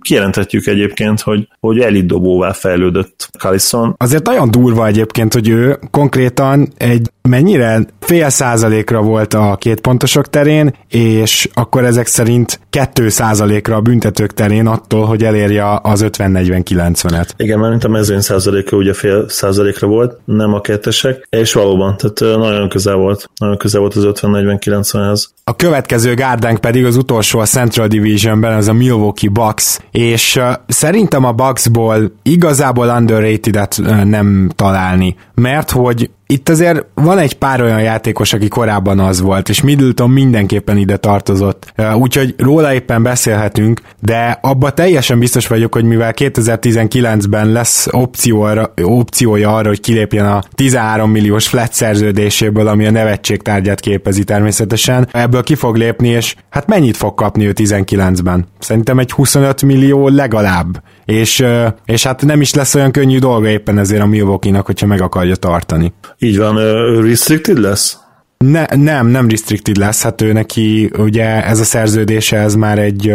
kijelenthetjük 0.00 0.66
egyébként, 0.66 1.20
hogy, 1.20 1.48
hogy 1.60 1.78
elit 1.78 2.06
dobóvá 2.06 2.52
fejlődött 2.52 3.28
Callison. 3.38 3.94
Azért 3.98 4.26
nagyon 4.26 4.50
durva 4.50 4.86
egyébként, 4.86 5.32
hogy 5.32 5.48
ő 5.48 5.78
konkrétan 5.90 6.68
egy 6.76 7.10
mennyire 7.28 7.86
fél 8.00 8.28
százalékra 8.28 9.00
volt 9.00 9.34
a 9.34 9.56
két 9.60 9.80
pontosok 9.80 10.30
terén, 10.30 10.74
és 10.88 11.48
akkor 11.54 11.84
ezek 11.84 12.06
szerint 12.06 12.60
kettő 12.70 13.08
százalékra 13.08 13.76
a 13.76 13.80
büntetők 13.80 14.34
terén 14.34 14.66
attól, 14.66 15.04
hogy 15.04 15.24
elérje 15.24 15.78
az 15.82 16.04
50-40-90-et. 16.06 17.28
Igen, 17.36 17.58
mert 17.58 17.70
mint 17.70 17.84
a 17.84 17.88
mezőny 17.88 18.20
százaléka 18.20 18.76
ugye 18.76 18.94
fél 18.94 19.28
százalékra 19.28 19.86
volt, 19.86 20.18
nem 20.24 20.54
a 20.54 20.60
kettesek, 20.60 21.26
és 21.30 21.52
valóban, 21.52 21.96
tehát 21.96 22.38
nagyon 22.38 22.68
közel 22.68 22.94
volt, 22.94 23.30
nagyon 23.36 23.56
közel 23.56 23.80
volt 23.80 23.94
az 23.94 24.06
50-40-90-hez. 24.06 25.24
A 25.44 25.56
következő 25.56 26.14
gárdánk 26.14 26.58
pedig 26.58 26.84
az 26.84 26.96
utolsó 26.96 27.38
a 27.38 27.44
Central 27.44 27.86
Divisionben, 27.86 28.56
az 28.56 28.68
a 28.68 28.72
Milwaukee 28.72 29.30
Bucks, 29.30 29.78
és 29.90 30.40
szerintem 30.66 31.24
a 31.24 31.32
Bucksból 31.32 32.12
igazából 32.22 32.88
underrated-et 32.88 33.80
nem 34.04 34.50
találni, 34.54 35.16
mert 35.34 35.70
hogy 35.70 36.10
itt 36.30 36.48
azért 36.48 36.84
van 36.94 37.18
egy 37.18 37.34
pár 37.34 37.62
olyan 37.62 37.82
játékos, 37.82 38.32
aki 38.32 38.48
korábban 38.48 38.98
az 38.98 39.20
volt, 39.20 39.48
és 39.48 39.62
Middleton 39.62 40.10
mindenképpen 40.10 40.76
ide 40.76 40.96
tartozott. 40.96 41.72
Úgyhogy 41.94 42.34
róla 42.38 42.74
éppen 42.74 43.02
beszélhetünk, 43.02 43.80
de 44.00 44.38
abba 44.42 44.70
teljesen 44.70 45.18
biztos 45.18 45.46
vagyok, 45.46 45.74
hogy 45.74 45.84
mivel 45.84 46.12
2019-ben 46.16 47.52
lesz 47.52 47.86
opció 47.90 48.42
arra, 48.42 48.72
opciója 48.82 49.54
arra, 49.54 49.68
hogy 49.68 49.80
kilépjen 49.80 50.26
a 50.26 50.42
13 50.54 51.10
milliós 51.10 51.48
flat 51.48 51.72
szerződéséből, 51.72 52.68
ami 52.68 52.86
a 52.86 52.90
nevetség 52.90 53.42
tárgyát 53.42 53.80
képezi 53.80 54.24
természetesen, 54.24 55.08
ebből 55.12 55.42
ki 55.42 55.54
fog 55.54 55.76
lépni, 55.76 56.08
és 56.08 56.34
hát 56.50 56.66
mennyit 56.66 56.96
fog 56.96 57.14
kapni 57.14 57.46
ő 57.46 57.52
19-ben? 57.54 58.46
Szerintem 58.58 58.98
egy 58.98 59.10
25 59.10 59.62
millió 59.62 60.08
legalább. 60.08 60.82
És, 61.12 61.44
és 61.84 62.02
hát 62.04 62.24
nem 62.24 62.40
is 62.40 62.54
lesz 62.54 62.74
olyan 62.74 62.90
könnyű 62.90 63.18
dolga 63.18 63.48
éppen 63.48 63.78
ezért 63.78 64.02
a 64.02 64.06
Milwaukee-nak, 64.06 64.66
hogyha 64.66 64.86
meg 64.86 65.00
akarja 65.00 65.36
tartani. 65.36 65.92
Így 66.18 66.38
van, 66.38 66.56
restricted 67.02 67.58
lesz? 67.58 67.98
Ne, 68.38 68.64
nem, 68.76 69.06
nem 69.06 69.28
restricted 69.28 69.76
lesz, 69.76 70.02
hát 70.02 70.22
ő 70.22 70.32
neki 70.32 70.90
ugye 70.98 71.44
ez 71.44 71.60
a 71.60 71.64
szerződése, 71.64 72.36
ez 72.36 72.54
már 72.54 72.78
egy 72.78 73.12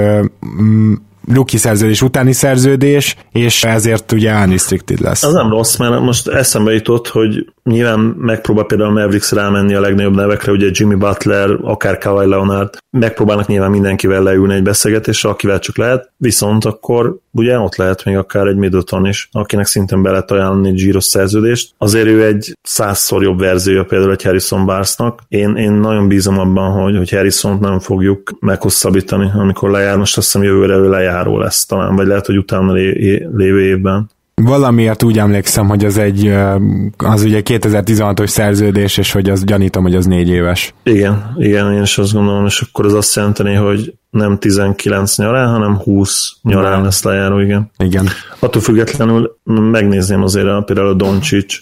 rookie 1.33 1.59
szerződés 1.59 2.01
utáni 2.01 2.31
szerződés, 2.31 3.15
és 3.31 3.63
ezért 3.63 4.11
ugye 4.11 4.33
unrestricted 4.33 4.99
lesz. 4.99 5.23
Az 5.23 5.33
nem 5.33 5.49
rossz, 5.49 5.77
mert 5.77 6.01
most 6.01 6.27
eszembe 6.27 6.73
jutott, 6.73 7.07
hogy 7.07 7.45
nyilván 7.63 7.99
megpróbál 7.99 8.65
például 8.65 8.91
Mavericks 8.91 9.31
rámenni 9.31 9.73
a 9.73 9.81
legnagyobb 9.81 10.15
nevekre, 10.15 10.51
ugye 10.51 10.69
Jimmy 10.71 10.95
Butler, 10.95 11.49
akár 11.61 11.97
Kawhi 11.97 12.27
Leonard, 12.27 12.77
megpróbálnak 12.89 13.47
nyilván 13.47 13.71
mindenkivel 13.71 14.23
leülni 14.23 14.53
egy 14.53 14.63
beszélgetésre, 14.63 15.29
akivel 15.29 15.59
csak 15.59 15.77
lehet, 15.77 16.11
viszont 16.17 16.65
akkor 16.65 17.17
ugye 17.31 17.59
ott 17.59 17.75
lehet 17.75 18.05
még 18.05 18.17
akár 18.17 18.47
egy 18.47 18.55
Middleton 18.55 19.05
is, 19.05 19.29
akinek 19.31 19.65
szintén 19.65 20.01
be 20.01 20.09
lehet 20.09 20.31
ajánlani 20.31 20.69
egy 20.69 20.77
zsíros 20.77 21.03
szerződést. 21.03 21.73
Azért 21.77 22.07
ő 22.07 22.25
egy 22.25 22.57
százszor 22.61 23.23
jobb 23.23 23.39
verziója 23.39 23.83
például 23.83 24.11
egy 24.11 24.23
Harrison 24.23 24.65
Barnesnak. 24.65 25.21
Én, 25.27 25.55
én 25.55 25.71
nagyon 25.71 26.07
bízom 26.07 26.39
abban, 26.39 26.71
hogy, 26.71 26.97
hogy 26.97 27.09
Harrison 27.09 27.57
nem 27.61 27.79
fogjuk 27.79 28.31
meghosszabbítani, 28.39 29.31
amikor 29.33 29.69
lejár. 29.69 29.97
Most 29.97 30.17
azt 30.17 30.25
hiszem 30.25 30.43
jövőre 30.43 30.75
ő 30.75 30.89
lejáró 31.13 31.37
lesz 31.37 31.65
talán, 31.65 31.95
vagy 31.95 32.07
lehet, 32.07 32.25
hogy 32.25 32.37
utána 32.37 32.71
lé, 32.71 33.27
lévő 33.35 33.61
évben. 33.61 34.09
Valamiért 34.35 35.03
úgy 35.03 35.17
emlékszem, 35.17 35.67
hogy 35.67 35.85
az 35.85 35.97
egy, 35.97 36.33
az 36.97 37.23
ugye 37.23 37.41
2016-os 37.45 38.27
szerződés, 38.27 38.97
és 38.97 39.11
hogy 39.11 39.29
az 39.29 39.43
gyanítom, 39.43 39.83
hogy 39.83 39.95
az 39.95 40.05
négy 40.05 40.29
éves. 40.29 40.73
Igen, 40.83 41.35
igen, 41.37 41.73
én 41.73 41.81
is 41.81 41.97
azt 41.97 42.13
gondolom, 42.13 42.45
és 42.45 42.61
akkor 42.61 42.85
az 42.85 42.93
azt 42.93 43.15
jelenteni, 43.15 43.53
hogy 43.53 43.93
nem 44.09 44.37
19 44.39 45.17
nyarán, 45.17 45.49
hanem 45.49 45.77
20 45.77 46.31
nyarán 46.41 46.71
nem. 46.71 46.83
lesz 46.83 47.03
lejáró, 47.03 47.39
igen. 47.39 47.71
Igen. 47.77 48.07
Attól 48.39 48.61
függetlenül 48.61 49.37
megnézném 49.43 50.23
azért 50.23 50.65
például 50.65 50.87
a 50.87 50.93
Doncic, 50.93 51.55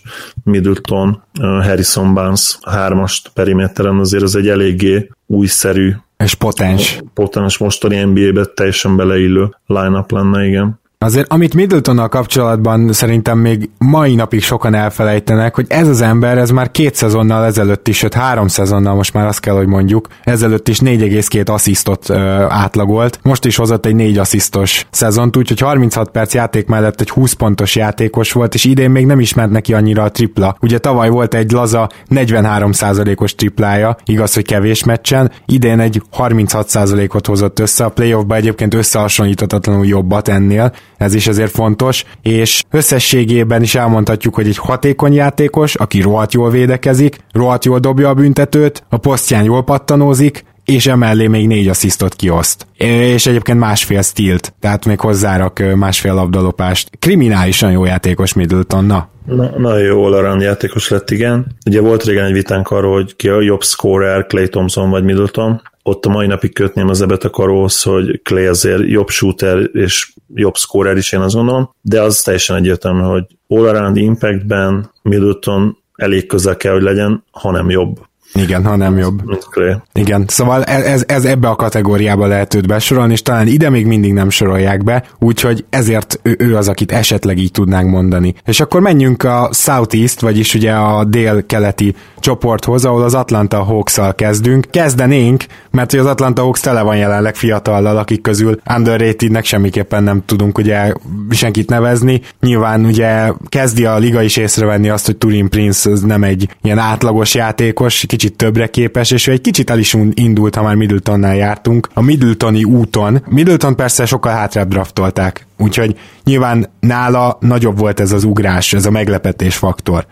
Middleton, 0.44 1.24
Harrison 1.40 2.14
Barnes 2.14 2.58
hármast 2.62 3.32
periméteren, 3.34 3.98
azért 3.98 4.24
az 4.24 4.36
egy 4.36 4.48
eléggé 4.48 5.10
újszerű 5.28 5.94
és 6.24 6.34
potens. 6.34 7.00
Potens 7.14 7.58
mostani 7.58 8.04
NBA-be 8.04 8.46
teljesen 8.46 8.96
beleillő 8.96 9.56
line-up 9.66 10.12
lenne, 10.12 10.46
igen. 10.46 10.81
Azért, 11.04 11.32
amit 11.32 11.54
Middletonnal 11.54 12.08
kapcsolatban 12.10 12.94
szerintem 12.94 13.40
még 13.40 13.70
mai 13.78 14.16
napig 14.16 14.44
sokan 14.44 14.74
elfelejtenek, 14.74 15.56
hogy 15.56 15.66
ez 15.70 15.88
az 15.88 16.02
ember, 16.02 16.38
ez 16.38 16.50
már 16.50 16.72
két 16.72 16.96
szezonnal 16.96 17.46
ezelőtt 17.46 17.88
is, 17.88 17.98
sőt 17.98 18.14
három 18.14 18.48
szezonnal 18.48 18.96
most 18.96 19.14
már 19.14 19.28
azt 19.28 19.40
kell, 19.40 19.56
hogy 19.56 19.68
mondjuk, 19.68 20.08
ezelőtt 20.24 20.68
is 20.68 20.80
4,2 20.80 21.50
asszisztot 21.50 22.10
ö, 22.10 22.16
átlagolt, 22.50 23.20
most 23.24 23.46
is 23.46 23.56
hozott 23.56 23.86
egy 23.86 23.96
4 23.96 24.18
asszisztos 24.18 24.86
szezont, 24.92 25.38
úgyhogy 25.38 25.60
36 25.60 26.10
perc 26.10 26.34
játék 26.34 26.68
mellett 26.68 27.02
egy 27.02 27.10
20 27.10 27.34
pontos 27.34 27.76
játékos 27.76 28.32
volt, 28.32 28.54
és 28.54 28.66
idén 28.66 28.92
még 28.92 29.06
nem 29.06 29.20
ismert 29.20 29.52
neki 29.52 29.74
annyira 29.74 30.04
a 30.04 30.12
tripla. 30.12 30.56
Ugye 30.60 30.78
tavaly 30.78 31.10
volt 31.10 31.34
egy 31.34 31.52
laza 31.52 31.90
43%-os 32.10 33.36
triplája, 33.36 33.96
igaz, 34.06 34.34
hogy 34.34 34.46
kevés 34.46 34.84
meccsen, 34.84 35.32
idén 35.46 35.80
egy 35.80 36.02
36%-ot 36.18 37.28
hozott 37.28 37.60
össze, 37.60 37.86
a 37.86 37.90
playoffba 37.90 38.36
egyébként 38.36 38.74
összehasonlíthatatlanul 38.74 39.86
jobbat 39.86 40.28
ennél, 40.28 40.72
ez 41.02 41.14
is 41.14 41.28
azért 41.28 41.52
fontos, 41.52 42.06
és 42.22 42.64
összességében 42.72 43.62
is 43.62 43.76
elmondhatjuk, 43.76 44.36
hogy 44.36 44.48
egy 44.48 44.58
hatékony 44.58 45.14
játékos, 45.14 45.76
aki 45.76 46.02
rohadt 46.02 46.34
jól 46.34 46.50
védekezik, 46.50 47.18
rohadt 47.32 47.66
jól 47.66 47.80
dobja 47.80 48.10
a 48.10 48.14
büntetőt, 48.14 48.84
a 48.90 48.98
posztján 48.98 49.44
jól 49.44 49.64
pattanózik, 49.64 50.44
és 50.66 50.88
emellé 50.88 51.28
még 51.28 51.48
négy 51.48 51.68
asszisztot 51.68 52.16
kioszt. 52.16 52.68
És 52.78 53.26
egyébként 53.26 53.60
másfél 53.60 54.02
stílt, 54.02 54.54
tehát 54.60 54.86
még 54.86 55.00
hozzárak 55.00 55.76
másfél 55.76 56.14
labdalopást. 56.14 56.90
Kriminálisan 57.00 57.72
jó 57.72 57.86
játékos 57.86 58.34
Middleton, 58.34 58.86
na. 58.86 59.10
Na, 59.26 59.50
nagyon 59.58 59.86
jó 59.86 60.04
all 60.04 60.42
játékos 60.42 60.90
lett, 60.90 61.10
igen. 61.12 61.56
Ugye 61.66 61.82
volt 61.82 62.04
régen 62.04 62.26
egy 62.26 62.34
vitánk 62.34 62.70
arról, 62.70 62.94
hogy 62.94 63.16
ki 63.16 63.28
a 63.28 63.42
jobb 63.42 63.64
scorer, 63.64 64.26
Clay 64.26 64.48
Thompson 64.48 64.90
vagy 64.90 65.04
Middleton 65.04 65.62
ott 65.84 66.06
a 66.06 66.10
mai 66.10 66.28
napig 66.28 66.54
kötném 66.54 66.90
az 66.90 67.02
ebet 67.02 67.24
a 67.24 67.30
karóhoz, 67.30 67.82
hogy 67.82 68.22
Clay 68.24 68.46
azért 68.46 68.88
jobb 68.88 69.10
shooter 69.10 69.70
és 69.74 70.14
jobb 70.34 70.56
scorer 70.56 70.98
is, 70.98 71.12
én 71.12 71.20
azt 71.20 71.36
gondolom, 71.36 71.76
de 71.82 72.02
az 72.02 72.22
teljesen 72.22 72.56
egyértelmű, 72.56 73.02
hogy 73.02 73.24
all 73.48 73.68
around 73.68 73.98
impactben 73.98 74.92
Middleton 75.02 75.78
elég 75.96 76.28
közel 76.28 76.58
kell, 76.58 76.74
hogy 76.74 76.82
legyen, 76.82 77.24
hanem 77.32 77.70
jobb. 77.70 78.00
Igen, 78.34 78.66
ha 78.66 78.76
nem 78.76 78.98
jobb. 78.98 79.26
Mint 79.26 79.48
Clay. 79.50 79.76
Igen, 79.94 80.26
szóval 80.28 80.64
ez, 80.64 80.84
ez, 80.84 81.04
ez 81.08 81.26
ebbe 81.26 81.48
a 81.48 81.56
kategóriába 81.56 82.26
lehet 82.28 82.54
őt 82.54 82.68
besorolni, 82.68 83.14
és 83.14 83.22
talán 83.22 83.48
ide 83.48 83.70
még 83.70 83.86
mindig 83.86 84.14
nem 84.14 84.30
sorolják 84.30 84.84
be, 84.84 85.04
úgyhogy 85.20 85.66
ezért 85.70 86.20
ő, 86.24 86.36
ő 86.40 86.56
az, 86.56 86.68
akit 86.68 86.92
esetleg 86.92 87.38
így 87.38 87.52
tudnánk 87.52 87.90
mondani. 87.90 88.36
És 88.46 88.60
akkor 88.60 88.82
menjünk 88.82 89.24
a 89.24 89.50
Southeast, 89.54 90.20
vagyis 90.20 90.54
ugye 90.54 90.72
a 90.72 91.04
dél-keleti 91.04 91.96
csoporthoz, 92.20 92.86
ahol 92.86 93.04
az 93.04 93.14
Atlanta 93.14 93.64
hawks 93.64 94.00
kezdünk. 94.16 94.68
Kezdenénk, 94.70 95.44
mert 95.72 95.94
az 95.94 96.06
Atlanta 96.06 96.42
Hawks 96.42 96.60
tele 96.60 96.82
van 96.82 96.98
jelenleg 96.98 97.36
fiatallal, 97.36 97.98
akik 97.98 98.22
közül 98.22 98.60
underratednek 98.76 99.46
semmiképpen 99.46 100.04
nem 100.04 100.24
tudunk 100.26 100.58
ugye 100.58 100.94
senkit 101.30 101.70
nevezni. 101.70 102.22
Nyilván 102.40 102.86
ugye 102.86 103.32
kezdi 103.50 103.86
a 103.86 103.98
liga 103.98 104.22
is 104.22 104.38
észrevenni 104.38 104.90
azt, 104.90 105.06
hogy 105.06 105.18
Turin 105.18 105.50
Prince 105.50 105.90
nem 106.06 106.24
egy 106.24 106.50
ilyen 106.62 106.78
átlagos 106.78 107.36
játékos, 107.36 108.06
kicsit 108.08 108.21
többre 108.30 108.68
képes, 108.68 109.12
és 109.12 109.28
ő 109.28 109.32
egy 109.32 109.42
kicsit 109.42 109.70
el 109.70 109.80
is 109.80 109.98
indult, 110.14 110.56
ha 110.56 110.64
már 110.64 110.76
Middletonnál 110.76 111.36
jártunk, 111.36 111.90
a 111.94 112.02
Middletoni 112.02 112.64
úton. 112.64 113.24
Middleton 113.30 113.76
persze 113.76 114.06
sokkal 114.06 114.34
hátrább 114.34 114.70
draftolták, 114.70 115.46
Úgyhogy 115.62 116.00
nyilván 116.24 116.70
nála 116.80 117.38
nagyobb 117.40 117.78
volt 117.78 118.00
ez 118.00 118.12
az 118.12 118.24
ugrás, 118.24 118.74
ez 118.74 118.86
a 118.86 118.92
meglepetés 118.92 119.56
faktor, 119.56 120.06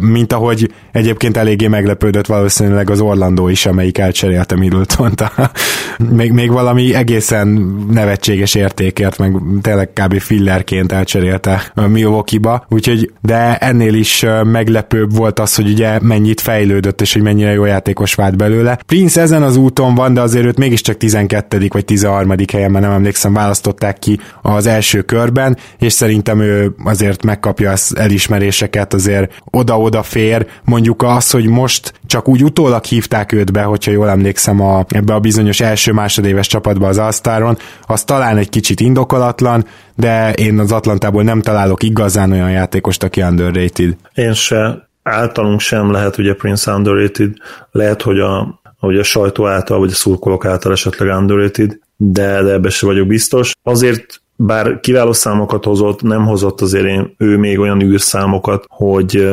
mint 0.00 0.32
ahogy 0.32 0.72
egyébként 0.92 1.36
eléggé 1.36 1.66
meglepődött 1.66 2.26
valószínűleg 2.26 2.90
az 2.90 3.00
Orlandó 3.00 3.48
is, 3.48 3.66
amelyik 3.66 3.98
elcserélte 3.98 4.56
middleton 4.56 5.14
még, 6.10 6.32
még 6.32 6.50
valami 6.50 6.94
egészen 6.94 7.48
nevetséges 7.90 8.54
értékért, 8.54 9.18
meg 9.18 9.36
tényleg 9.60 9.90
kb. 9.92 10.18
fillerként 10.18 10.92
elcserélte 10.92 11.72
Milwaukee-ba, 11.74 12.66
úgyhogy 12.68 13.12
de 13.20 13.56
ennél 13.56 13.94
is 13.94 14.24
meglepőbb 14.42 15.16
volt 15.16 15.38
az, 15.38 15.54
hogy 15.54 15.68
ugye 15.68 15.98
mennyit 16.02 16.40
fejlődött, 16.40 17.00
és 17.00 17.12
hogy 17.12 17.22
mennyire 17.22 17.52
jó 17.52 17.64
játékos 17.64 18.14
vált 18.14 18.36
belőle. 18.36 18.78
Prince 18.86 19.20
ezen 19.20 19.42
az 19.42 19.56
úton 19.56 19.94
van, 19.94 20.14
de 20.14 20.20
azért 20.20 20.44
őt 20.44 20.58
mégiscsak 20.58 20.96
12. 20.96 21.66
vagy 21.68 21.84
13. 21.84 22.34
helyen, 22.52 22.70
mert 22.70 22.84
nem 22.84 22.94
emlékszem, 22.94 23.32
választották 23.32 23.98
ki 23.98 24.20
az 24.42 24.66
első 24.66 25.02
körben, 25.02 25.56
és 25.78 25.92
szerintem 25.92 26.40
ő 26.40 26.74
azért 26.84 27.24
megkapja 27.24 27.70
az 27.70 27.96
elismeréseket, 27.96 28.94
azért 28.94 29.32
oda-oda 29.60 30.02
fér. 30.02 30.46
Mondjuk 30.64 31.02
az, 31.02 31.30
hogy 31.30 31.46
most 31.46 31.92
csak 32.06 32.28
úgy 32.28 32.44
utólag 32.44 32.84
hívták 32.84 33.32
őt 33.32 33.52
be, 33.52 33.62
hogyha 33.62 33.90
jól 33.90 34.08
emlékszem 34.08 34.60
a, 34.60 34.84
ebbe 34.88 35.14
a 35.14 35.20
bizonyos 35.20 35.60
első-másodéves 35.60 36.46
csapatba 36.46 36.88
az 36.88 36.98
Asztáron, 36.98 37.56
az 37.82 38.04
talán 38.04 38.36
egy 38.36 38.48
kicsit 38.48 38.80
indokolatlan, 38.80 39.64
de 39.96 40.32
én 40.32 40.58
az 40.58 40.72
Atlantából 40.72 41.22
nem 41.22 41.42
találok 41.42 41.82
igazán 41.82 42.32
olyan 42.32 42.50
játékost, 42.50 43.02
aki 43.02 43.22
underrated. 43.22 43.96
Én 44.14 44.32
se, 44.32 44.88
általunk 45.02 45.60
sem 45.60 45.90
lehet 45.90 46.18
ugye 46.18 46.34
Prince 46.34 46.72
underrated, 46.72 47.32
lehet, 47.70 48.02
hogy 48.02 48.18
a 48.18 48.60
hogy 48.78 48.98
a 48.98 49.02
sajtó 49.02 49.46
által, 49.46 49.78
vagy 49.78 49.90
a 49.90 49.94
szurkolók 49.94 50.44
által 50.44 50.72
esetleg 50.72 51.18
underrated, 51.18 51.78
de, 51.96 52.42
de 52.42 52.52
ebbe 52.52 52.70
se 52.70 52.86
vagyok 52.86 53.06
biztos. 53.06 53.52
Azért 53.62 54.19
bár 54.42 54.80
kiváló 54.80 55.12
számokat 55.12 55.64
hozott, 55.64 56.02
nem 56.02 56.26
hozott 56.26 56.60
azért 56.60 56.86
én, 56.86 57.14
ő 57.18 57.36
még 57.36 57.58
olyan 57.58 57.82
űrszámokat, 57.82 58.64
hogy 58.68 59.28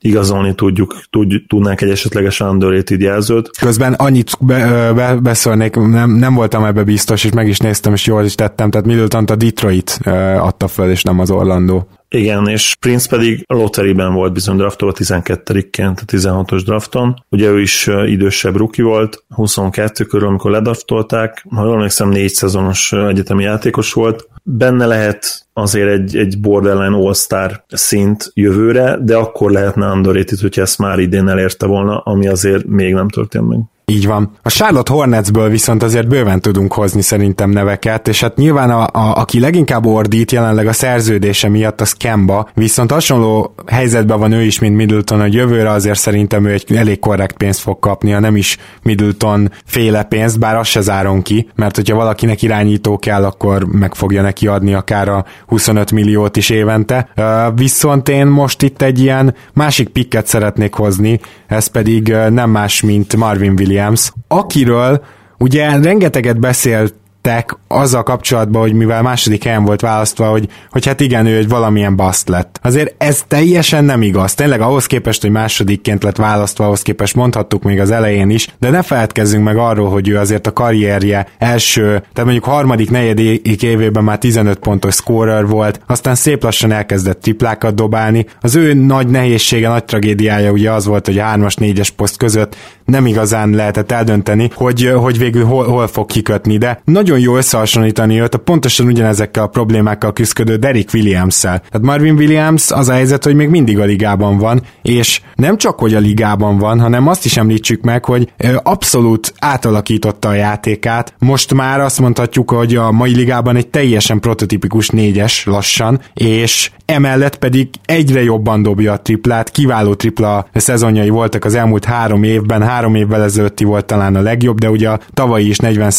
igazolni 0.00 0.54
tudjuk, 0.54 1.00
tud, 1.10 1.42
tudnánk 1.46 1.80
egy 1.80 1.90
esetleges 1.90 2.40
underrated 2.40 3.00
jelzőt. 3.00 3.50
Közben 3.60 3.92
annyit 3.92 4.30
be, 4.40 4.92
be, 4.94 5.14
beszólnék, 5.14 5.76
nem, 5.76 6.10
nem 6.10 6.34
voltam 6.34 6.64
ebbe 6.64 6.84
biztos, 6.84 7.24
és 7.24 7.32
meg 7.32 7.48
is 7.48 7.58
néztem, 7.58 7.92
és 7.92 8.06
jól 8.06 8.24
is 8.24 8.34
tettem, 8.34 8.70
tehát 8.70 8.86
middleton 8.86 9.24
a 9.24 9.34
Detroit 9.34 9.98
adta 10.38 10.68
föl, 10.68 10.90
és 10.90 11.02
nem 11.02 11.18
az 11.18 11.30
Orlando. 11.30 11.82
Igen, 12.10 12.48
és 12.48 12.74
Prince 12.80 13.08
pedig 13.08 13.44
a 13.46 14.10
volt 14.12 14.32
bizony 14.32 14.56
draftolva 14.56 14.94
12-ként 14.98 15.98
a 16.00 16.04
16-os 16.04 16.62
drafton. 16.64 17.24
Ugye 17.28 17.50
ő 17.50 17.60
is 17.60 17.86
idősebb 18.06 18.56
ruki 18.56 18.82
volt, 18.82 19.24
22 19.28 20.04
körül, 20.04 20.28
amikor 20.28 20.50
ledraftolták. 20.50 21.44
Ha 21.50 21.64
jól 21.64 21.74
emlékszem, 21.74 22.08
négy 22.08 22.28
szezonos 22.28 22.92
egyetemi 22.92 23.42
játékos 23.42 23.92
volt. 23.92 24.28
Benne 24.42 24.86
lehet 24.86 25.46
azért 25.52 25.88
egy, 25.88 26.16
egy 26.16 26.40
borderline 26.40 26.96
all-star 26.96 27.64
szint 27.68 28.30
jövőre, 28.34 28.98
de 29.00 29.16
akkor 29.16 29.50
lehetne 29.50 29.92
underrated, 29.92 30.38
hogyha 30.38 30.62
ezt 30.62 30.78
már 30.78 30.98
idén 30.98 31.28
elérte 31.28 31.66
volna, 31.66 31.98
ami 31.98 32.28
azért 32.28 32.66
még 32.66 32.94
nem 32.94 33.08
történt 33.08 33.48
meg. 33.48 33.58
Így 33.90 34.06
van. 34.06 34.30
A 34.42 34.50
Charlotte 34.50 34.92
Hornetsből 34.92 35.48
viszont 35.48 35.82
azért 35.82 36.08
bőven 36.08 36.40
tudunk 36.40 36.72
hozni 36.72 37.02
szerintem 37.02 37.50
neveket, 37.50 38.08
és 38.08 38.20
hát 38.20 38.36
nyilván 38.36 38.70
a, 38.70 38.82
a, 38.82 39.14
aki 39.16 39.40
leginkább 39.40 39.86
ordít 39.86 40.32
jelenleg 40.32 40.66
a 40.66 40.72
szerződése 40.72 41.48
miatt 41.48 41.80
az 41.80 41.92
Kemba, 41.92 42.48
viszont 42.54 42.92
hasonló 42.92 43.54
helyzetben 43.66 44.18
van 44.18 44.32
ő 44.32 44.42
is, 44.42 44.58
mint 44.58 44.76
Middleton, 44.76 45.20
hogy 45.20 45.34
jövőre 45.34 45.70
azért 45.70 45.98
szerintem 45.98 46.44
ő 46.44 46.52
egy 46.52 46.76
elég 46.76 46.98
korrekt 46.98 47.36
pénzt 47.36 47.60
fog 47.60 47.78
kapni, 47.78 48.10
nem 48.10 48.36
is 48.36 48.56
Middleton 48.82 49.52
féle 49.64 50.02
pénzt, 50.02 50.38
bár 50.38 50.56
azt 50.56 50.70
se 50.70 50.80
záron 50.80 51.22
ki, 51.22 51.48
mert 51.54 51.76
hogyha 51.76 51.96
valakinek 51.96 52.42
irányító 52.42 52.98
kell, 52.98 53.24
akkor 53.24 53.64
meg 53.64 53.94
fogja 53.94 54.22
neki 54.22 54.46
adni 54.46 54.74
akár 54.74 55.08
a 55.08 55.24
25 55.46 55.92
milliót 55.92 56.36
is 56.36 56.50
évente. 56.50 57.08
Viszont 57.54 58.08
én 58.08 58.26
most 58.26 58.62
itt 58.62 58.82
egy 58.82 59.00
ilyen 59.00 59.34
másik 59.52 59.88
pikket 59.88 60.26
szeretnék 60.26 60.74
hozni, 60.74 61.20
ez 61.46 61.66
pedig 61.66 62.08
nem 62.30 62.50
más, 62.50 62.82
mint 62.82 63.16
Marvin 63.16 63.52
Williams 63.58 63.76
Williams, 63.78 64.12
akiről 64.28 65.04
ugye 65.38 65.80
rengeteget 65.80 66.40
beszélt 66.40 66.94
tettek 67.20 67.58
azzal 67.68 68.02
kapcsolatban, 68.02 68.62
hogy 68.62 68.72
mivel 68.72 69.02
második 69.02 69.44
helyen 69.44 69.64
volt 69.64 69.80
választva, 69.80 70.30
hogy, 70.30 70.48
hogy 70.70 70.86
hát 70.86 71.00
igen, 71.00 71.26
ő 71.26 71.36
egy 71.36 71.48
valamilyen 71.48 71.96
baszt 71.96 72.28
lett. 72.28 72.60
Azért 72.62 72.94
ez 72.98 73.24
teljesen 73.28 73.84
nem 73.84 74.02
igaz. 74.02 74.34
Tényleg 74.34 74.60
ahhoz 74.60 74.86
képest, 74.86 75.22
hogy 75.22 75.30
másodikként 75.30 76.02
lett 76.02 76.16
választva, 76.16 76.64
ahhoz 76.64 76.82
képest 76.82 77.14
mondhattuk 77.14 77.62
még 77.62 77.80
az 77.80 77.90
elején 77.90 78.30
is, 78.30 78.48
de 78.58 78.70
ne 78.70 78.82
feledkezzünk 78.82 79.44
meg 79.44 79.56
arról, 79.56 79.90
hogy 79.90 80.08
ő 80.08 80.16
azért 80.16 80.46
a 80.46 80.52
karrierje 80.52 81.26
első, 81.38 81.82
tehát 81.82 82.24
mondjuk 82.24 82.44
harmadik, 82.44 82.90
negyedik 82.90 83.62
évében 83.62 84.04
már 84.04 84.18
15 84.18 84.58
pontos 84.58 84.94
scorer 84.94 85.46
volt, 85.46 85.80
aztán 85.86 86.14
szép 86.14 86.42
lassan 86.42 86.72
elkezdett 86.72 87.20
triplákat 87.20 87.74
dobálni. 87.74 88.26
Az 88.40 88.54
ő 88.54 88.74
nagy 88.74 89.08
nehézsége, 89.08 89.68
nagy 89.68 89.84
tragédiája 89.84 90.50
ugye 90.50 90.70
az 90.70 90.86
volt, 90.86 91.06
hogy 91.06 91.18
a 91.18 91.24
3-as, 91.24 91.54
4-es 91.60 91.88
poszt 91.96 92.16
között 92.16 92.56
nem 92.84 93.06
igazán 93.06 93.50
lehetett 93.50 93.92
eldönteni, 93.92 94.50
hogy, 94.54 94.92
hogy 94.96 95.18
végül 95.18 95.44
hol, 95.44 95.66
hol 95.66 95.86
fog 95.86 96.06
kikötni, 96.06 96.58
de 96.58 96.80
nagyon 96.84 97.17
nagyon 97.18 97.32
jó 97.32 97.38
összehasonlítani 97.38 98.20
őt 98.20 98.34
a 98.34 98.38
pontosan 98.38 98.86
ugyanezekkel 98.86 99.42
a 99.42 99.46
problémákkal 99.46 100.12
küzdő 100.12 100.56
Derek 100.56 100.88
Williams-szel. 100.94 101.58
Tehát 101.58 101.86
Marvin 101.86 102.14
Williams 102.14 102.70
az 102.70 102.88
a 102.88 102.92
helyzet, 102.92 103.24
hogy 103.24 103.34
még 103.34 103.48
mindig 103.48 103.78
a 103.78 103.84
ligában 103.84 104.38
van, 104.38 104.62
és 104.82 105.20
nem 105.34 105.56
csak, 105.56 105.78
hogy 105.78 105.94
a 105.94 105.98
ligában 105.98 106.58
van, 106.58 106.80
hanem 106.80 107.06
azt 107.06 107.24
is 107.24 107.36
említsük 107.36 107.82
meg, 107.82 108.04
hogy 108.04 108.32
abszolút 108.62 109.32
átalakította 109.38 110.28
a 110.28 110.32
játékát. 110.32 111.14
Most 111.18 111.54
már 111.54 111.80
azt 111.80 112.00
mondhatjuk, 112.00 112.50
hogy 112.50 112.76
a 112.76 112.90
mai 112.90 113.14
ligában 113.14 113.56
egy 113.56 113.68
teljesen 113.68 114.20
prototipikus 114.20 114.88
négyes 114.88 115.44
lassan, 115.44 116.00
és 116.14 116.70
emellett 116.84 117.36
pedig 117.36 117.68
egyre 117.84 118.22
jobban 118.22 118.62
dobja 118.62 118.92
a 118.92 119.02
triplát, 119.02 119.50
kiváló 119.50 119.94
tripla 119.94 120.48
szezonjai 120.54 121.08
voltak 121.08 121.44
az 121.44 121.54
elmúlt 121.54 121.84
három 121.84 122.22
évben, 122.22 122.62
három 122.62 122.94
évvel 122.94 123.22
ezelőtti 123.22 123.64
volt 123.64 123.84
talán 123.84 124.16
a 124.16 124.20
legjobb, 124.20 124.58
de 124.58 124.70
ugye 124.70 124.88
a 124.88 125.00
tavalyi 125.14 125.48
is 125.48 125.58
40 125.58 125.90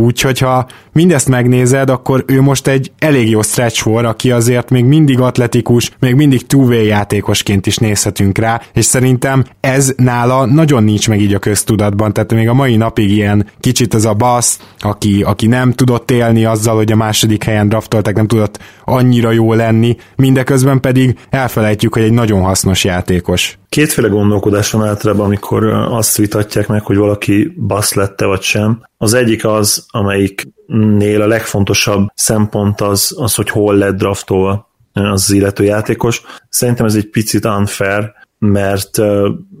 úgyhogy 0.00 0.38
ha 0.38 0.66
mindezt 0.92 1.28
megnézed, 1.28 1.90
akkor 1.90 2.24
ő 2.26 2.40
most 2.40 2.66
egy 2.66 2.92
elég 2.98 3.30
jó 3.30 3.42
stretch 3.42 3.82
for, 3.82 4.04
aki 4.04 4.30
azért 4.30 4.70
még 4.70 4.84
mindig 4.84 5.20
atletikus, 5.20 5.90
még 5.98 6.14
mindig 6.14 6.46
two 6.46 6.72
játékosként 6.72 7.66
is 7.66 7.76
nézhetünk 7.76 8.38
rá, 8.38 8.60
és 8.72 8.84
szerintem 8.84 9.44
ez 9.60 9.92
nála 9.96 10.44
nagyon 10.44 10.84
nincs 10.84 11.08
meg 11.08 11.20
így 11.20 11.34
a 11.34 11.38
köztudatban, 11.38 12.12
tehát 12.12 12.32
még 12.32 12.48
a 12.48 12.54
mai 12.54 12.76
napig 12.76 13.10
ilyen 13.10 13.46
kicsit 13.60 13.94
ez 13.94 14.04
a 14.04 14.14
basz, 14.14 14.60
aki, 14.78 15.22
aki 15.22 15.46
nem 15.46 15.72
tudott 15.72 16.10
élni 16.10 16.44
azzal, 16.44 16.76
hogy 16.76 16.92
a 16.92 16.96
második 16.96 17.44
helyen 17.44 17.68
draftolták, 17.68 18.14
nem 18.14 18.26
tudott 18.26 18.58
annyira 18.84 19.30
jó 19.30 19.52
lenni, 19.52 19.96
mindeközben 20.16 20.80
pedig 20.80 21.18
elfelejtjük, 21.30 21.94
hogy 21.94 22.02
egy 22.02 22.12
nagyon 22.12 22.42
hasznos 22.42 22.84
játékos. 22.84 23.57
Kétféle 23.68 24.08
gondolkodás 24.08 24.70
van 24.70 24.86
általában, 24.86 25.24
amikor 25.24 25.64
azt 25.66 26.16
vitatják 26.16 26.68
meg, 26.68 26.82
hogy 26.82 26.96
valaki 26.96 27.54
basz 27.66 27.94
lette 27.94 28.26
vagy 28.26 28.42
sem. 28.42 28.82
Az 28.96 29.14
egyik 29.14 29.44
az, 29.44 29.86
amelyiknél 29.90 31.22
a 31.22 31.26
legfontosabb 31.26 32.08
szempont 32.14 32.80
az, 32.80 33.14
az 33.18 33.34
hogy 33.34 33.50
hol 33.50 33.76
lett 33.76 33.96
draftolva 33.96 34.70
az 34.92 35.30
illető 35.30 35.64
játékos. 35.64 36.22
Szerintem 36.48 36.86
ez 36.86 36.94
egy 36.94 37.08
picit 37.10 37.44
unfair, 37.44 38.12
mert 38.38 38.98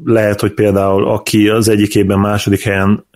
lehet, 0.04 0.40
hogy 0.40 0.54
például 0.54 1.08
aki 1.08 1.48
az 1.48 1.68
egyik 1.68 1.94
évben 1.94 2.18
második 2.18 2.62
helyen 2.62 3.06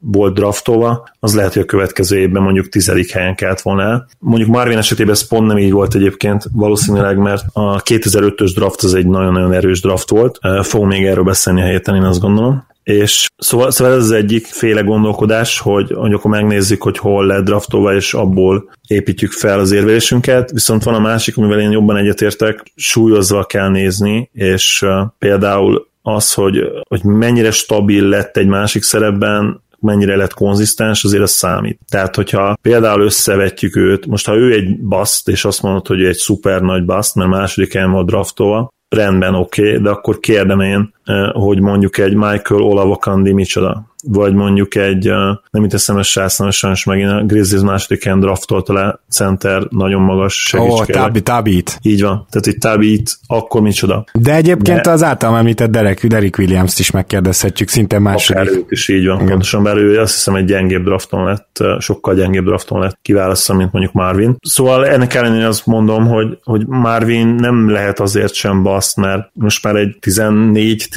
volt 0.00 0.34
draftolva, 0.34 1.08
az 1.20 1.34
lehet, 1.34 1.52
hogy 1.52 1.62
a 1.62 1.66
következő 1.66 2.18
évben 2.18 2.42
mondjuk 2.42 2.68
tizedik 2.68 3.10
helyen 3.10 3.34
kellett 3.34 3.60
volna 3.60 3.82
el. 3.82 4.08
Mondjuk 4.18 4.50
Marvin 4.50 4.78
esetében 4.78 5.12
ez 5.12 5.28
pont 5.28 5.46
nem 5.46 5.58
így 5.58 5.72
volt 5.72 5.94
egyébként, 5.94 6.44
valószínűleg, 6.52 7.16
mert 7.16 7.44
a 7.52 7.82
2005-ös 7.82 8.52
draft 8.54 8.82
az 8.82 8.94
egy 8.94 9.06
nagyon-nagyon 9.06 9.52
erős 9.52 9.80
draft 9.80 10.10
volt. 10.10 10.38
Fogunk 10.62 10.92
még 10.92 11.04
erről 11.04 11.24
beszélni 11.24 11.60
a 11.60 11.66
héten, 11.66 11.94
én 11.94 12.02
azt 12.02 12.20
gondolom. 12.20 12.66
És 12.88 13.26
szóval, 13.36 13.70
szóval 13.70 13.92
ez 13.92 14.02
az 14.02 14.10
egyik 14.10 14.46
féle 14.46 14.80
gondolkodás, 14.80 15.58
hogy, 15.58 15.92
hogy 15.92 16.12
akkor 16.12 16.30
megnézzük, 16.30 16.82
hogy 16.82 16.98
hol 16.98 17.26
lett 17.26 17.44
draftolva, 17.44 17.94
és 17.94 18.14
abból 18.14 18.70
építjük 18.86 19.32
fel 19.32 19.58
az 19.58 19.72
érvelésünket, 19.72 20.50
viszont 20.50 20.82
van 20.82 20.94
a 20.94 20.98
másik, 20.98 21.36
amivel 21.36 21.60
én 21.60 21.70
jobban 21.70 21.96
egyetértek, 21.96 22.72
súlyozva 22.74 23.44
kell 23.44 23.68
nézni, 23.68 24.30
és 24.32 24.86
például 25.18 25.88
az, 26.02 26.34
hogy, 26.34 26.60
hogy 26.88 27.04
mennyire 27.04 27.50
stabil 27.50 28.04
lett 28.04 28.36
egy 28.36 28.46
másik 28.46 28.82
szerepben, 28.82 29.62
mennyire 29.80 30.16
lett 30.16 30.34
konzisztens, 30.34 31.04
azért 31.04 31.22
az 31.22 31.30
számít. 31.30 31.80
Tehát, 31.88 32.16
hogyha 32.16 32.58
például 32.62 33.02
összevetjük 33.02 33.76
őt, 33.76 34.06
most 34.06 34.26
ha 34.26 34.34
ő 34.34 34.52
egy 34.52 34.80
baszt, 34.80 35.28
és 35.28 35.44
azt 35.44 35.62
mondod, 35.62 35.86
hogy 35.86 36.00
ő 36.00 36.08
egy 36.08 36.16
szuper 36.16 36.60
nagy 36.60 36.84
baszt, 36.84 37.14
mert 37.14 37.30
második 37.30 37.72
helyen 37.72 37.90
volt 37.90 38.06
draftolva, 38.06 38.72
rendben 38.88 39.34
oké, 39.34 39.68
okay, 39.68 39.82
de 39.82 39.90
akkor 39.90 40.18
kérdem 40.18 40.60
én, 40.60 40.94
hogy 41.32 41.60
mondjuk 41.60 41.98
egy 41.98 42.14
Michael 42.14 42.62
Olavokandi 42.62 43.32
micsoda 43.32 43.86
vagy 44.02 44.34
mondjuk 44.34 44.74
egy, 44.74 45.04
nem 45.50 45.64
itt 45.64 45.72
eszem 45.72 45.96
a 45.96 46.02
srác, 46.02 46.38
nem 46.38 46.50
sajnos 46.50 46.84
megint 46.84 47.10
a 47.10 47.24
Grizzlies 47.24 47.62
második 47.62 48.04
helyen 48.04 48.20
draftolta 48.20 48.72
le 48.72 49.00
center, 49.10 49.62
nagyon 49.70 50.02
magas 50.02 50.42
segítség. 50.42 50.72
Ó, 50.72 50.78
oh, 50.78 50.86
Tabi, 50.86 51.22
Tabit. 51.22 51.78
Így 51.82 52.02
van, 52.02 52.26
tehát 52.30 52.46
egy 52.46 52.58
Tabit, 52.58 53.18
akkor 53.26 53.60
micsoda. 53.60 54.04
De 54.12 54.34
egyébként 54.34 54.80
De... 54.80 54.90
az 54.90 55.02
általam 55.02 55.34
említett 55.34 55.70
Derek, 55.70 56.06
Derek 56.06 56.38
Williams-t 56.38 56.78
is 56.78 56.90
megkérdezhetjük, 56.90 57.68
szinte 57.68 57.98
második. 57.98 58.42
Akár 58.42 58.54
őt 58.54 58.70
is 58.70 58.88
így 58.88 59.06
van, 59.06 59.16
Igen. 59.16 59.28
pontosan 59.28 59.62
belül, 59.62 59.98
azt 59.98 60.14
hiszem 60.14 60.34
egy 60.34 60.44
gyengébb 60.44 60.84
drafton 60.84 61.24
lett, 61.24 61.64
sokkal 61.78 62.14
gyengébb 62.14 62.44
drafton 62.44 62.80
lett 62.80 62.98
kiválasztva, 63.02 63.54
mint 63.54 63.72
mondjuk 63.72 63.94
Marvin. 63.94 64.36
Szóval 64.40 64.86
ennek 64.86 65.14
ellenére 65.14 65.46
azt 65.46 65.66
mondom, 65.66 66.06
hogy, 66.06 66.38
hogy 66.42 66.66
Marvin 66.66 67.26
nem 67.26 67.70
lehet 67.70 68.00
azért 68.00 68.34
sem 68.34 68.62
baszt, 68.62 68.96
mert 68.96 69.30
most 69.32 69.64
már 69.64 69.76
egy 69.76 69.96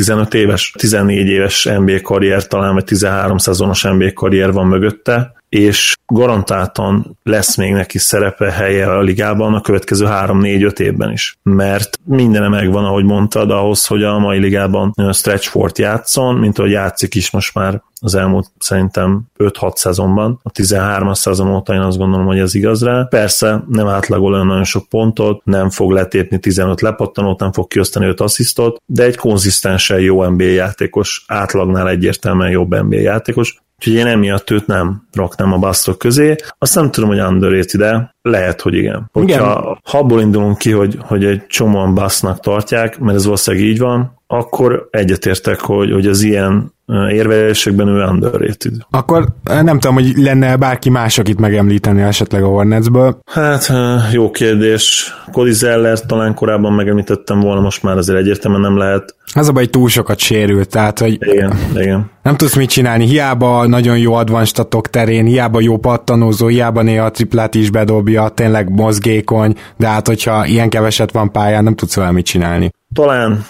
14-15 0.04 0.34
éves, 0.34 0.72
14 0.78 1.28
éves 1.28 1.64
NBA 1.64 2.00
karrier 2.02 2.48
talán, 2.48 2.74
vagy 2.74 2.84
13 2.84 3.38
szezonos 3.38 3.84
NBA 3.84 4.12
karrier 4.14 4.52
van 4.52 4.68
mögötte, 4.68 5.41
és 5.52 5.96
garantáltan 6.06 7.18
lesz 7.24 7.58
még 7.58 7.74
neki 7.74 7.98
szerepe, 7.98 8.52
helye 8.52 8.92
a 8.92 9.02
ligában 9.02 9.54
a 9.54 9.62
következő 9.62 10.06
3-4-5 10.10 10.80
évben 10.80 11.12
is. 11.12 11.38
Mert 11.44 12.00
mindene 12.04 12.48
megvan, 12.48 12.86
ahogy 12.86 13.06
mondtad, 13.06 13.52
ahhoz, 13.52 13.86
hogy 13.86 14.04
a 14.04 14.20
mai 14.20 14.40
ligában 14.40 14.94
stretch 15.12 15.80
játszon, 15.80 16.36
mint 16.36 16.60
ahogy 16.60 16.72
játszik 16.72 17.16
is 17.16 17.32
most 17.32 17.54
már 17.54 17.82
az 18.04 18.16
elmúlt 18.16 18.48
szerintem 18.58 19.22
5-6 19.38 19.76
szezonban. 19.76 20.40
A 20.44 20.52
13-as 20.52 21.16
szezon 21.16 21.56
óta 21.56 21.74
én 21.74 21.80
azt 21.80 21.98
gondolom, 21.98 22.26
hogy 22.26 22.40
ez 22.40 22.56
igaz 22.56 22.84
rá. 22.84 23.08
Persze 23.10 23.64
nem 23.68 23.88
átlagol 23.88 24.34
olyan 24.34 24.46
nagyon 24.46 24.64
sok 24.64 24.90
pontot, 24.90 25.46
nem 25.46 25.70
fog 25.70 25.92
letépni 25.92 26.40
15 26.40 26.82
lepattanót, 26.82 27.40
nem 27.40 27.52
fog 27.52 27.68
kiosztani 27.68 28.06
5 28.06 28.20
asszisztot, 28.20 28.82
de 28.86 29.04
egy 29.04 29.16
konzisztensen 29.16 30.00
jó 30.00 30.24
NBA 30.24 30.44
játékos, 30.44 31.24
átlagnál 31.28 31.90
egyértelműen 31.90 32.52
jobb 32.52 32.84
NBA 32.84 33.00
játékos, 33.00 33.62
Úgyhogy 33.82 33.96
én 33.96 34.08
emiatt 34.08 34.50
őt 34.50 34.68
nem 34.68 35.08
raknám 35.14 35.54
a 35.54 35.58
basztok 35.58 35.98
közé. 35.98 36.36
Azt 36.58 36.76
nem 36.76 36.92
tudom, 36.92 37.10
hogy 37.10 37.20
underrated 37.20 37.82
de 37.82 38.16
lehet, 38.22 38.62
hogy 38.62 38.74
igen. 38.74 39.10
Hogyha 39.12 39.36
igen. 39.36 39.80
ha 39.84 39.98
abból 39.98 40.22
indulunk 40.22 40.58
ki, 40.58 40.72
hogy, 40.72 40.98
hogy 41.00 41.26
egy 41.26 41.46
csomóan 41.48 41.94
basznak 41.94 42.40
tartják, 42.40 43.00
mert 43.00 43.18
ez 43.18 43.24
valószínűleg 43.24 43.66
így 43.66 43.80
van, 43.80 44.20
akkor 44.28 44.88
egyetértek, 44.92 45.60
hogy, 45.60 45.92
hogy 45.92 46.08
az 46.08 46.22
ilyen 46.22 46.74
érvelésekben 47.10 47.88
ő 47.88 48.04
underrated. 48.04 48.74
Akkor 48.90 49.26
nem 49.44 49.80
tudom, 49.80 49.96
hogy 49.96 50.14
lenne 50.16 50.56
bárki 50.56 50.90
más, 50.90 51.18
akit 51.18 51.40
megemlíteni 51.40 52.02
esetleg 52.02 52.44
a 52.44 52.48
Hornetsből. 52.48 53.20
Hát 53.26 53.72
jó 54.12 54.32
kérdés. 54.32 55.14
Cody 55.32 55.52
Zeller 55.52 56.00
talán 56.00 56.34
korábban 56.34 56.74
megemlítettem 56.74 57.40
volna, 57.40 57.62
most 57.62 57.84
már 57.84 57.98
azért 57.98 58.20
egyértelműen 58.20 58.62
nem 58.62 58.78
lehet. 58.78 59.16
Az 59.34 59.48
a 59.48 59.52
baj, 59.52 59.66
túl 59.66 59.90
sokat 59.90 60.20
sérült, 60.20 60.70
tehát 60.70 61.00
hogy 61.00 61.18
igen, 61.20 61.54
igen. 61.76 62.10
nem 62.24 62.36
tudsz 62.36 62.56
mit 62.56 62.70
csinálni, 62.70 63.06
hiába 63.06 63.68
nagyon 63.68 63.98
jó 63.98 64.14
advanstatok 64.14 64.90
terén, 64.90 65.26
hiába 65.26 65.62
jó 65.62 65.78
pattanózó, 65.78 66.48
hiába 66.48 66.82
néha 66.82 67.06
a 67.06 67.12
triplát 67.12 67.56
is 67.56 67.70
bedobja, 68.12 68.30
tényleg 68.30 68.70
mozgékony, 68.70 69.56
de 69.78 69.88
hát 69.88 70.08
hogyha 70.08 70.46
ilyen 70.46 70.70
keveset 70.70 71.12
van 71.12 71.32
pályán, 71.32 71.64
nem 71.64 71.76
tudsz 71.76 71.96
vele 71.96 72.12
mit 72.12 72.26
csinálni. 72.26 72.72
Talán 72.94 73.46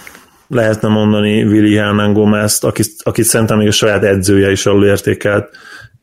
lehetne 0.48 0.88
mondani 0.88 1.44
Willi 1.44 1.76
Hernan 1.76 2.14
Gomez-t, 2.14 2.64
akit, 2.64 2.92
akit 3.04 3.26
szerintem 3.26 3.58
még 3.58 3.68
a 3.68 3.72
saját 3.72 4.04
edzője 4.04 4.52
is 4.52 4.66
alulértékelt. 4.66 5.50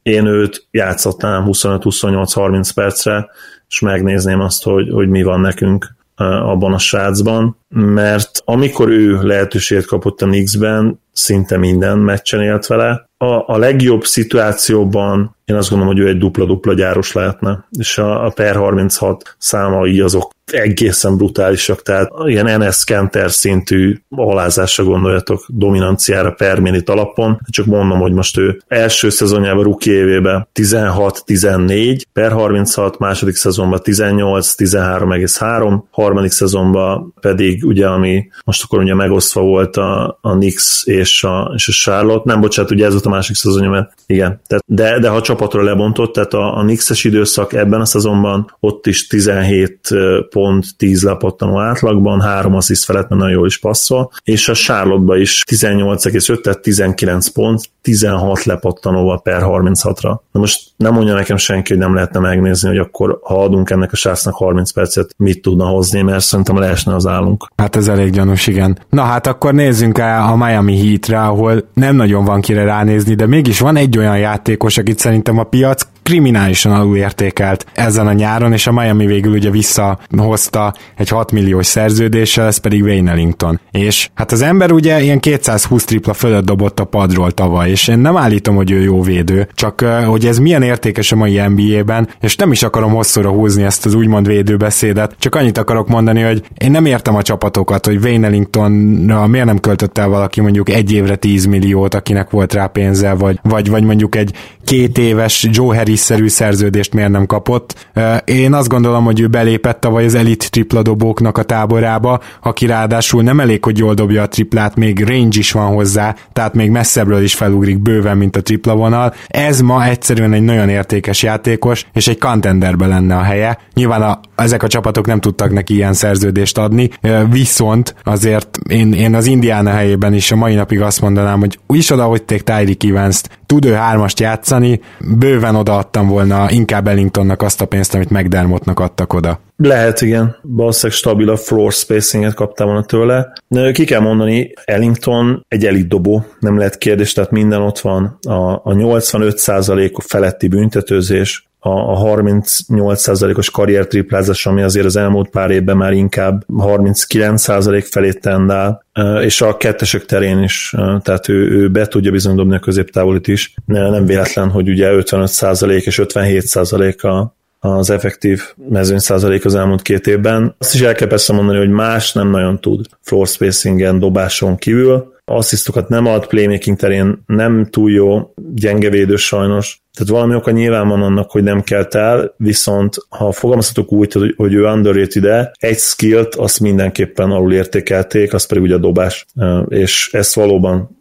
Én 0.03 0.27
őt 0.27 0.67
játszottam 0.71 1.45
25-28-30 1.47 2.71
percre, 2.75 3.29
és 3.69 3.81
megnézném 3.81 4.41
azt, 4.41 4.65
hogy, 4.65 4.91
hogy 4.91 5.09
mi 5.09 5.23
van 5.23 5.41
nekünk 5.41 5.97
abban 6.17 6.73
a 6.73 6.79
srácban, 6.79 7.57
mert 7.69 8.31
amikor 8.45 8.89
ő 8.89 9.23
lehetőséget 9.23 9.87
kapott 9.87 10.23
a 10.23 10.27
Knicks-ben, 10.27 11.01
szinte 11.19 11.57
minden 11.57 11.99
meccsen 11.99 12.43
élt 12.43 12.67
vele. 12.67 13.07
A, 13.17 13.53
a 13.53 13.59
legjobb 13.59 14.05
szituációban 14.05 15.37
én 15.45 15.57
azt 15.57 15.71
gondolom, 15.71 15.95
hogy 15.95 16.03
ő 16.03 16.09
egy 16.09 16.19
dupla-dupla 16.19 16.75
gyáros 16.75 17.13
lehetne, 17.13 17.69
és 17.79 17.99
a, 17.99 18.25
a 18.25 18.31
per 18.31 18.57
36 18.57 19.37
számai 19.39 20.01
azok 20.01 20.31
egészen 20.53 21.17
brutálisak, 21.17 21.83
tehát 21.83 22.11
ilyen 22.25 22.61
NS 22.61 22.85
Kenter 22.85 23.31
szintű 23.31 23.97
alázásra 24.09 24.85
gondoljatok, 24.85 25.45
dominanciára 25.49 26.31
per 26.31 26.61
minit 26.61 26.89
alapon, 26.89 27.41
csak 27.51 27.67
mondom, 27.67 27.99
hogy 27.99 28.13
most 28.13 28.39
ő 28.39 28.61
első 28.67 29.11
szezonjában, 29.11 29.65
rookie 29.65 29.93
évében 29.93 30.49
16-14, 30.55 32.01
per 32.13 32.33
36, 32.33 32.99
második 32.99 33.35
szezonban 33.35 33.81
18, 33.83 34.55
13,3, 34.57 35.81
harmadik 35.91 36.31
szezonban 36.31 37.15
pedig 37.21 37.65
ugye, 37.65 37.87
ami 37.87 38.29
most 38.45 38.65
akkor 38.65 38.79
ugye 38.79 38.95
megosztva 38.95 39.41
volt 39.41 39.77
a, 39.77 40.19
a 40.21 40.35
Nix 40.35 40.87
és 40.87 41.08
a, 41.25 41.53
és 41.55 41.69
a 41.69 41.73
Charlotte, 41.73 42.33
nem 42.33 42.41
bocsánat, 42.41 42.71
ugye 42.71 42.85
ez 42.85 42.93
volt 42.93 43.07
a 43.07 43.09
másik 43.09 43.37
szezonja, 43.37 43.71
mert 43.71 43.93
igen, 44.07 44.41
tehát, 44.47 44.65
de, 44.67 44.99
de 44.99 45.09
ha 45.09 45.17
a 45.17 45.21
csapatról 45.21 45.65
lebontott, 45.65 46.13
tehát 46.13 46.35
a, 46.35 46.57
a 46.57 46.63
Nix-es 46.63 47.05
időszak 47.05 47.53
ebben 47.53 47.81
a 47.81 47.85
szezonban 47.85 48.57
ott 48.61 48.87
is 48.87 49.07
17 49.07 49.89
pont, 50.31 50.65
10 50.77 51.03
lepattanó 51.03 51.61
átlagban, 51.61 52.21
3 52.21 52.55
assziszt 52.55 52.85
felett, 52.85 53.09
mert 53.09 53.21
nagyon 53.21 53.37
jól 53.37 53.47
is 53.47 53.59
passzol, 53.59 54.11
és 54.25 54.49
a 54.49 54.55
Charlotte-ba 54.55 55.17
is 55.17 55.43
18,5, 55.51 56.41
tehát 56.41 56.61
19 56.61 57.29
pont, 57.29 57.71
16 57.83 58.45
lepattanóval 58.45 59.23
per 59.23 59.43
36-ra. 59.45 60.19
Na 60.33 60.41
most 60.41 60.61
nem 60.77 60.93
mondja 60.93 61.15
nekem 61.15 61.37
senki, 61.37 61.73
hogy 61.73 61.83
nem 61.83 61.95
lehetne 61.95 62.21
megnézni, 62.21 62.69
hogy 62.69 62.79
akkor 62.79 63.19
ha 63.23 63.43
adunk 63.43 63.71
ennek 63.71 63.93
a 63.93 63.97
srácnak 63.97 64.35
30 64.35 64.71
percet, 64.71 65.15
mit 65.17 65.43
tudna 65.43 65.65
hozni, 65.65 66.03
mert 66.03 66.25
szerintem 66.25 66.59
leesne 66.59 66.95
az 66.95 67.07
állunk. 67.07 67.49
Hát 67.57 67.77
ez 67.77 67.89
elég 67.89 68.11
gyanús, 68.11 68.47
igen. 68.47 68.79
Na 68.91 69.03
hát 69.03 69.27
akkor 69.27 69.55
nézzünk 69.55 69.99
el 69.99 70.23
a 70.23 70.37
Miami 70.37 70.77
Heatre, 70.99 71.27
ahol 71.27 71.69
nem 71.75 71.97
nagyon 71.97 72.25
van 72.25 72.41
kire 72.41 72.65
ránézni, 72.65 73.15
de 73.15 73.27
mégis 73.27 73.61
van 73.61 73.77
egy 73.77 73.99
olyan 73.99 74.19
játékos, 74.19 74.79
akit 74.79 74.99
szerintem 74.99 75.39
a 75.39 75.45
piac 75.45 75.87
kriminálisan 76.09 76.73
alulértékelt 76.73 77.67
ezen 77.75 78.07
a 78.07 78.13
nyáron, 78.13 78.53
és 78.53 78.67
a 78.67 78.73
Miami 78.73 79.07
végül 79.07 79.33
ugye 79.33 79.51
visszahozta 79.51 80.75
egy 80.97 81.09
6 81.09 81.33
milliós 81.33 81.67
szerződéssel, 81.67 82.47
ez 82.47 82.57
pedig 82.57 82.83
Wayne 82.83 83.11
Ellington. 83.11 83.61
És 83.71 84.09
hát 84.15 84.33
az 84.33 84.43
ember 84.43 84.73
ugye 84.73 85.03
ilyen 85.03 85.21
220 85.21 85.85
tripla 85.85 86.13
fölött 86.13 86.45
dobott 86.45 86.81
a 86.81 86.85
padról 86.85 87.31
tavaly, 87.31 87.71
és 87.71 87.89
én 87.89 87.99
nem 87.99 88.17
állítom, 88.17 88.57
hogy 88.57 88.71
ő 88.71 88.83
jó 88.83 89.03
védő, 89.03 89.49
csak 89.55 89.81
hogy 90.07 90.27
ez 90.27 90.39
milyen 90.39 90.63
értékes 90.63 91.13
a 91.13 91.17
mai 91.17 91.41
NBA-ben, 91.49 92.09
és 92.21 92.37
nem 92.37 92.53
is 92.53 92.63
akarom 92.63 92.93
hosszúra 92.93 93.31
húzni 93.31 93.63
ezt 93.63 93.87
az 93.87 93.95
úgymond 93.95 94.27
védőbeszédet, 94.27 95.15
csak 95.19 95.35
annyit 95.35 95.59
akarok 95.59 95.89
mondani, 95.89 96.23
hogy 96.23 96.43
én 96.59 96.71
nem 96.71 96.87
értem 96.87 97.17
a 97.17 97.23
csapatokat, 97.23 97.87
hogy 97.87 98.05
Wayne 98.05 98.27
Ellingtonra 98.27 99.27
miért 99.27 99.47
nem 99.47 99.59
költött 99.59 99.99
el 99.99 100.09
valaki 100.09 100.41
mondjuk 100.41 100.69
egy 100.69 100.93
évre 100.93 101.17
10 101.17 101.45
milliót, 101.45 101.95
akinek 101.95 102.31
volt 102.31 102.53
rá 102.53 102.67
pénze, 102.67 103.13
vagy, 103.13 103.39
vagy, 103.43 103.71
vagy 103.71 103.83
mondjuk 103.83 104.17
egy 104.17 104.33
két 104.65 104.99
éves 104.99 105.47
Joe 105.51 105.77
Harris 105.77 105.98
szerű 105.99 106.29
szerződést 106.29 106.95
miért 106.95 107.11
nem 107.11 107.27
kapott. 107.27 107.91
Én 108.25 108.53
azt 108.53 108.69
gondolom, 108.69 109.05
hogy 109.05 109.21
ő 109.21 109.27
belépett 109.27 109.81
tavaly 109.81 110.05
az 110.05 110.15
elit 110.15 110.51
tripladobóknak 110.51 111.39
a 111.39 111.43
táborába, 111.43 112.21
aki 112.43 112.67
ráadásul 112.67 113.23
nem 113.23 113.41
elég, 113.41 113.65
hogy 113.65 113.79
jól 113.79 113.95
dobja 113.95 114.23
a 114.23 114.29
triplát, 114.29 114.77
még 114.77 115.05
range 115.05 115.39
is 115.39 115.53
van 115.53 115.75
hozzá, 115.75 116.15
tehát 116.33 116.55
még 116.55 116.71
messzebbről 116.71 117.23
is 117.23 117.35
felugrik 117.35 117.79
bőven, 117.79 118.17
mint 118.17 118.37
a 118.37 118.43
tripla 118.43 118.75
vonal. 118.75 119.15
Ez 119.27 119.61
ma 119.61 119.85
egyszerűen 119.85 120.33
egy 120.33 120.43
nagyon 120.43 120.69
értékes 120.69 121.23
játékos, 121.23 121.87
és 121.93 122.09
egy 122.09 122.19
contenderbe 122.19 122.87
lenne 122.87 123.17
a 123.17 123.23
helye. 123.23 123.59
Nyilván 123.75 124.03
a, 124.03 124.21
ezek 124.37 124.63
a 124.63 124.69
csapatok 124.69 125.07
nem 125.07 125.21
tudtak 125.21 125.53
neki 125.53 125.75
ilyen 125.75 125.93
szerződést 125.93 126.59
adni, 126.59 126.91
viszont 127.31 127.95
azért 128.05 128.59
én, 128.69 128.93
én 128.93 129.15
az 129.15 129.27
Indiana 129.27 129.71
helyében 129.71 130.15
is 130.15 130.33
a 130.33 130.37
mai 130.37 130.55
napig 130.55 130.81
azt 130.81 131.01
mondanám, 131.01 131.39
hogy 131.39 131.59
is 131.67 131.91
oda 131.91 132.05
hogy 132.05 132.25
Tyreek 132.25 132.85
Evans-t, 132.85 133.39
tud 133.47 133.65
ő 133.65 133.73
hármast 133.73 134.21
játszani, 134.21 134.81
bőven 135.19 135.55
odaadtam 135.89 136.09
volna 136.09 136.51
inkább 136.51 136.87
Ellingtonnak 136.87 137.43
azt 137.43 137.61
a 137.61 137.67
pénzt, 137.67 137.95
amit 137.95 138.11
McDermottnak 138.11 138.81
adtak 138.81 139.13
oda. 139.13 139.41
Lehet, 139.57 140.01
igen. 140.01 140.37
Valószínűleg 140.43 140.99
stabil 140.99 141.31
a 141.31 141.37
floor 141.37 141.73
spacinget 141.73 142.35
kaptál 142.35 142.67
volna 142.67 142.85
tőle. 142.85 143.33
De 143.49 143.73
ki 143.73 143.85
kell 143.85 144.01
mondani, 144.01 144.53
Ellington 144.65 145.45
egy 145.49 145.67
elit 145.67 145.89
dobó, 145.89 146.25
nem 146.41 146.59
lehet 146.59 146.79
kérdés, 146.79 147.13
tehát 147.13 147.31
minden 147.31 147.61
ott 147.61 147.79
van. 147.79 148.19
A, 148.29 148.53
a 148.53 148.75
85% 148.75 149.97
feletti 150.07 150.49
büntetőzés, 150.49 151.48
a, 151.59 151.69
a 151.69 152.17
38%-os 152.17 153.51
karriertriplázás, 153.51 154.47
ami 154.47 154.63
azért 154.63 154.87
az 154.87 154.97
elmúlt 154.97 155.29
pár 155.29 155.51
évben 155.51 155.77
már 155.77 155.93
inkább 155.93 156.45
39% 156.49 157.87
felé 157.91 158.13
tendál, 158.13 158.85
és 159.21 159.41
a 159.41 159.57
kettesek 159.57 160.05
terén 160.05 160.43
is, 160.43 160.75
tehát 161.03 161.29
ő, 161.29 161.51
ő 161.51 161.69
be 161.69 161.87
tudja 161.87 162.11
bizony 162.11 162.35
dobni 162.35 162.55
a 162.55 162.59
középtávolit 162.59 163.29
is. 163.29 163.55
Nem 163.65 164.07
véletlen, 164.07 164.51
hogy 164.51 164.69
ugye 164.69 164.91
55% 164.93 165.83
és 165.83 166.01
57% 166.03 167.01
a, 167.01 167.37
az 167.69 167.91
effektív 167.91 168.43
mezőny 168.69 168.99
százalék 168.99 169.45
az 169.45 169.55
elmúlt 169.55 169.83
két 169.83 170.07
évben. 170.07 170.55
Azt 170.59 170.75
is 170.75 170.81
el 170.81 170.95
kell 170.95 171.09
persze 171.09 171.33
mondani, 171.33 171.59
hogy 171.59 171.71
más 171.71 172.13
nem 172.13 172.31
nagyon 172.31 172.61
tud 172.61 172.87
floor 173.03 173.27
spacingen, 173.27 173.99
dobáson 173.99 174.57
kívül, 174.57 175.17
asszisztokat 175.25 175.89
nem 175.89 176.07
ad, 176.07 176.27
playmaking 176.27 176.77
terén 176.77 177.23
nem 177.27 177.67
túl 177.71 177.91
jó, 177.91 178.33
gyenge 178.55 178.91
védő 178.91 179.17
sajnos, 179.17 179.83
tehát 179.99 180.13
valami 180.13 180.35
oka 180.35 180.51
nyilván 180.51 180.89
van 180.89 181.03
annak, 181.03 181.31
hogy 181.31 181.43
nem 181.43 181.63
kelt 181.63 181.95
el, 181.95 182.35
viszont 182.37 182.97
ha 183.09 183.33
fogalmazhatok 183.33 183.93
úgy, 183.93 184.35
hogy 184.37 184.55
ő 184.55 184.65
underrated 184.65 185.23
de 185.23 185.53
egy 185.59 185.79
skillt 185.79 186.35
azt 186.35 186.61
mindenképpen 186.61 187.31
alul 187.31 187.53
értékelték, 187.53 188.33
az 188.33 188.47
pedig 188.47 188.63
ugye 188.63 188.75
a 188.75 188.79
dobás, 188.79 189.27
és 189.69 190.13
ezt 190.13 190.35
valóban 190.35 190.98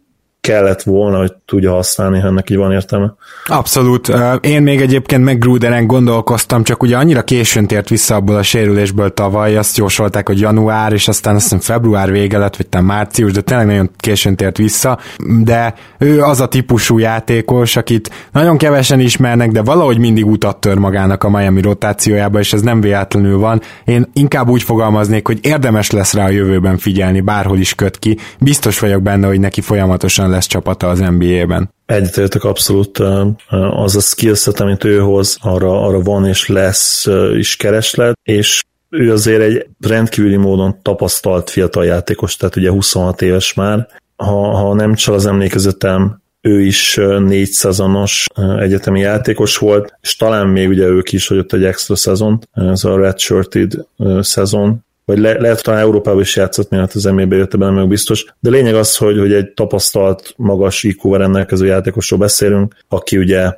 kellett 0.48 0.82
volna, 0.82 1.18
hogy 1.18 1.32
tudja 1.44 1.72
használni, 1.72 2.20
ha 2.20 2.26
ennek 2.26 2.50
így 2.50 2.56
van 2.56 2.72
értelme. 2.72 3.14
Abszolút. 3.46 4.12
Én 4.40 4.62
még 4.62 4.80
egyébként 4.80 5.24
meg 5.24 5.38
Gruderen 5.38 5.86
gondolkoztam, 5.86 6.62
csak 6.62 6.82
ugye 6.82 6.96
annyira 6.96 7.22
későn 7.22 7.66
tért 7.66 7.88
vissza 7.88 8.14
abból 8.14 8.36
a 8.36 8.42
sérülésből 8.42 9.14
tavaly, 9.14 9.56
azt 9.56 9.76
jósolták, 9.76 10.26
hogy 10.26 10.40
január, 10.40 10.92
és 10.92 11.08
aztán 11.08 11.34
azt 11.34 11.42
hiszem 11.42 11.60
február 11.60 12.10
vége 12.10 12.38
lett, 12.38 12.56
vagy 12.56 12.66
talán 12.66 12.86
március, 12.86 13.32
de 13.32 13.40
tényleg 13.40 13.66
nagyon 13.66 13.90
későn 13.96 14.36
tért 14.36 14.56
vissza, 14.56 14.98
de 15.42 15.74
ő 15.98 16.22
az 16.22 16.40
a 16.40 16.48
típusú 16.48 16.98
játékos, 16.98 17.76
akit 17.76 18.10
nagyon 18.32 18.56
kevesen 18.56 19.00
ismernek, 19.00 19.50
de 19.50 19.62
valahogy 19.62 19.98
mindig 19.98 20.26
utat 20.26 20.56
tör 20.56 20.76
magának 20.76 21.24
a 21.24 21.30
Miami 21.30 21.60
rotációjába, 21.60 22.38
és 22.38 22.52
ez 22.52 22.60
nem 22.60 22.80
véletlenül 22.80 23.38
van. 23.38 23.60
Én 23.84 24.10
inkább 24.12 24.48
úgy 24.48 24.62
fogalmaznék, 24.62 25.26
hogy 25.26 25.38
érdemes 25.42 25.90
lesz 25.90 26.14
rá 26.14 26.24
a 26.24 26.28
jövőben 26.28 26.78
figyelni, 26.78 27.20
bárhol 27.20 27.58
is 27.58 27.74
köt 27.74 27.98
ki. 27.98 28.16
Biztos 28.38 28.78
vagyok 28.78 29.02
benne, 29.02 29.26
hogy 29.26 29.40
neki 29.40 29.60
folyamatosan 29.60 30.30
lesz 30.30 30.37
csapata 30.46 30.88
az 30.88 30.98
NBA-ben. 30.98 31.70
Egyetértek 31.86 32.44
abszolút, 32.44 32.98
az 33.70 33.96
a 33.96 34.00
skillset, 34.00 34.60
amit 34.60 34.84
ő 34.84 34.98
hoz, 34.98 35.38
arra, 35.40 35.82
arra 35.82 36.00
van 36.00 36.26
és 36.26 36.48
lesz 36.48 37.06
is 37.36 37.56
kereslet, 37.56 38.18
és 38.22 38.64
ő 38.90 39.12
azért 39.12 39.42
egy 39.42 39.66
rendkívüli 39.80 40.36
módon 40.36 40.82
tapasztalt 40.82 41.50
fiatal 41.50 41.84
játékos, 41.84 42.36
tehát 42.36 42.56
ugye 42.56 42.70
26 42.70 43.22
éves 43.22 43.54
már. 43.54 43.88
Ha, 44.16 44.56
ha 44.56 44.74
nem 44.74 44.94
csal 44.94 45.14
az 45.14 45.26
emlékezetem, 45.26 46.20
ő 46.40 46.60
is 46.60 47.00
négy 47.18 47.48
szezonos 47.48 48.26
egyetemi 48.58 49.00
játékos 49.00 49.56
volt, 49.56 49.98
és 50.00 50.16
talán 50.16 50.46
még 50.46 50.68
ugye 50.68 50.86
ők 50.86 51.12
is, 51.12 51.26
hogy 51.26 51.38
ott 51.38 51.52
egy 51.52 51.64
extra 51.64 51.96
szezon, 51.96 52.38
ez 52.52 52.84
a 52.84 52.96
redshirted 52.96 53.72
szezon, 54.20 54.84
vagy 55.08 55.18
le, 55.18 55.40
lehet 55.40 55.62
talán 55.62 55.80
Európában 55.80 56.20
is 56.20 56.36
játszott, 56.36 56.70
miatt 56.70 56.92
az 56.92 57.04
NBA-be 57.04 57.36
jött 57.36 57.54
ebben 57.54 57.72
meg 57.72 57.88
biztos, 57.88 58.26
de 58.40 58.50
lényeg 58.50 58.74
az, 58.74 58.96
hogy, 58.96 59.18
hogy 59.18 59.32
egy 59.32 59.52
tapasztalt, 59.52 60.34
magas 60.36 60.82
IQ-val 60.82 61.18
rendelkező 61.18 61.66
játékosról 61.66 62.18
beszélünk, 62.18 62.74
aki 62.88 63.18
ugye 63.18 63.52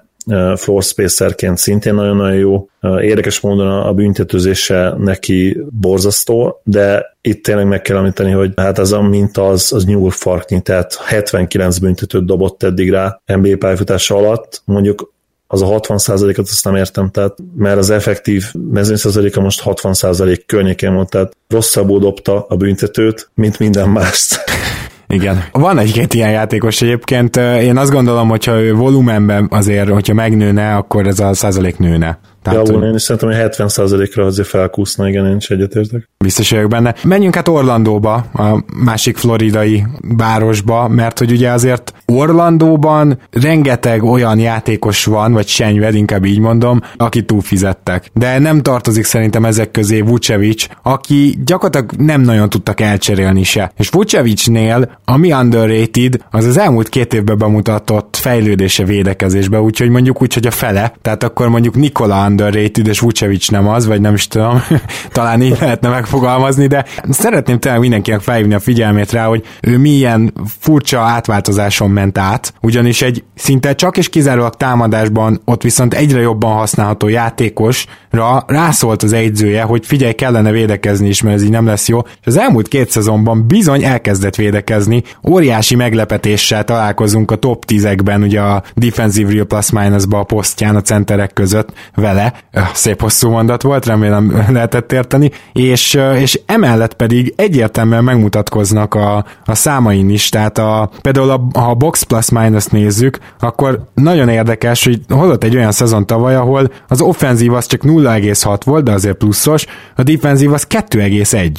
floor 0.57 0.83
spacerként 0.83 1.59
szintén 1.59 1.95
nagyon-nagyon 1.95 2.37
jó. 2.37 2.69
Érdekes 3.01 3.41
módon 3.41 3.69
a 3.69 3.93
büntetőzése 3.93 4.95
neki 4.99 5.61
borzasztó, 5.81 6.61
de 6.65 7.17
itt 7.21 7.45
tényleg 7.45 7.67
meg 7.67 7.83
kell 7.83 7.97
említeni, 7.97 8.31
hogy 8.31 8.53
hát 8.57 8.79
az 8.79 8.93
a 8.93 9.03
minta 9.03 9.49
az, 9.49 9.73
az 9.73 9.85
nyúl 9.85 10.11
farknyi, 10.11 10.61
tehát 10.61 10.95
79 10.95 11.79
büntetőt 11.79 12.25
dobott 12.25 12.63
eddig 12.63 12.91
rá 12.91 13.21
NBA 13.25 13.57
pályafutása 13.59 14.17
alatt. 14.17 14.63
Mondjuk 14.65 15.13
az 15.53 15.63
a 15.63 15.67
60% 15.67 16.39
ot 16.39 16.49
azt 16.49 16.65
nem 16.65 16.77
értem, 16.77 17.11
tehát, 17.11 17.37
mert 17.57 17.79
az 17.79 17.91
effektív 17.91 18.45
mezőnyszázaléka 18.71 19.41
most 19.41 19.63
60% 19.65 20.43
környékén 20.47 20.95
volt, 20.95 21.11
tehát 21.11 21.37
rosszabbul 21.49 21.99
dobta 21.99 22.47
a 22.49 22.57
büntetőt, 22.57 23.31
mint 23.35 23.59
minden 23.59 23.89
mást. 23.89 24.45
Igen. 25.07 25.45
Van 25.53 25.79
egy-két 25.79 26.15
ilyen 26.15 26.31
játékos 26.31 26.83
egyébként. 26.83 27.37
Én 27.37 27.77
azt 27.77 27.91
gondolom, 27.91 28.29
hogyha 28.29 28.61
ő 28.61 28.75
volumenben 28.75 29.47
azért, 29.51 29.89
hogyha 29.89 30.15
megnőne, 30.15 30.75
akkor 30.75 31.07
ez 31.07 31.21
a 31.21 31.35
százalék 31.35 31.79
nőne. 31.79 32.19
Tehát, 32.43 32.69
Javul, 32.69 32.85
én 32.85 32.95
is 32.95 33.03
szerintem, 33.03 33.31
hogy 33.31 33.51
70%-ra 33.57 34.25
azért 34.25 34.49
felkúszna, 34.49 35.09
igen, 35.09 35.27
én 35.27 35.37
is 35.37 35.51
egyetértek. 35.51 36.09
Biztos 36.19 36.51
vagyok 36.51 36.69
benne. 36.69 36.95
Menjünk 37.05 37.35
hát 37.35 37.49
Orlandóba, 37.49 38.15
a 38.15 38.65
másik 38.85 39.17
floridai 39.17 39.85
városba, 40.17 40.89
mert 40.89 41.19
hogy 41.19 41.31
ugye 41.31 41.51
azért 41.51 41.95
Orlandóban 42.07 43.19
rengeteg 43.31 44.05
olyan 44.05 44.39
játékos 44.39 45.05
van, 45.05 45.33
vagy 45.33 45.47
senyved, 45.47 45.95
inkább 45.95 46.25
így 46.25 46.39
mondom, 46.39 46.81
aki 46.97 47.25
túlfizettek. 47.25 48.11
De 48.15 48.39
nem 48.39 48.63
tartozik 48.63 49.05
szerintem 49.05 49.45
ezek 49.45 49.71
közé 49.71 50.01
Vucevic, 50.01 50.67
aki 50.83 51.39
gyakorlatilag 51.45 51.93
nem 52.07 52.21
nagyon 52.21 52.49
tudtak 52.49 52.81
elcserélni 52.81 53.43
se. 53.43 53.73
És 53.77 53.89
Vucevicnél, 53.89 54.99
ami 55.05 55.33
underrated, 55.33 56.17
az 56.31 56.45
az 56.45 56.59
elmúlt 56.59 56.89
két 56.89 57.15
évben 57.15 57.39
bemutatott 57.39 58.17
fejlődése 58.17 58.85
védekezésbe, 58.85 59.61
úgyhogy 59.61 59.89
mondjuk 59.89 60.23
úgy, 60.23 60.35
hogy 60.35 60.47
a 60.47 60.51
fele, 60.51 60.93
tehát 61.03 61.23
akkor 61.23 61.49
mondjuk 61.49 61.75
Nikola 61.75 62.25
underrated, 62.31 62.87
és 62.87 63.01
Vucevic 63.01 63.49
nem 63.49 63.69
az, 63.69 63.87
vagy 63.87 64.01
nem 64.01 64.15
is 64.15 64.29
tudom, 64.29 64.63
talán 65.13 65.43
így 65.43 65.57
lehetne 65.61 65.89
megfogalmazni, 65.89 66.67
de 66.67 66.85
szeretném 67.09 67.59
tényleg 67.59 67.81
mindenkinek 67.81 68.21
felhívni 68.21 68.55
a 68.55 68.61
figyelmét 68.61 69.13
rá, 69.13 69.27
hogy 69.27 69.45
ő 69.61 69.79
milyen 69.79 70.33
furcsa 70.59 71.01
átváltozáson 71.01 71.91
ment 71.91 72.19
át, 72.19 72.55
ugyanis 72.61 73.03
egy 73.03 73.25
szinte 73.35 73.75
csak 73.75 73.97
és 73.97 74.09
kizárólag 74.09 74.55
támadásban 74.55 75.41
ott 75.45 75.63
viszont 75.63 75.95
egyre 75.95 76.21
jobban 76.21 76.53
használható 76.53 77.09
játékosra 77.09 78.45
rászólt 78.47 79.03
az 79.03 79.13
egyzője, 79.13 79.63
hogy 79.63 79.87
figyelj, 79.87 80.13
kellene 80.13 80.51
védekezni 80.51 81.09
is, 81.09 81.23
mert 81.23 81.37
ez 81.37 81.43
így 81.43 81.51
nem 81.51 81.67
lesz 81.67 81.89
jó, 81.89 81.99
és 81.99 82.27
az 82.27 82.39
elmúlt 82.39 82.69
két 82.69 82.91
szezonban 82.91 83.47
bizony 83.47 83.85
elkezdett 83.85 84.35
védekezni, 84.35 85.03
óriási 85.29 85.75
meglepetéssel 85.75 86.65
találkozunk 86.65 87.31
a 87.31 87.37
top 87.37 87.65
10-ekben, 87.67 88.23
ugye 88.23 88.41
a 88.41 88.63
Defensive 88.75 89.33
Real 89.33 89.45
Plus 89.45 89.71
Minus-ba 89.71 90.19
a 90.19 90.25
posztján 90.25 90.77
a 90.77 90.81
centerek 90.81 91.33
között 91.33 91.73
vele, 91.95 92.20
vele, 92.21 92.71
szép 92.75 93.01
hosszú 93.01 93.31
mondat 93.31 93.63
volt, 93.63 93.87
remélem 93.87 94.45
lehetett 94.53 94.93
érteni, 94.93 95.31
és, 95.53 95.99
és 96.17 96.41
emellett 96.47 96.95
pedig 96.95 97.33
egyértelműen 97.37 98.05
megmutatkoznak 98.05 98.95
a, 98.95 99.25
a 99.45 99.55
számain 99.55 100.11
is, 100.11 100.29
tehát 100.29 100.59
a, 100.59 100.91
például 101.01 101.31
a, 101.31 101.59
ha 101.59 101.71
a 101.71 101.75
Box 101.75 102.03
Plus 102.03 102.31
Minus 102.31 102.67
nézzük, 102.67 103.19
akkor 103.39 103.81
nagyon 103.95 104.29
érdekes, 104.29 104.85
hogy 104.85 105.01
hozott 105.09 105.45
egy 105.45 105.57
olyan 105.57 105.73
szezon 105.73 106.07
tavaly, 106.07 106.35
ahol 106.35 106.71
az 106.89 107.01
offenzív 107.01 107.53
az 107.53 107.67
csak 107.67 107.81
0,6 107.83 108.61
volt, 108.65 108.85
de 108.85 108.93
azért 108.93 109.17
pluszos, 109.17 109.67
a 109.97 110.03
defenzív 110.03 110.53
az 110.53 110.67
2,1 110.67 111.51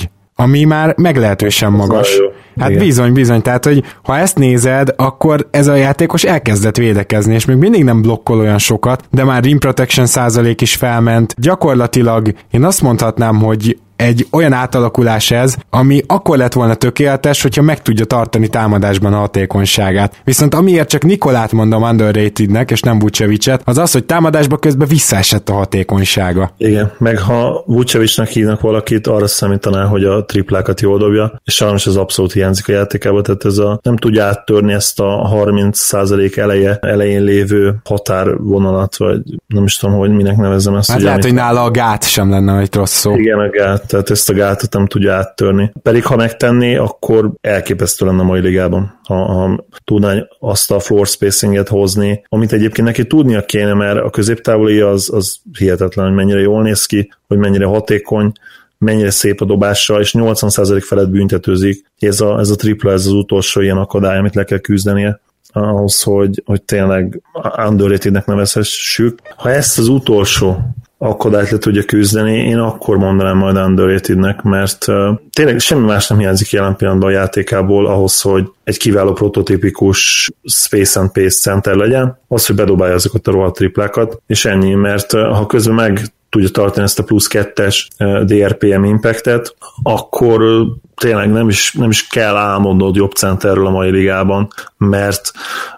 ami 0.41 0.63
már 0.63 0.93
meglehetősen 0.97 1.71
magas. 1.71 2.19
Hát 2.59 2.69
Igen. 2.69 2.81
bizony, 2.83 3.13
bizony, 3.13 3.41
tehát, 3.41 3.65
hogy 3.65 3.83
ha 4.03 4.17
ezt 4.17 4.37
nézed, 4.37 4.93
akkor 4.95 5.47
ez 5.51 5.67
a 5.67 5.75
játékos 5.75 6.23
elkezdett 6.23 6.77
védekezni, 6.77 7.33
és 7.33 7.45
még 7.45 7.57
mindig 7.57 7.83
nem 7.83 8.01
blokkol 8.01 8.39
olyan 8.39 8.57
sokat, 8.57 9.03
de 9.11 9.23
már 9.23 9.43
rim 9.43 9.59
protection 9.59 10.05
százalék 10.05 10.61
is 10.61 10.75
felment. 10.75 11.35
Gyakorlatilag 11.37 12.33
én 12.51 12.63
azt 12.63 12.81
mondhatnám, 12.81 13.35
hogy 13.35 13.77
egy 14.01 14.27
olyan 14.31 14.53
átalakulás 14.53 15.31
ez, 15.31 15.55
ami 15.69 16.01
akkor 16.07 16.37
lett 16.37 16.53
volna 16.53 16.73
tökéletes, 16.73 17.41
hogyha 17.41 17.61
meg 17.61 17.81
tudja 17.81 18.05
tartani 18.05 18.47
támadásban 18.47 19.13
a 19.13 19.17
hatékonyságát. 19.17 20.21
Viszont 20.23 20.53
amiért 20.53 20.89
csak 20.89 21.03
Nikolát 21.03 21.51
mondom 21.51 21.83
underratednek, 21.83 22.71
és 22.71 22.81
nem 22.81 22.99
Vucevicet, 22.99 23.61
az 23.65 23.77
az, 23.77 23.91
hogy 23.91 24.05
támadásban 24.05 24.59
közben 24.59 24.87
visszaesett 24.87 25.49
a 25.49 25.53
hatékonysága. 25.53 26.51
Igen, 26.57 26.91
meg 26.97 27.19
ha 27.19 27.63
Vucevicnek 27.65 28.27
hívnak 28.27 28.61
valakit, 28.61 29.07
arra 29.07 29.27
számítaná, 29.27 29.85
hogy 29.85 30.03
a 30.03 30.25
triplákat 30.25 30.81
jól 30.81 30.97
dobja, 30.97 31.41
és 31.43 31.53
sajnos 31.53 31.87
ez 31.87 31.95
abszolút 31.95 32.33
hiányzik 32.33 32.67
a 32.67 32.71
játékába, 32.71 33.21
tehát 33.21 33.45
ez 33.45 33.57
a, 33.57 33.79
nem 33.83 33.97
tudja 33.97 34.25
áttörni 34.25 34.73
ezt 34.73 34.99
a 34.99 35.29
30% 35.33 36.37
eleje, 36.37 36.77
elején 36.81 37.23
lévő 37.23 37.75
határvonalat, 37.83 38.97
vagy 38.97 39.21
nem 39.47 39.63
is 39.63 39.77
tudom, 39.77 39.97
hogy 39.97 40.11
minek 40.11 40.35
nevezem 40.35 40.75
ezt. 40.75 40.91
Hát 40.91 41.01
lehet, 41.01 41.23
hogy 41.23 41.33
nála 41.33 41.63
a 41.63 41.71
gát 41.71 42.09
sem 42.09 42.29
lenne 42.29 42.59
egy 42.59 42.75
rossz 42.75 42.95
szó. 42.95 43.15
Igen, 43.15 43.39
a 43.39 43.49
gát, 43.49 43.90
tehát 43.91 44.09
ezt 44.09 44.29
a 44.29 44.33
gátat 44.33 44.73
nem 44.73 44.87
tudja 44.87 45.13
áttörni. 45.13 45.71
Pedig 45.81 46.05
ha 46.05 46.15
megtenné, 46.15 46.75
akkor 46.75 47.31
elképesztő 47.41 48.05
lenne 48.05 48.21
a 48.21 48.23
mai 48.23 48.39
ligában, 48.39 48.99
ha, 49.03 49.15
ha 49.15 49.65
tudná 49.83 50.27
azt 50.39 50.71
a 50.71 50.79
floor 50.79 51.07
spacinget 51.07 51.67
hozni, 51.67 52.23
amit 52.29 52.53
egyébként 52.53 52.87
neki 52.87 53.07
tudnia 53.07 53.45
kéne, 53.45 53.73
mert 53.73 53.99
a 53.99 54.09
középtávoli 54.09 54.79
az, 54.79 55.13
az 55.13 55.39
hihetetlen, 55.57 56.05
hogy 56.05 56.15
mennyire 56.15 56.39
jól 56.39 56.61
néz 56.61 56.85
ki, 56.85 57.13
hogy 57.27 57.37
mennyire 57.37 57.65
hatékony, 57.65 58.31
mennyire 58.77 59.09
szép 59.09 59.41
a 59.41 59.45
dobása, 59.45 59.99
és 59.99 60.15
80% 60.17 60.83
felett 60.85 61.09
büntetőzik. 61.09 61.85
Ez 61.99 62.21
a, 62.21 62.39
ez 62.39 62.49
a 62.49 62.55
tripla, 62.55 62.91
ez 62.91 63.05
az 63.05 63.11
utolsó 63.11 63.61
ilyen 63.61 63.77
akadály, 63.77 64.17
amit 64.17 64.35
le 64.35 64.43
kell 64.43 64.59
küzdenie 64.59 65.19
ahhoz, 65.53 66.01
hogy, 66.01 66.41
hogy 66.45 66.61
tényleg 66.61 67.21
underratednek 67.67 68.25
nevezhessük. 68.25 69.19
Ha 69.35 69.49
ezt 69.49 69.79
az 69.79 69.87
utolsó 69.87 70.57
akadályt 71.03 71.49
le 71.49 71.57
tudja 71.57 71.83
küzdeni, 71.83 72.37
én 72.37 72.57
akkor 72.57 72.97
mondanám 72.97 73.37
majd 73.37 73.57
underratednek, 73.57 74.41
mert 74.41 74.85
tényleg 75.31 75.59
semmi 75.59 75.85
más 75.85 76.07
nem 76.07 76.19
hiányzik 76.19 76.51
jelen 76.51 76.75
pillanatban 76.75 77.09
a 77.09 77.13
játékából 77.13 77.87
ahhoz, 77.87 78.21
hogy 78.21 78.51
egy 78.63 78.77
kiváló 78.77 79.13
prototípikus 79.13 80.29
space 80.43 80.99
and 80.99 81.11
pace 81.11 81.49
center 81.49 81.75
legyen, 81.75 82.19
az, 82.27 82.45
hogy 82.45 82.55
bedobálja 82.55 82.95
azokat 82.95 83.27
a 83.27 83.31
rohadt 83.31 83.55
triplákat, 83.55 84.21
és 84.27 84.45
ennyi, 84.45 84.73
mert 84.73 85.11
ha 85.11 85.45
közben 85.45 85.75
meg 85.75 86.01
tudja 86.29 86.49
tartani 86.49 86.85
ezt 86.85 86.99
a 86.99 87.03
plusz 87.03 87.27
kettes 87.27 87.87
DRPM 88.25 88.83
impactet, 88.83 89.55
akkor 89.83 90.65
tényleg 90.95 91.31
nem 91.31 91.49
is, 91.49 91.73
nem 91.73 91.89
is 91.89 92.07
kell 92.07 92.35
álmodnod 92.35 92.95
jobb 92.95 93.11
centerről 93.11 93.65
a 93.65 93.71
mai 93.71 93.89
ligában, 93.89 94.47
mert 94.77 95.31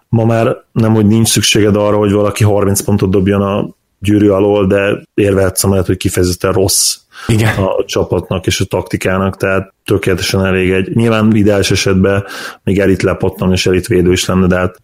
ma 0.10 0.26
már 0.26 0.58
nem, 0.72 0.94
hogy 0.94 1.06
nincs 1.06 1.28
szükséged 1.28 1.76
arra, 1.76 1.98
hogy 1.98 2.12
valaki 2.12 2.44
30 2.44 2.82
pontot 2.82 3.10
dobjon 3.10 3.42
a 3.42 3.82
gyűrű 4.04 4.30
alól, 4.30 4.68
de 4.68 5.04
érvehetsz 5.14 5.64
amellett, 5.64 5.86
hogy 5.86 5.98
kifejezetten 5.98 6.52
rossz 6.52 6.98
Igen. 7.28 7.56
a 7.56 7.84
csapatnak 7.86 8.46
és 8.46 8.60
a 8.60 8.66
taktikának, 8.66 9.38
tehát 9.38 9.74
tökéletesen 9.86 10.46
elég 10.46 10.72
egy. 10.72 10.96
Nyilván 10.96 11.36
ideális 11.36 11.72
esetben 11.72 12.24
még 12.64 12.80
elit 12.80 13.02
lepottam 13.02 13.52
és 13.52 13.66
elit 13.66 13.88
védő 13.88 14.12
is 14.12 14.26
lenne, 14.26 14.48
de 14.48 14.58
hát 14.58 14.76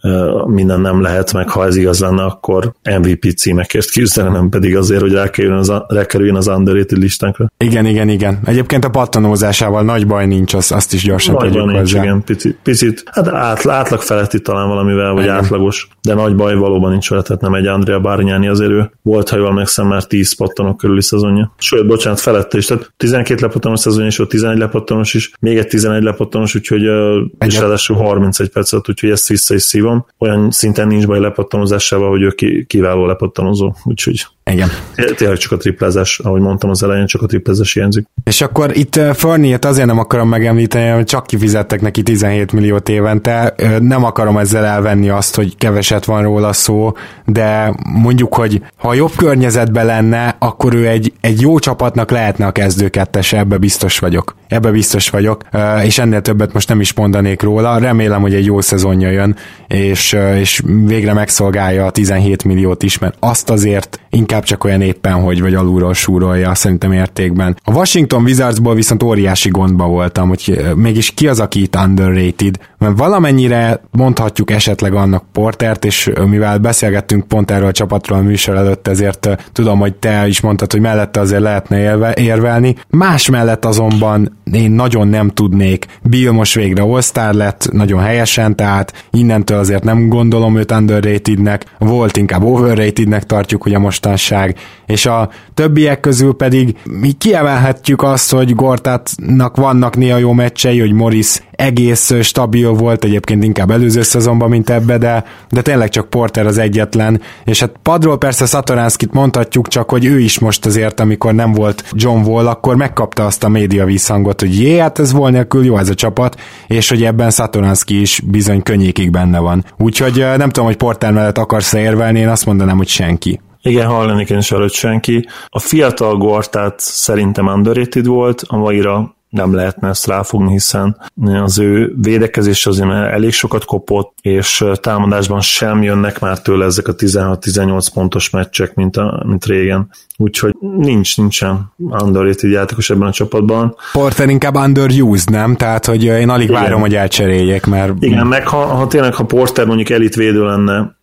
minden 0.46 0.82
nem 0.82 1.02
lehet 1.02 1.34
meg, 1.34 1.50
ha 1.50 1.66
ez 1.66 1.76
igaz 1.76 2.00
lenne, 2.00 2.24
akkor 2.24 2.74
MVP 3.00 3.38
címekért 3.38 3.92
küzdene, 3.92 4.30
nem 4.30 4.50
pedig 4.50 4.76
azért, 4.76 5.02
hogy 5.02 5.12
rákerüljön 5.12 5.60
az, 5.60 5.74
rákerüljön 5.88 6.36
az 6.36 6.48
underrated 6.48 6.98
listánkra. 6.98 7.52
Igen, 7.58 7.86
igen, 7.86 8.10
igen. 8.10 8.40
Egyébként 8.46 8.86
a 8.86 8.90
pattanózásával 8.90 9.84
nagy 9.84 10.08
baj 10.08 10.26
nincs, 10.26 10.54
az, 10.54 10.72
azt 10.72 10.94
is 10.94 11.04
gyorsan 11.04 11.34
nagy 11.34 11.44
tegyük 11.44 11.64
baj 11.64 11.74
nincs, 11.74 11.92
hozzá. 11.92 12.04
igen, 12.04 12.24
picit, 12.24 12.58
picit 12.64 13.04
hát 13.06 13.28
átl, 13.28 13.70
átlag 13.70 14.02
feletti 14.02 14.42
talán 14.42 14.68
valamivel, 14.68 15.14
vagy 15.14 15.24
Igen. 15.24 15.36
átlagos, 15.36 15.88
de 16.02 16.14
nagy 16.14 16.36
baj 16.36 16.56
valóban 16.56 16.92
nincs 16.92 17.10
vele, 17.10 17.22
tehát 17.22 17.42
nem 17.42 17.54
egy 17.54 17.66
Andrea 17.66 18.00
Bárnyáni 18.00 18.48
azért 18.48 18.72
ő 18.72 18.92
volt, 19.02 19.30
ha 19.30 19.38
jól 19.38 19.48
emlékszem, 19.48 19.88
már 19.88 20.04
10 20.04 20.36
pattanok 20.36 20.78
körüli 20.78 21.02
szezonja. 21.02 21.54
Sőt, 21.58 21.88
bocsánat, 21.88 22.20
felette 22.30 22.58
is, 22.58 22.66
tehát 22.66 22.94
12 22.98 23.42
lepattanos 23.42 23.80
szezonja, 23.80 24.08
és 24.08 24.20
ott 24.20 24.30
11 24.30 24.58
lepattanos 24.58 25.14
is, 25.14 25.32
még 25.40 25.58
egy 25.58 25.68
11 25.68 26.04
lepattanos, 26.04 26.56
úgyhogy 26.56 26.86
ö, 26.86 27.20
és 27.20 27.28
Egyet- 27.40 27.62
ráadásul 27.62 27.96
31 27.96 28.50
percet, 28.50 28.90
úgyhogy 28.90 29.10
ezt 29.10 29.28
vissza 29.28 29.54
is 29.54 29.62
szívom. 29.62 30.06
Olyan 30.18 30.52
szinten 30.52 30.88
nincs 30.88 31.06
baj 31.08 31.20
lepattanozásával, 31.20 32.10
hogy 32.10 32.22
ő 32.22 32.30
ki, 32.30 32.66
kiváló 32.68 33.06
lepattanozó, 33.06 33.74
úgyhogy 33.84 34.26
Igen. 34.52 34.70
té- 34.96 35.16
tényleg 35.16 35.38
csak 35.38 35.52
a 35.52 35.58
triplázás, 35.58 36.20
ahogy 36.20 36.42
mondtam 36.42 36.70
az 36.70 36.84
elején, 36.84 37.06
csak 37.06 37.22
a 37.22 37.26
triplázás 37.26 37.74
hiányzik. 37.74 38.06
És 38.24 38.42
akkor 38.42 38.78
itt 38.78 39.00
Ferniet 39.14 39.66
azért 39.66 39.88
nem 39.88 40.00
akarom 40.00 40.30
megemlíteni, 40.30 40.90
hogy 40.90 41.06
csak 41.06 41.28
kifizettek 41.28 41.82
neki 41.82 42.04
17 42.04 42.52
milliót 42.52 42.90
évente. 42.90 43.56
Nem 43.80 44.04
akarom 44.04 44.38
ezzel 44.38 44.66
elvenni 44.66 45.10
azt, 45.10 45.36
hogy 45.36 45.56
keveset 45.58 46.06
van 46.06 46.24
róla 46.24 46.54
szó, 46.54 46.92
de 47.26 47.74
mondjuk, 48.02 48.34
hogy 48.36 48.62
ha 48.78 48.94
jobb 48.94 49.12
környezetben 49.18 49.86
lenne, 49.86 50.36
akkor 50.40 50.74
ő 50.74 50.88
egy, 50.88 51.14
egy 51.22 51.42
jó 51.42 51.60
csapatnak 51.60 52.09
lehetne 52.10 52.46
a 52.46 52.52
kezdőkettes, 52.52 53.34
ebbe 53.34 53.58
biztos 53.58 54.00
vagyok. 54.00 54.36
Ebbe 54.50 54.72
biztos 54.72 55.10
vagyok, 55.10 55.44
és 55.84 55.98
ennél 55.98 56.22
többet 56.22 56.54
most 56.54 56.68
nem 56.68 56.80
is 56.80 56.94
mondanék 56.94 57.42
róla. 57.42 57.78
Remélem, 57.78 58.22
hogy 58.22 58.34
egy 58.34 58.46
jó 58.46 58.62
szezonja 58.62 59.10
jön, 59.10 59.36
és, 59.68 60.18
és 60.40 60.62
végre 60.86 61.14
megszolgálja 61.14 61.86
a 61.86 61.90
17 61.90 62.44
milliót 62.44 62.84
is, 62.84 62.98
mert 62.98 63.16
azt 63.20 63.50
azért 63.50 64.00
inkább 64.10 64.44
csak 64.44 64.64
olyan 64.64 64.82
éppen, 64.82 65.14
hogy 65.14 65.42
vagy 65.42 65.54
alulról 65.54 65.94
súrolja 65.94 66.56
szerintem 66.56 66.92
értékben. 66.92 67.58
A 67.64 67.74
Washington 67.74 68.24
Wizardsból 68.24 68.76
viszont 68.76 69.04
óriási 69.04 69.50
gondba 69.50 69.88
voltam, 69.88 70.28
hogy 70.28 70.62
mégis 70.76 71.12
ki 71.12 71.28
az, 71.28 71.40
aki 71.40 71.62
itt 71.62 71.76
underrated, 71.76 72.58
mert 72.78 72.98
valamennyire 72.98 73.82
mondhatjuk 73.92 74.52
esetleg 74.52 74.94
annak 74.94 75.24
Portert, 75.32 75.86
és 75.86 76.12
mivel 76.26 76.58
beszélgettünk 76.58 77.28
pont 77.28 77.52
erről 77.52 77.68
a 77.68 77.72
csapatról 77.72 78.20
a 78.20 78.22
műsor 78.22 78.56
előtt, 78.56 78.88
ezért 78.88 79.30
tudom, 79.52 79.80
hogy 79.80 79.96
te 79.96 80.28
is 80.28 80.42
mondtad, 80.42 80.72
hogy 80.72 80.82
mellette 80.82 81.20
azért 81.20 81.42
lehetne 81.42 82.14
érvelni. 82.14 82.76
Más 82.90 83.30
mellett 83.30 83.66
azonban 83.66 84.38
én 84.52 84.72
nagyon 84.72 85.08
nem 85.08 85.30
tudnék. 85.30 85.86
Bill 86.04 86.32
most 86.32 86.56
végre 86.56 86.82
all 86.82 87.34
lett, 87.34 87.70
nagyon 87.72 88.02
helyesen, 88.02 88.56
tehát 88.56 89.06
innentől 89.12 89.58
azért 89.58 89.84
nem 89.84 90.08
gondolom 90.08 90.58
őt 90.58 90.72
underratednek, 90.72 91.66
volt 91.78 92.18
inkább 92.18 92.44
overratednek 92.44 93.24
tartjuk 93.24 93.66
ugye 93.66 93.78
mostanság, 93.78 94.58
és 94.86 95.06
a 95.06 95.30
többiek 95.54 96.00
közül 96.00 96.34
pedig 96.34 96.78
mi 96.84 97.12
kiemelhetjük 97.12 98.02
azt, 98.02 98.32
hogy 98.32 98.56
Gortatnak 98.56 99.56
vannak 99.56 99.96
néha 99.96 100.18
jó 100.18 100.32
meccsei, 100.32 100.80
hogy 100.80 100.94
Morris 100.94 101.42
egész 101.60 102.14
stabil 102.22 102.70
volt, 102.70 103.04
egyébként 103.04 103.44
inkább 103.44 103.72
előző 103.72 104.02
szezonban, 104.02 104.50
mint 104.50 104.70
ebbe, 104.70 104.98
de, 104.98 105.24
de 105.50 105.62
tényleg 105.62 105.90
csak 105.90 106.10
Porter 106.10 106.46
az 106.46 106.58
egyetlen, 106.58 107.22
és 107.44 107.60
hát 107.60 107.72
padról 107.82 108.18
persze 108.18 108.46
Satoranskit 108.46 109.14
mondhatjuk, 109.14 109.68
csak 109.68 109.90
hogy 109.90 110.06
ő 110.06 110.20
is 110.20 110.40
most 110.40 110.66
azért, 110.66 111.00
amikor 111.00 111.34
nem 111.34 111.52
volt 111.52 111.84
John 111.92 112.26
Wall, 112.26 112.48
akkor 112.48 112.76
megkapta 112.76 113.26
azt 113.26 113.44
a 113.44 113.50
média 113.50 113.86
visszhangot, 113.86 114.40
hogy 114.40 114.60
jé, 114.60 114.78
hát 114.78 115.00
ez 115.00 115.12
volt 115.12 115.32
nélkül 115.32 115.66
jó 115.66 115.78
ez 115.78 115.90
a 115.90 115.94
csapat, 115.94 116.42
és 116.68 116.90
hogy 116.90 117.04
ebben 117.04 117.30
Satoranski 117.30 118.02
is 118.02 118.22
bizony 118.26 118.64
könnyékig 118.64 119.12
benne 119.12 119.40
van. 119.40 119.66
Úgyhogy 119.78 120.26
nem 120.38 120.50
tudom, 120.50 120.66
hogy 120.66 120.78
Porter 120.78 121.12
mellett 121.12 121.38
akarsz 121.38 121.74
érvelni, 121.74 122.20
én 122.20 122.30
azt 122.30 122.46
mondanám, 122.46 122.78
hogy 122.78 122.88
senki. 122.88 123.40
Igen, 123.62 123.88
hallanék 123.88 124.30
én 124.30 124.38
is 124.38 124.50
hogy 124.50 124.72
senki. 124.72 125.28
A 125.48 125.60
fiatal 125.60 126.18
Gortát 126.18 126.80
szerintem 126.80 127.48
underrated 127.48 128.06
volt, 128.06 128.44
a 128.48 128.58
maira 128.58 129.18
nem 129.30 129.54
lehetne 129.54 129.88
ezt 129.88 130.08
ráfogni, 130.08 130.52
hiszen 130.52 130.98
az 131.24 131.60
ő 131.60 131.94
védekezés 132.02 132.66
azért 132.66 132.90
elég 132.90 133.32
sokat 133.32 133.66
kopott, 133.66 134.18
és 134.22 134.66
támadásban 134.82 135.42
sem 135.42 135.84
jönnek 135.84 136.20
már 136.20 136.42
tőle 136.42 136.66
ezek 136.66 136.88
a 136.88 136.96
16-18 136.96 137.88
pontos 137.94 138.30
meccsek, 138.30 138.74
mint, 138.74 138.98
a, 138.98 139.24
mint 139.28 139.46
régen. 139.46 139.90
Úgyhogy 140.18 140.56
nincs, 140.78 141.18
nincsen 141.18 141.74
underrated 141.78 142.52
játékos 142.52 142.90
ebben 142.90 143.08
a 143.08 143.12
csapatban. 143.12 143.76
Porter 143.92 144.30
inkább 144.30 144.56
underused, 144.56 145.30
nem? 145.30 145.56
Tehát, 145.56 145.86
hogy 145.86 146.04
én 146.04 146.30
alig 146.30 146.50
Igen. 146.50 146.62
várom, 146.62 146.82
hogy 146.82 146.96
elcseréljék, 146.96 147.66
mert 147.66 147.94
Igen, 148.00 148.28
meg 148.28 148.48
ha, 148.48 148.66
ha 148.66 148.88
tényleg, 148.88 149.14
ha 149.14 149.24
Porter 149.24 149.66
mondjuk 149.66 149.90
elitvédő 149.90 150.46
lenne, 150.46 150.98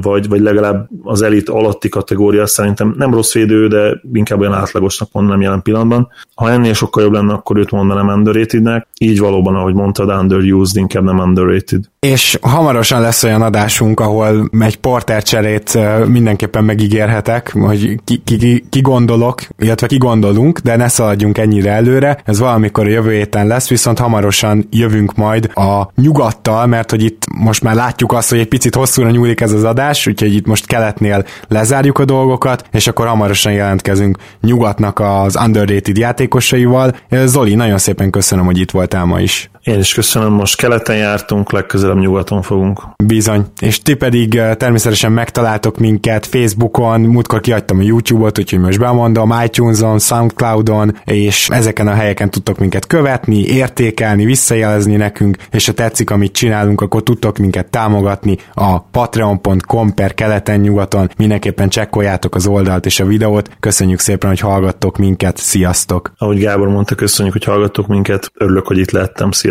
vagy, 0.00 0.28
vagy 0.28 0.40
legalább 0.40 0.88
az 1.02 1.22
elit 1.22 1.48
alatti 1.48 1.88
kategória, 1.88 2.46
szerintem 2.46 2.94
nem 2.98 3.14
rossz 3.14 3.32
védő, 3.32 3.68
de 3.68 4.00
inkább 4.12 4.40
olyan 4.40 4.52
átlagosnak 4.52 5.08
mondanám 5.12 5.40
jelen 5.40 5.62
pillanatban. 5.62 6.08
Ha 6.34 6.50
ennél 6.50 6.72
sokkal 6.72 7.02
jobb 7.02 7.12
lenne, 7.12 7.32
akkor 7.32 7.56
őt 7.56 7.70
mondanám 7.70 8.08
underratednek. 8.08 8.86
Így 8.98 9.18
valóban, 9.18 9.54
ahogy 9.54 9.74
mondtad, 9.74 10.08
underused, 10.08 10.76
inkább 10.76 11.04
nem 11.04 11.18
underrated. 11.18 11.84
És 12.00 12.38
hamarosan 12.42 13.00
lesz 13.00 13.22
olyan 13.22 13.42
adásunk, 13.42 14.00
ahol 14.00 14.48
egy 14.60 14.76
porter 14.76 15.22
cserét 15.22 15.78
mindenképpen 16.06 16.64
megígérhetek, 16.64 17.52
hogy 17.52 18.00
ki, 18.04 18.22
ki, 18.24 18.64
ki 18.70 18.80
gondolok, 18.80 19.40
illetve 19.58 19.86
ki 19.86 19.96
gondolunk, 19.96 20.58
de 20.58 20.76
ne 20.76 20.88
szaladjunk 20.88 21.38
ennyire 21.38 21.70
előre. 21.70 22.20
Ez 22.24 22.38
valamikor 22.38 22.86
a 22.86 22.90
jövő 22.90 23.12
héten 23.12 23.46
lesz, 23.46 23.68
viszont 23.68 23.98
hamarosan 23.98 24.66
jövünk 24.70 25.14
majd 25.14 25.50
a 25.54 25.90
nyugattal, 25.94 26.66
mert 26.66 26.90
hogy 26.90 27.02
itt 27.02 27.22
most 27.38 27.62
már 27.62 27.74
látjuk 27.74 28.12
azt, 28.12 28.30
hogy 28.30 28.38
egy 28.38 28.48
picit 28.48 28.74
hosszúra 28.74 29.10
nyúlik 29.10 29.40
ez 29.40 29.51
az 29.52 29.64
adás, 29.64 30.06
úgyhogy 30.06 30.34
itt 30.34 30.46
most 30.46 30.66
keletnél 30.66 31.24
lezárjuk 31.48 31.98
a 31.98 32.04
dolgokat, 32.04 32.64
és 32.72 32.86
akkor 32.86 33.06
hamarosan 33.06 33.52
jelentkezünk 33.52 34.18
nyugatnak 34.40 35.00
az 35.00 35.36
underrated 35.44 35.96
játékosaival. 35.96 36.96
Zoli, 37.24 37.54
nagyon 37.54 37.78
szépen 37.78 38.10
köszönöm, 38.10 38.44
hogy 38.44 38.58
itt 38.58 38.70
voltál 38.70 39.04
ma 39.04 39.20
is. 39.20 39.50
Én 39.62 39.78
is 39.78 39.94
köszönöm, 39.94 40.32
most 40.32 40.56
keleten 40.56 40.96
jártunk, 40.96 41.52
legközelebb 41.52 41.98
nyugaton 41.98 42.42
fogunk. 42.42 42.82
Bizony. 43.04 43.44
És 43.60 43.82
ti 43.82 43.94
pedig 43.94 44.34
eh, 44.34 44.54
természetesen 44.54 45.12
megtaláltok 45.12 45.78
minket 45.78 46.26
Facebookon, 46.26 47.00
múltkor 47.00 47.40
kiadtam 47.40 47.78
a 47.78 47.82
YouTube-ot, 47.82 48.38
úgyhogy 48.38 48.58
most 48.58 48.78
bemondom, 48.78 49.34
iTunes-on, 49.44 49.98
Soundcloud-on, 49.98 50.96
és 51.04 51.48
ezeken 51.48 51.88
a 51.88 51.94
helyeken 51.94 52.30
tudtok 52.30 52.58
minket 52.58 52.86
követni, 52.86 53.44
értékelni, 53.44 54.24
visszajelezni 54.24 54.96
nekünk, 54.96 55.36
és 55.50 55.66
ha 55.66 55.72
tetszik, 55.72 56.10
amit 56.10 56.32
csinálunk, 56.32 56.80
akkor 56.80 57.02
tudtok 57.02 57.38
minket 57.38 57.66
támogatni 57.66 58.38
a 58.54 58.78
patreon.com 58.78 59.94
per 59.94 60.14
keleten-nyugaton. 60.14 61.10
Mindenképpen 61.16 61.68
csekkoljátok 61.68 62.34
az 62.34 62.46
oldalt 62.46 62.86
és 62.86 63.00
a 63.00 63.04
videót. 63.04 63.50
Köszönjük 63.60 63.98
szépen, 63.98 64.28
hogy 64.28 64.40
hallgattok 64.40 64.98
minket. 64.98 65.36
Sziasztok! 65.36 66.12
Ahogy 66.18 66.38
Gábor 66.38 66.68
mondta, 66.68 66.94
köszönjük, 66.94 67.34
hogy 67.34 67.44
hallgattok 67.44 67.86
minket. 67.86 68.32
Örülök, 68.34 68.66
hogy 68.66 68.78
itt 68.78 68.90
lettem. 68.90 69.30
Sziasztok! 69.30 69.50